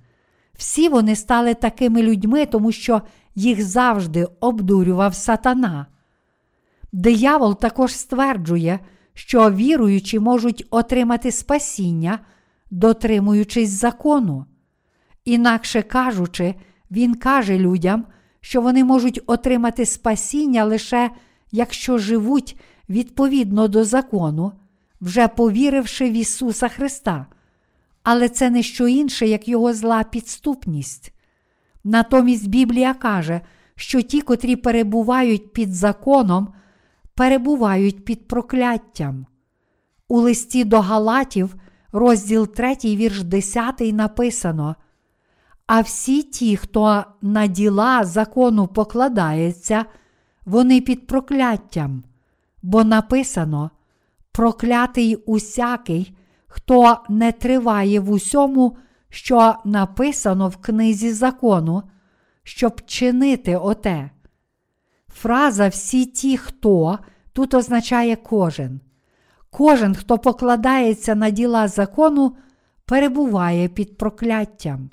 Всі 0.58 0.88
вони 0.88 1.16
стали 1.16 1.54
такими 1.54 2.02
людьми, 2.02 2.46
тому 2.46 2.72
що 2.72 3.02
їх 3.34 3.62
завжди 3.62 4.26
обдурював 4.40 5.14
сатана. 5.14 5.86
Диявол 6.92 7.58
також 7.58 7.94
стверджує, 7.94 8.80
що 9.14 9.50
віруючі 9.50 10.18
можуть 10.18 10.66
отримати 10.70 11.32
спасіння, 11.32 12.18
дотримуючись 12.70 13.70
закону. 13.70 14.46
Інакше 15.24 15.82
кажучи, 15.82 16.54
він 16.90 17.14
каже 17.14 17.58
людям, 17.58 18.04
що 18.40 18.60
вони 18.60 18.84
можуть 18.84 19.20
отримати 19.26 19.86
спасіння 19.86 20.64
лише 20.64 21.10
якщо 21.52 21.98
живуть 21.98 22.56
відповідно 22.88 23.68
до 23.68 23.84
закону, 23.84 24.52
вже 25.00 25.28
повіривши 25.28 26.10
в 26.10 26.12
Ісуса 26.12 26.68
Христа. 26.68 27.26
Але 28.02 28.28
це 28.28 28.50
не 28.50 28.62
що 28.62 28.88
інше, 28.88 29.26
як 29.26 29.48
Його 29.48 29.74
зла 29.74 30.02
підступність. 30.02 31.12
Натомість 31.84 32.48
Біблія 32.48 32.94
каже, 32.94 33.40
що 33.74 34.02
ті, 34.02 34.20
котрі 34.20 34.56
перебувають 34.56 35.52
під 35.52 35.74
законом, 35.74 36.48
перебувають 37.14 38.04
під 38.04 38.28
прокляттям. 38.28 39.26
У 40.08 40.20
листі 40.20 40.64
до 40.64 40.80
Галатів, 40.80 41.54
розділ 41.92 42.48
3, 42.48 42.76
вірш 42.84 43.22
10 43.22 43.80
написано: 43.80 44.76
А 45.68 45.80
всі 45.80 46.22
ті, 46.22 46.56
хто 46.56 47.04
на 47.22 47.46
діла 47.46 48.04
закону 48.04 48.66
покладається, 48.66 49.84
вони 50.46 50.80
під 50.80 51.06
прокляттям, 51.06 52.04
бо 52.62 52.84
написано: 52.84 53.70
проклятий 54.32 55.16
усякий, 55.16 56.16
хто 56.46 56.98
не 57.08 57.32
триває 57.32 58.00
в 58.00 58.10
усьому, 58.10 58.76
що 59.08 59.54
написано 59.64 60.48
в 60.48 60.56
книзі 60.56 61.12
закону, 61.12 61.82
щоб 62.42 62.86
чинити 62.86 63.56
оте. 63.56 64.10
Фраза 65.08 65.68
всі 65.68 66.06
ті, 66.06 66.36
хто 66.36 66.98
тут 67.32 67.54
означає 67.54 68.16
кожен. 68.16 68.80
Кожен, 69.50 69.94
хто 69.94 70.18
покладається 70.18 71.14
на 71.14 71.30
діла 71.30 71.68
закону, 71.68 72.36
перебуває 72.84 73.68
під 73.68 73.98
прокляттям. 73.98 74.90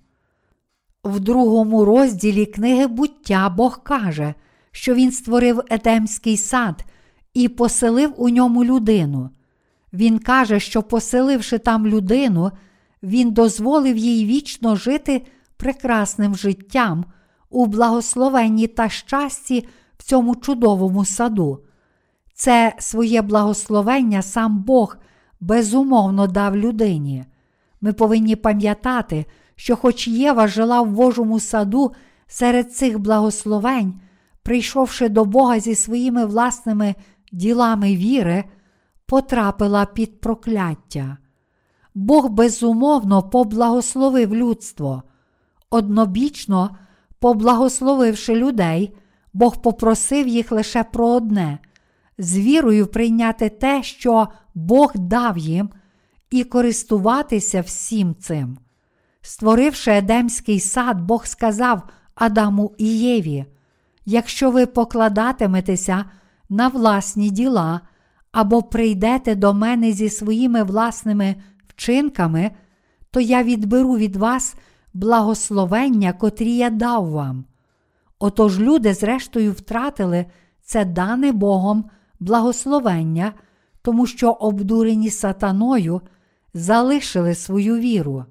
В 1.06 1.20
другому 1.20 1.86
розділі 1.86 2.46
книги 2.46 2.88
буття 2.88 3.50
Бог 3.50 3.84
каже, 3.84 4.34
що 4.72 4.94
Він 4.94 5.12
створив 5.12 5.62
Едемський 5.70 6.38
сад 6.38 6.86
і 7.34 7.48
поселив 7.48 8.14
у 8.18 8.30
ньому 8.30 8.66
людину. 8.66 9.30
Він 9.94 10.20
каже, 10.20 10.60
що, 10.60 10.84
поселивши 10.84 11.58
там 11.58 11.88
людину, 11.88 12.52
Він 13.04 13.32
дозволив 13.32 13.98
їй 13.98 14.26
вічно 14.26 14.76
жити 14.76 15.26
прекрасним 15.58 16.36
життям 16.36 17.06
у 17.50 17.66
благословенні 17.66 18.68
та 18.68 18.90
щасті 18.90 19.68
в 19.98 20.04
цьому 20.04 20.36
чудовому 20.36 21.06
саду. 21.06 21.60
Це 22.34 22.74
своє 22.80 23.22
благословення 23.22 24.22
сам 24.22 24.64
Бог 24.64 24.98
безумовно 25.40 26.28
дав 26.28 26.58
людині. 26.58 27.26
Ми 27.82 27.94
повинні 27.94 28.36
пам'ятати, 28.36 29.26
що, 29.56 29.76
хоч 29.76 30.08
Єва 30.08 30.48
жила 30.48 30.82
в 30.82 30.92
Божому 30.92 31.40
саду 31.40 31.94
серед 32.28 32.76
цих 32.76 33.00
благословень, 33.00 34.02
прийшовши 34.44 35.10
до 35.10 35.26
Бога 35.26 35.60
зі 35.60 35.76
своїми 35.76 36.26
власними 36.26 36.96
ділами 37.32 37.96
віри, 37.96 38.44
потрапила 39.06 39.86
під 39.86 40.22
прокляття. 40.22 41.18
Бог 41.96 42.30
безумовно 42.30 43.24
поблагословив 43.24 44.36
людство. 44.36 45.04
Однобічно, 45.70 46.78
поблагословивши 47.20 48.36
людей, 48.36 48.96
Бог 49.34 49.62
попросив 49.62 50.28
їх 50.28 50.52
лише 50.52 50.84
про 50.84 51.08
одне 51.08 51.60
з 52.18 52.38
вірою 52.38 52.88
прийняти 52.88 53.50
те, 53.50 53.84
що 53.84 54.28
Бог 54.56 54.92
дав 54.96 55.38
їм, 55.38 55.70
і 56.30 56.44
користуватися 56.44 57.62
всім 57.62 58.16
цим. 58.16 58.58
Створивши 59.28 59.92
Едемський 59.92 60.60
сад, 60.60 61.02
Бог 61.02 61.26
сказав 61.26 61.84
Адаму 62.16 62.74
і 62.78 63.00
Єві: 63.00 63.46
якщо 64.06 64.52
ви 64.52 64.66
покладатиметеся 64.66 66.06
на 66.50 66.68
власні 66.68 67.30
діла 67.30 67.82
або 68.32 68.64
прийдете 68.64 69.36
до 69.36 69.54
мене 69.54 69.92
зі 69.92 70.10
своїми 70.10 70.64
власними 70.64 71.36
вчинками, 71.68 72.52
то 73.12 73.20
я 73.20 73.44
відберу 73.44 73.98
від 73.98 74.16
вас 74.16 74.56
благословення, 74.94 76.14
котрі 76.14 76.56
я 76.56 76.70
дав 76.70 77.10
вам. 77.10 77.46
Отож 78.20 78.60
люди, 78.60 78.94
зрештою, 78.94 79.52
втратили 79.52 80.26
це 80.62 80.86
дане 80.86 81.32
Богом 81.32 81.90
благословення, 82.20 83.34
тому 83.82 84.06
що 84.06 84.32
обдурені 84.32 85.10
сатаною 85.10 86.02
залишили 86.54 87.36
свою 87.36 87.78
віру. 87.78 88.26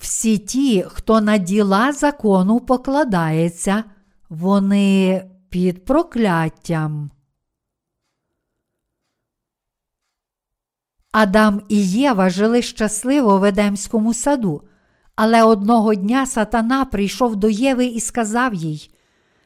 Всі 0.00 0.38
ті, 0.38 0.84
хто 0.88 1.20
на 1.20 1.38
діла 1.38 1.92
закону 1.92 2.60
покладається, 2.60 3.84
вони 4.28 5.24
під 5.50 5.84
прокляттям. 5.84 7.10
Адам 11.12 11.62
і 11.68 11.88
Єва 11.88 12.30
жили 12.30 12.62
щасливо 12.62 13.38
в 13.38 13.44
Едемському 13.44 14.14
саду, 14.14 14.62
але 15.16 15.42
одного 15.42 15.94
дня 15.94 16.26
сатана 16.26 16.84
прийшов 16.84 17.36
до 17.36 17.48
Єви 17.48 17.86
і 17.86 18.00
сказав 18.00 18.54
їй: 18.54 18.90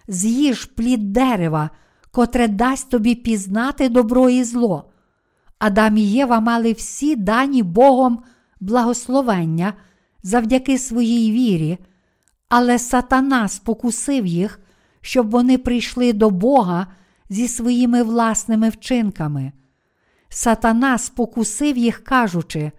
З'їж 0.09 0.65
плід 0.65 1.13
дерева, 1.13 1.71
котре 2.11 2.49
дасть 2.49 2.91
тобі 2.91 3.15
пізнати 3.15 3.89
добро 3.89 4.29
і 4.29 4.45
зло. 4.45 4.91
Адам 5.59 5.97
і 5.97 6.03
Єва 6.03 6.41
мали 6.41 6.73
всі 6.73 7.17
дані 7.17 7.63
Богом 7.63 8.23
благословення 8.61 9.75
завдяки 10.23 10.79
своїй 10.79 11.33
вірі, 11.33 11.79
але 12.49 12.79
сатана 12.79 13.49
спокусив 13.49 14.27
їх, 14.27 14.61
щоб 15.01 15.31
вони 15.31 15.59
прийшли 15.59 16.13
до 16.13 16.31
Бога 16.31 16.87
зі 17.29 17.49
своїми 17.49 18.03
власними 18.03 18.69
вчинками. 18.69 19.53
Сатана 20.29 20.99
спокусив 20.99 21.79
їх, 21.79 22.05
кажучи, 22.05 22.73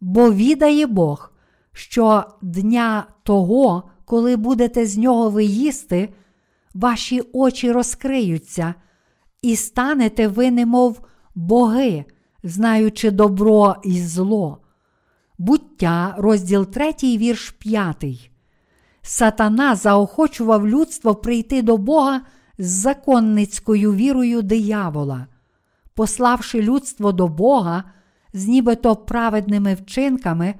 бо 0.00 0.32
відає 0.32 0.86
Бог, 0.86 1.32
що 1.72 2.24
дня 2.42 3.06
того, 3.22 3.90
коли 4.04 4.36
будете 4.36 4.86
з 4.86 4.96
нього 4.96 5.30
виїсти, 5.30 6.14
ваші 6.74 7.22
очі 7.32 7.72
розкриються, 7.72 8.74
і 9.42 9.56
станете 9.56 10.28
ви, 10.28 10.50
немов 10.50 11.00
боги, 11.34 12.04
знаючи 12.42 13.10
добро 13.10 13.76
і 13.84 14.00
зло. 14.00 14.63
Буття, 15.38 16.14
розділ 16.18 16.66
3, 16.66 16.92
вірш 17.02 17.50
5. 17.50 18.30
Сатана 19.02 19.74
заохочував 19.74 20.68
людство 20.68 21.14
прийти 21.14 21.62
до 21.62 21.76
Бога 21.76 22.20
з 22.58 22.66
законницькою 22.66 23.94
вірою 23.94 24.42
диявола, 24.42 25.26
пославши 25.94 26.62
людство 26.62 27.12
до 27.12 27.28
Бога 27.28 27.84
з 28.32 28.46
нібито 28.46 28.96
праведними 28.96 29.74
вчинками, 29.74 30.54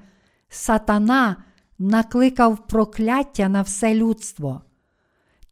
сатана 0.49 1.35
накликав 1.79 2.67
прокляття 2.67 3.49
на 3.49 3.61
все 3.61 3.95
людство. 3.95 4.61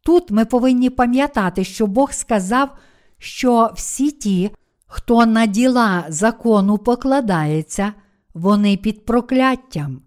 Тут 0.03 0.32
ми 0.32 0.45
повинні 0.45 0.89
пам'ятати, 0.89 1.63
що 1.63 1.88
Бог 1.88 2.13
сказав, 2.13 2.69
що 3.17 3.71
всі 3.76 4.11
ті, 4.11 4.51
хто 4.88 5.26
на 5.26 5.45
діла 5.45 6.05
закону 6.09 6.78
покладається, 6.78 7.93
вони 8.34 8.77
під 8.77 9.05
прокляттям. 9.05 10.01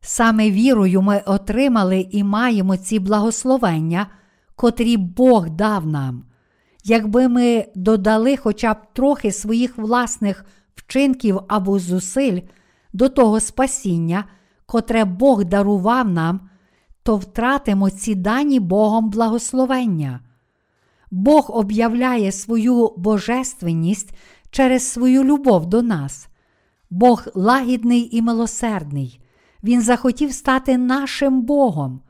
Саме 0.00 0.50
вірою 0.50 1.02
ми 1.02 1.22
отримали 1.26 2.06
і 2.10 2.24
маємо 2.24 2.76
ці 2.76 2.98
благословення, 2.98 4.06
котрі 4.56 4.96
Бог 4.96 5.50
дав 5.50 5.86
нам. 5.86 6.24
Якби 6.84 7.28
ми 7.28 7.66
додали 7.74 8.36
хоча 8.36 8.74
б 8.74 8.76
трохи 8.92 9.32
своїх 9.32 9.78
власних 9.78 10.44
вчинків 10.74 11.40
або 11.48 11.78
зусиль 11.78 12.40
до 12.92 13.08
того 13.08 13.40
спасіння, 13.40 14.24
котре 14.66 15.04
Бог 15.04 15.44
дарував 15.44 16.08
нам, 16.08 16.40
то 17.02 17.16
втратимо 17.16 17.90
ці 17.90 18.14
дані 18.14 18.60
Богом 18.60 19.10
благословення. 19.10 20.20
Бог 21.10 21.46
об'являє 21.48 22.32
свою 22.32 22.94
божественність 22.96 24.14
через 24.50 24.88
свою 24.88 25.24
любов 25.24 25.66
до 25.66 25.82
нас. 25.82 26.29
Бог 26.90 27.26
лагідний 27.34 28.16
і 28.16 28.22
милосердний. 28.22 29.20
Він 29.62 29.82
захотів 29.82 30.32
стати 30.32 30.78
нашим 30.78 31.42
Богом, 31.42 32.00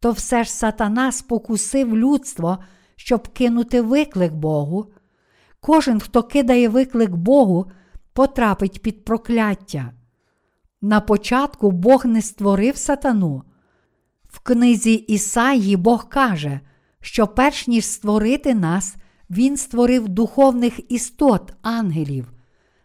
то 0.00 0.12
все 0.12 0.44
ж 0.44 0.52
сатана 0.52 1.12
спокусив 1.12 1.96
людство, 1.96 2.58
щоб 2.96 3.28
кинути 3.28 3.80
виклик 3.80 4.32
Богу. 4.32 4.86
Кожен, 5.60 6.00
хто 6.00 6.22
кидає 6.22 6.68
виклик 6.68 7.10
Богу, 7.10 7.70
потрапить 8.12 8.82
під 8.82 9.04
прокляття. 9.04 9.92
На 10.82 11.00
початку 11.00 11.70
Бог 11.70 12.06
не 12.06 12.22
створив 12.22 12.76
сатану. 12.76 13.42
В 14.28 14.38
книзі 14.38 14.94
Ісаї 14.94 15.76
Бог 15.76 16.08
каже, 16.08 16.60
що 17.00 17.26
перш 17.26 17.68
ніж 17.68 17.84
створити 17.86 18.54
нас, 18.54 18.96
Він 19.30 19.56
створив 19.56 20.08
духовних 20.08 20.92
істот 20.92 21.52
ангелів. 21.62 22.33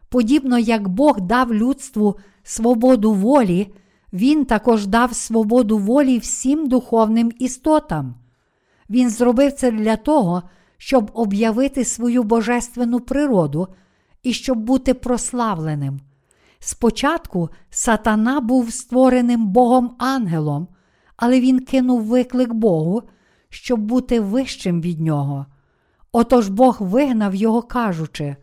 Подібно 0.10 0.60
як 0.60 0.88
Бог 0.88 1.22
дав 1.22 1.54
людству 1.54 2.18
свободу 2.44 3.14
волі, 3.14 3.74
Він 4.14 4.46
також 4.46 4.88
дав 4.88 5.16
свободу 5.16 5.78
волі 5.78 6.18
всім 6.18 6.68
духовним 6.68 7.32
істотам. 7.40 8.16
Він 8.90 9.10
зробив 9.10 9.52
це 9.52 9.72
для 9.72 9.96
того, 9.96 10.44
щоб 10.78 11.12
об'явити 11.14 11.86
свою 11.86 12.24
божественну 12.24 13.00
природу 13.00 13.68
і 14.24 14.34
щоб 14.34 14.58
бути 14.58 14.94
прославленим. 14.94 16.00
Спочатку 16.60 17.50
сатана 17.70 18.40
був 18.40 18.74
створеним 18.74 19.48
Богом 19.48 19.96
ангелом, 19.98 20.68
але 21.18 21.42
він 21.42 21.60
кинув 21.60 22.02
виклик 22.04 22.54
Богу, 22.54 23.04
щоб 23.50 23.80
бути 23.80 24.20
вищим 24.20 24.82
від 24.82 25.02
нього. 25.02 25.46
Отож 26.12 26.48
Бог 26.48 26.78
вигнав 26.80 27.36
його, 27.36 27.62
кажучи, 27.62 28.36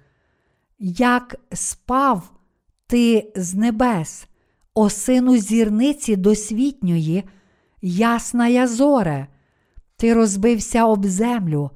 як 0.79 1.37
спав 1.53 2.31
ти 2.87 3.33
з 3.37 3.55
небес, 3.55 4.27
о 4.75 4.91
сину 4.91 5.37
зірниці 5.37 6.17
досвітньої, 6.17 7.25
ясна 7.83 8.49
я 8.49 8.69
зоре, 8.69 9.27
ти 9.97 10.15
розбився 10.15 10.85
об 10.85 11.07
землю, 11.07 11.71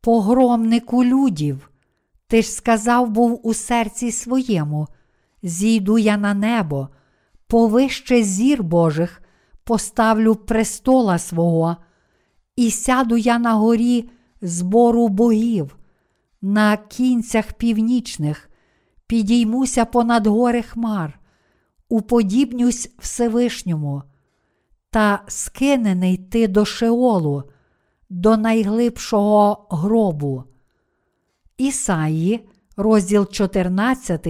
погромнику 0.00 1.04
людів. 1.04 1.70
Ти 2.26 2.42
ж 2.42 2.50
сказав 2.50 3.10
був 3.10 3.46
у 3.46 3.54
серці 3.54 4.12
своєму, 4.12 4.88
зійду 5.42 5.98
я 5.98 6.16
на 6.16 6.34
небо, 6.34 6.88
повище 7.46 8.22
зір 8.22 8.62
Божих, 8.62 9.22
поставлю 9.64 10.34
престола 10.34 11.18
свого, 11.18 11.76
і 12.56 12.70
сяду 12.70 13.16
я 13.16 13.38
на 13.38 13.54
горі 13.54 14.10
збору 14.42 15.08
богів, 15.08 15.76
на 16.42 16.76
кінцях 16.76 17.52
північних, 17.52 18.50
підіймуся 19.06 19.84
понад 19.84 20.26
гори 20.26 20.62
хмар, 20.62 21.20
уподібнюсь 21.88 22.90
Всевишньому, 22.98 24.02
та 24.90 25.22
скинений 25.28 26.16
ти 26.16 26.48
до 26.48 26.64
Шеолу, 26.64 27.42
до 28.10 28.36
найглибшого 28.36 29.66
гробу. 29.70 30.44
Ісаї, 31.58 32.48
розділ 32.76 33.26
14, 33.26 34.26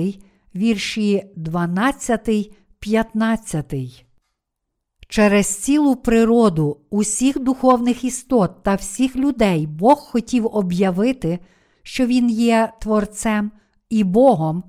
вірші 0.55 1.25
12, 1.37 2.53
15. 2.79 4.05
Через 5.09 5.47
цілу 5.57 5.97
природу 5.97 6.81
усіх 6.91 7.39
духовних 7.39 8.05
істот 8.05 8.63
та 8.63 8.75
всіх 8.75 9.17
людей 9.17 9.67
Бог 9.67 9.99
хотів 9.99 10.47
об'явити, 10.47 11.39
що 11.83 12.07
Він 12.07 12.31
є 12.31 12.73
Творцем 12.81 13.51
і 13.91 14.05
Богом, 14.05 14.65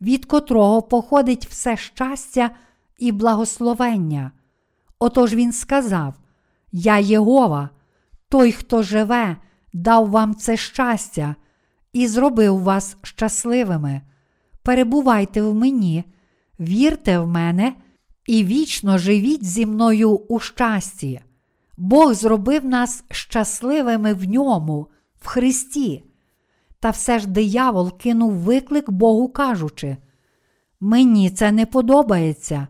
від 0.00 0.24
котрого 0.24 0.82
походить 0.82 1.46
все 1.46 1.76
щастя 1.76 2.50
і 2.98 3.12
благословення. 3.12 4.32
Отож 4.98 5.34
Він 5.34 5.52
сказав: 5.52 6.14
Я 6.72 6.98
Єгова, 6.98 7.70
той, 8.28 8.52
хто 8.52 8.82
живе, 8.82 9.36
дав 9.72 10.10
вам 10.10 10.34
це 10.34 10.56
щастя 10.56 11.34
і 11.92 12.06
зробив 12.06 12.58
вас 12.58 12.96
щасливими. 13.02 14.00
Перебувайте 14.62 15.42
в 15.42 15.54
мені, 15.54 16.04
вірте 16.60 17.18
в 17.18 17.26
мене 17.28 17.74
і 18.26 18.44
вічно 18.44 18.98
живіть 18.98 19.44
зі 19.44 19.66
мною 19.66 20.10
у 20.10 20.38
щасті. 20.38 21.20
Бог 21.76 22.14
зробив 22.14 22.64
нас 22.64 23.04
щасливими 23.10 24.14
в 24.14 24.28
ньому, 24.28 24.86
в 25.20 25.26
Христі. 25.26 26.04
Та 26.80 26.90
все 26.90 27.18
ж 27.18 27.28
диявол 27.28 27.98
кинув 27.98 28.32
виклик 28.32 28.90
Богу, 28.90 29.28
кажучи: 29.28 29.96
Мені 30.80 31.30
це 31.30 31.52
не 31.52 31.66
подобається, 31.66 32.68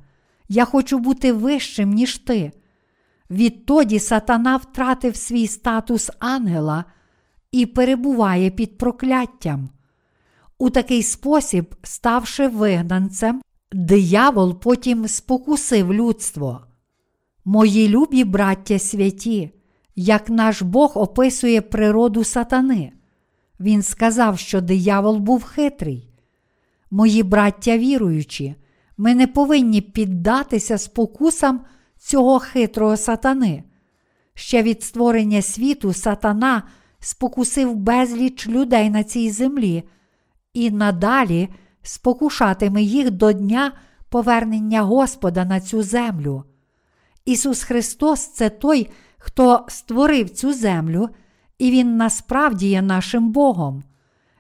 я 0.49 0.65
хочу 0.65 0.99
бути 0.99 1.33
вищим, 1.33 1.91
ніж 1.91 2.19
ти. 2.19 2.53
Відтоді 3.31 3.99
сатана 3.99 4.57
втратив 4.57 5.17
свій 5.17 5.47
статус 5.47 6.11
ангела 6.19 6.85
і 7.53 7.67
перебуває 7.67 8.51
під 8.51 8.79
прокляттям. 8.79 9.69
У 10.59 10.71
такий 10.71 11.03
спосіб, 11.03 11.75
ставши 11.83 12.49
вигнанцем, 12.49 13.43
диявол 13.73 14.61
потім 14.61 15.09
спокусив 15.09 15.95
людство. 15.95 16.61
Мої 17.45 17.89
любі 17.89 18.25
браття 18.25 18.79
святі, 18.79 19.51
як 19.97 20.31
наш 20.31 20.63
Бог 20.63 20.93
описує 20.99 21.61
природу 21.61 22.25
сатани. 22.25 22.93
Він 23.61 23.83
сказав, 23.83 24.39
що 24.39 24.61
диявол 24.61 25.19
був 25.19 25.45
хитрий. 25.45 26.09
Мої 26.91 27.23
браття 27.23 27.79
віруючі, 27.79 28.55
ми 28.97 29.15
не 29.15 29.27
повинні 29.27 29.81
піддатися 29.81 30.79
спокусам 30.79 31.61
цього 31.99 32.39
хитрого 32.39 32.97
сатани. 32.97 33.65
Ще 34.35 34.63
від 34.63 34.83
створення 34.83 35.43
світу 35.43 35.93
сатана 35.93 36.63
спокусив 37.01 37.75
безліч 37.75 38.49
людей 38.49 38.91
на 38.91 39.05
цій 39.05 39.31
землі 39.31 39.83
і 40.55 40.71
надалі 40.71 41.49
спокушатиме 41.83 42.83
їх 42.83 43.11
до 43.11 43.33
дня 43.33 43.73
повернення 44.09 44.83
Господа 44.83 45.45
на 45.45 45.61
цю 45.61 45.83
землю. 45.83 46.45
Ісус 47.25 47.63
Христос 47.63 48.27
це 48.27 48.51
той, 48.51 48.91
хто 49.19 49.67
створив 49.69 50.31
цю 50.31 50.53
землю, 50.53 51.09
і 51.59 51.71
Він 51.71 51.97
насправді 51.97 52.69
є 52.69 52.83
нашим 52.83 53.33
Богом. 53.33 53.83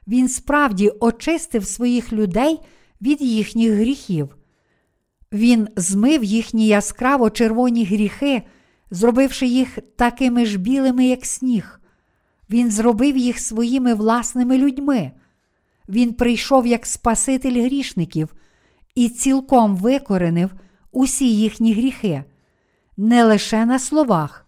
Він 0.08 0.28
справді 0.28 0.92
очистив 1.00 1.66
своїх 1.66 2.12
людей 2.12 2.60
від 3.00 3.22
їхніх 3.22 3.72
гріхів. 3.72 4.36
Він 5.32 5.68
змив 5.76 6.24
їхні 6.24 6.66
яскраво 6.66 7.30
червоні 7.30 7.84
гріхи, 7.84 8.42
зробивши 8.90 9.46
їх 9.46 9.78
такими 9.96 10.46
ж 10.46 10.58
білими, 10.58 11.06
як 11.06 11.26
сніг. 11.26 11.80
Він 12.50 12.70
зробив 12.70 13.16
їх 13.16 13.38
своїми 13.38 13.94
власними 13.94 14.58
людьми. 14.58 15.12
Він 15.88 16.12
прийшов 16.12 16.66
як 16.66 16.86
Спаситель 16.86 17.62
грішників 17.64 18.34
і 18.94 19.08
цілком 19.08 19.76
викоренив 19.76 20.50
усі 20.92 21.36
їхні 21.36 21.74
гріхи, 21.74 22.24
не 22.96 23.24
лише 23.24 23.66
на 23.66 23.78
словах, 23.78 24.46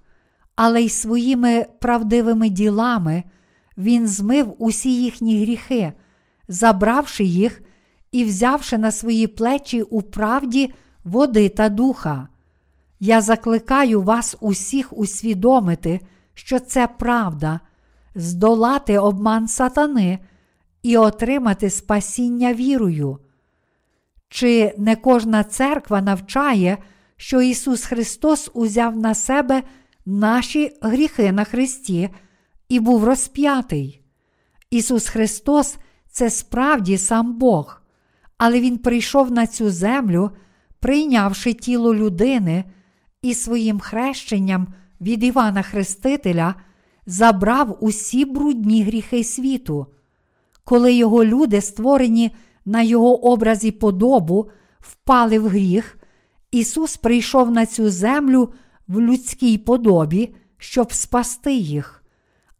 але 0.62 0.82
й 0.82 0.88
своїми 0.88 1.66
правдивими 1.78 2.48
ділами 2.48 3.24
Він 3.78 4.08
змив 4.08 4.54
усі 4.58 5.02
їхні 5.02 5.42
гріхи, 5.42 5.92
забравши 6.48 7.24
їх 7.24 7.62
і 8.12 8.24
взявши 8.24 8.78
на 8.78 8.90
свої 8.90 9.26
плечі 9.26 9.82
у 9.82 10.02
правді 10.02 10.72
води 11.04 11.48
та 11.48 11.68
духа. 11.68 12.28
Я 13.00 13.20
закликаю 13.20 14.02
вас 14.02 14.36
усіх 14.40 14.98
усвідомити, 14.98 16.00
що 16.34 16.58
це 16.58 16.88
правда, 16.98 17.60
здолати 18.14 18.98
обман 18.98 19.48
сатани 19.48 20.18
і 20.82 20.96
отримати 20.96 21.70
спасіння 21.70 22.54
вірою. 22.54 23.18
Чи 24.28 24.74
не 24.78 24.96
кожна 24.96 25.44
церква 25.44 26.00
навчає, 26.00 26.78
що 27.16 27.42
Ісус 27.42 27.84
Христос 27.84 28.50
узяв 28.54 28.96
на 28.96 29.14
себе 29.14 29.62
наші 30.18 30.72
гріхи 30.82 31.32
на 31.32 31.44
Христі 31.44 32.08
і 32.68 32.80
був 32.80 33.04
розп'ятий? 33.04 34.02
Ісус 34.70 35.08
Христос 35.08 35.76
це 36.10 36.30
справді 36.30 36.98
сам 36.98 37.38
Бог, 37.38 37.82
але 38.38 38.60
Він 38.60 38.78
прийшов 38.78 39.30
на 39.30 39.46
цю 39.46 39.70
землю, 39.70 40.30
прийнявши 40.80 41.52
тіло 41.52 41.94
людини 41.94 42.64
і 43.22 43.34
своїм 43.34 43.80
хрещенням 43.80 44.66
від 45.00 45.24
Івана 45.24 45.62
Хрестителя, 45.62 46.54
забрав 47.06 47.78
усі 47.80 48.24
брудні 48.24 48.84
гріхи 48.84 49.24
світу. 49.24 49.86
Коли 50.64 50.94
його 50.94 51.24
люди, 51.24 51.60
створені 51.60 52.30
на 52.64 52.82
його 52.82 53.26
образі 53.26 53.70
подобу, 53.70 54.50
впали 54.80 55.38
в 55.38 55.48
гріх, 55.48 55.98
Ісус 56.50 56.96
прийшов 56.96 57.50
на 57.50 57.66
цю 57.66 57.90
землю 57.90 58.52
в 58.90 59.00
людській 59.00 59.58
подобі, 59.58 60.34
щоб 60.58 60.92
спасти 60.92 61.54
їх, 61.54 62.04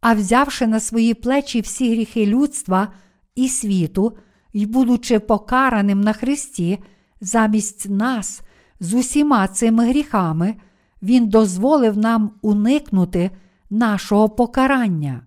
а 0.01 0.13
взявши 0.13 0.67
на 0.67 0.79
свої 0.79 1.13
плечі 1.13 1.61
всі 1.61 1.91
гріхи 1.91 2.25
людства 2.25 2.87
і 3.35 3.49
світу, 3.49 4.17
і 4.53 4.65
будучи 4.65 5.19
покараним 5.19 6.01
на 6.01 6.13
Христі, 6.13 6.79
замість 7.21 7.89
нас 7.89 8.41
з 8.79 8.93
усіма 8.93 9.47
цими 9.47 9.89
гріхами, 9.89 10.55
Він 11.01 11.29
дозволив 11.29 11.97
нам 11.97 12.31
уникнути 12.41 13.31
нашого 13.69 14.29
покарання. 14.29 15.21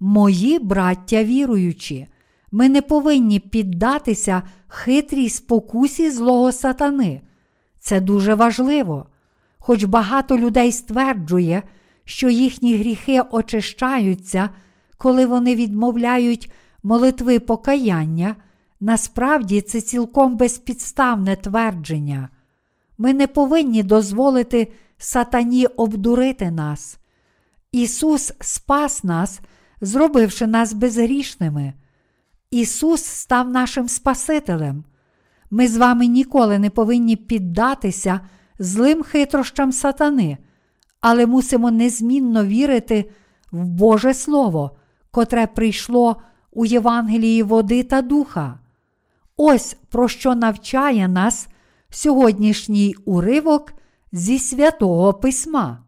Мої 0.00 0.58
браття 0.58 1.24
віруючі, 1.24 2.06
ми 2.52 2.68
не 2.68 2.82
повинні 2.82 3.40
піддатися 3.40 4.42
хитрій 4.68 5.28
спокусі 5.28 6.10
злого 6.10 6.52
сатани. 6.52 7.20
Це 7.78 8.00
дуже 8.00 8.34
важливо. 8.34 9.06
Хоч 9.66 9.84
багато 9.84 10.38
людей 10.38 10.72
стверджує, 10.72 11.62
що 12.04 12.30
їхні 12.30 12.76
гріхи 12.76 13.22
очищаються, 13.30 14.50
коли 14.98 15.26
вони 15.26 15.54
відмовляють 15.54 16.52
молитви 16.82 17.38
покаяння, 17.38 18.36
насправді 18.80 19.60
це 19.60 19.80
цілком 19.80 20.36
безпідставне 20.36 21.36
твердження. 21.36 22.28
Ми 22.98 23.14
не 23.14 23.26
повинні 23.26 23.82
дозволити 23.82 24.72
сатані 24.98 25.66
обдурити 25.66 26.50
нас. 26.50 26.98
Ісус 27.72 28.32
спас 28.40 29.04
нас, 29.04 29.40
зробивши 29.80 30.46
нас 30.46 30.72
безгрішними. 30.72 31.72
Ісус 32.50 33.04
став 33.04 33.50
нашим 33.50 33.88
Спасителем. 33.88 34.84
Ми 35.50 35.68
з 35.68 35.76
вами 35.76 36.06
ніколи 36.06 36.58
не 36.58 36.70
повинні 36.70 37.16
піддатися 37.16 38.20
злим 38.58 39.02
хитрощам 39.02 39.72
сатани, 39.72 40.38
але 41.00 41.26
мусимо 41.26 41.70
незмінно 41.70 42.44
вірити 42.44 43.10
в 43.52 43.64
Боже 43.64 44.14
Слово, 44.14 44.76
котре 45.10 45.46
прийшло 45.46 46.16
у 46.52 46.64
Євангелії 46.64 47.42
води 47.42 47.82
та 47.82 48.02
духа. 48.02 48.58
Ось 49.36 49.76
про 49.90 50.08
що 50.08 50.34
навчає 50.34 51.08
нас 51.08 51.48
сьогоднішній 51.90 52.94
уривок 53.04 53.72
зі 54.12 54.38
святого 54.38 55.12
Письма. 55.12 55.83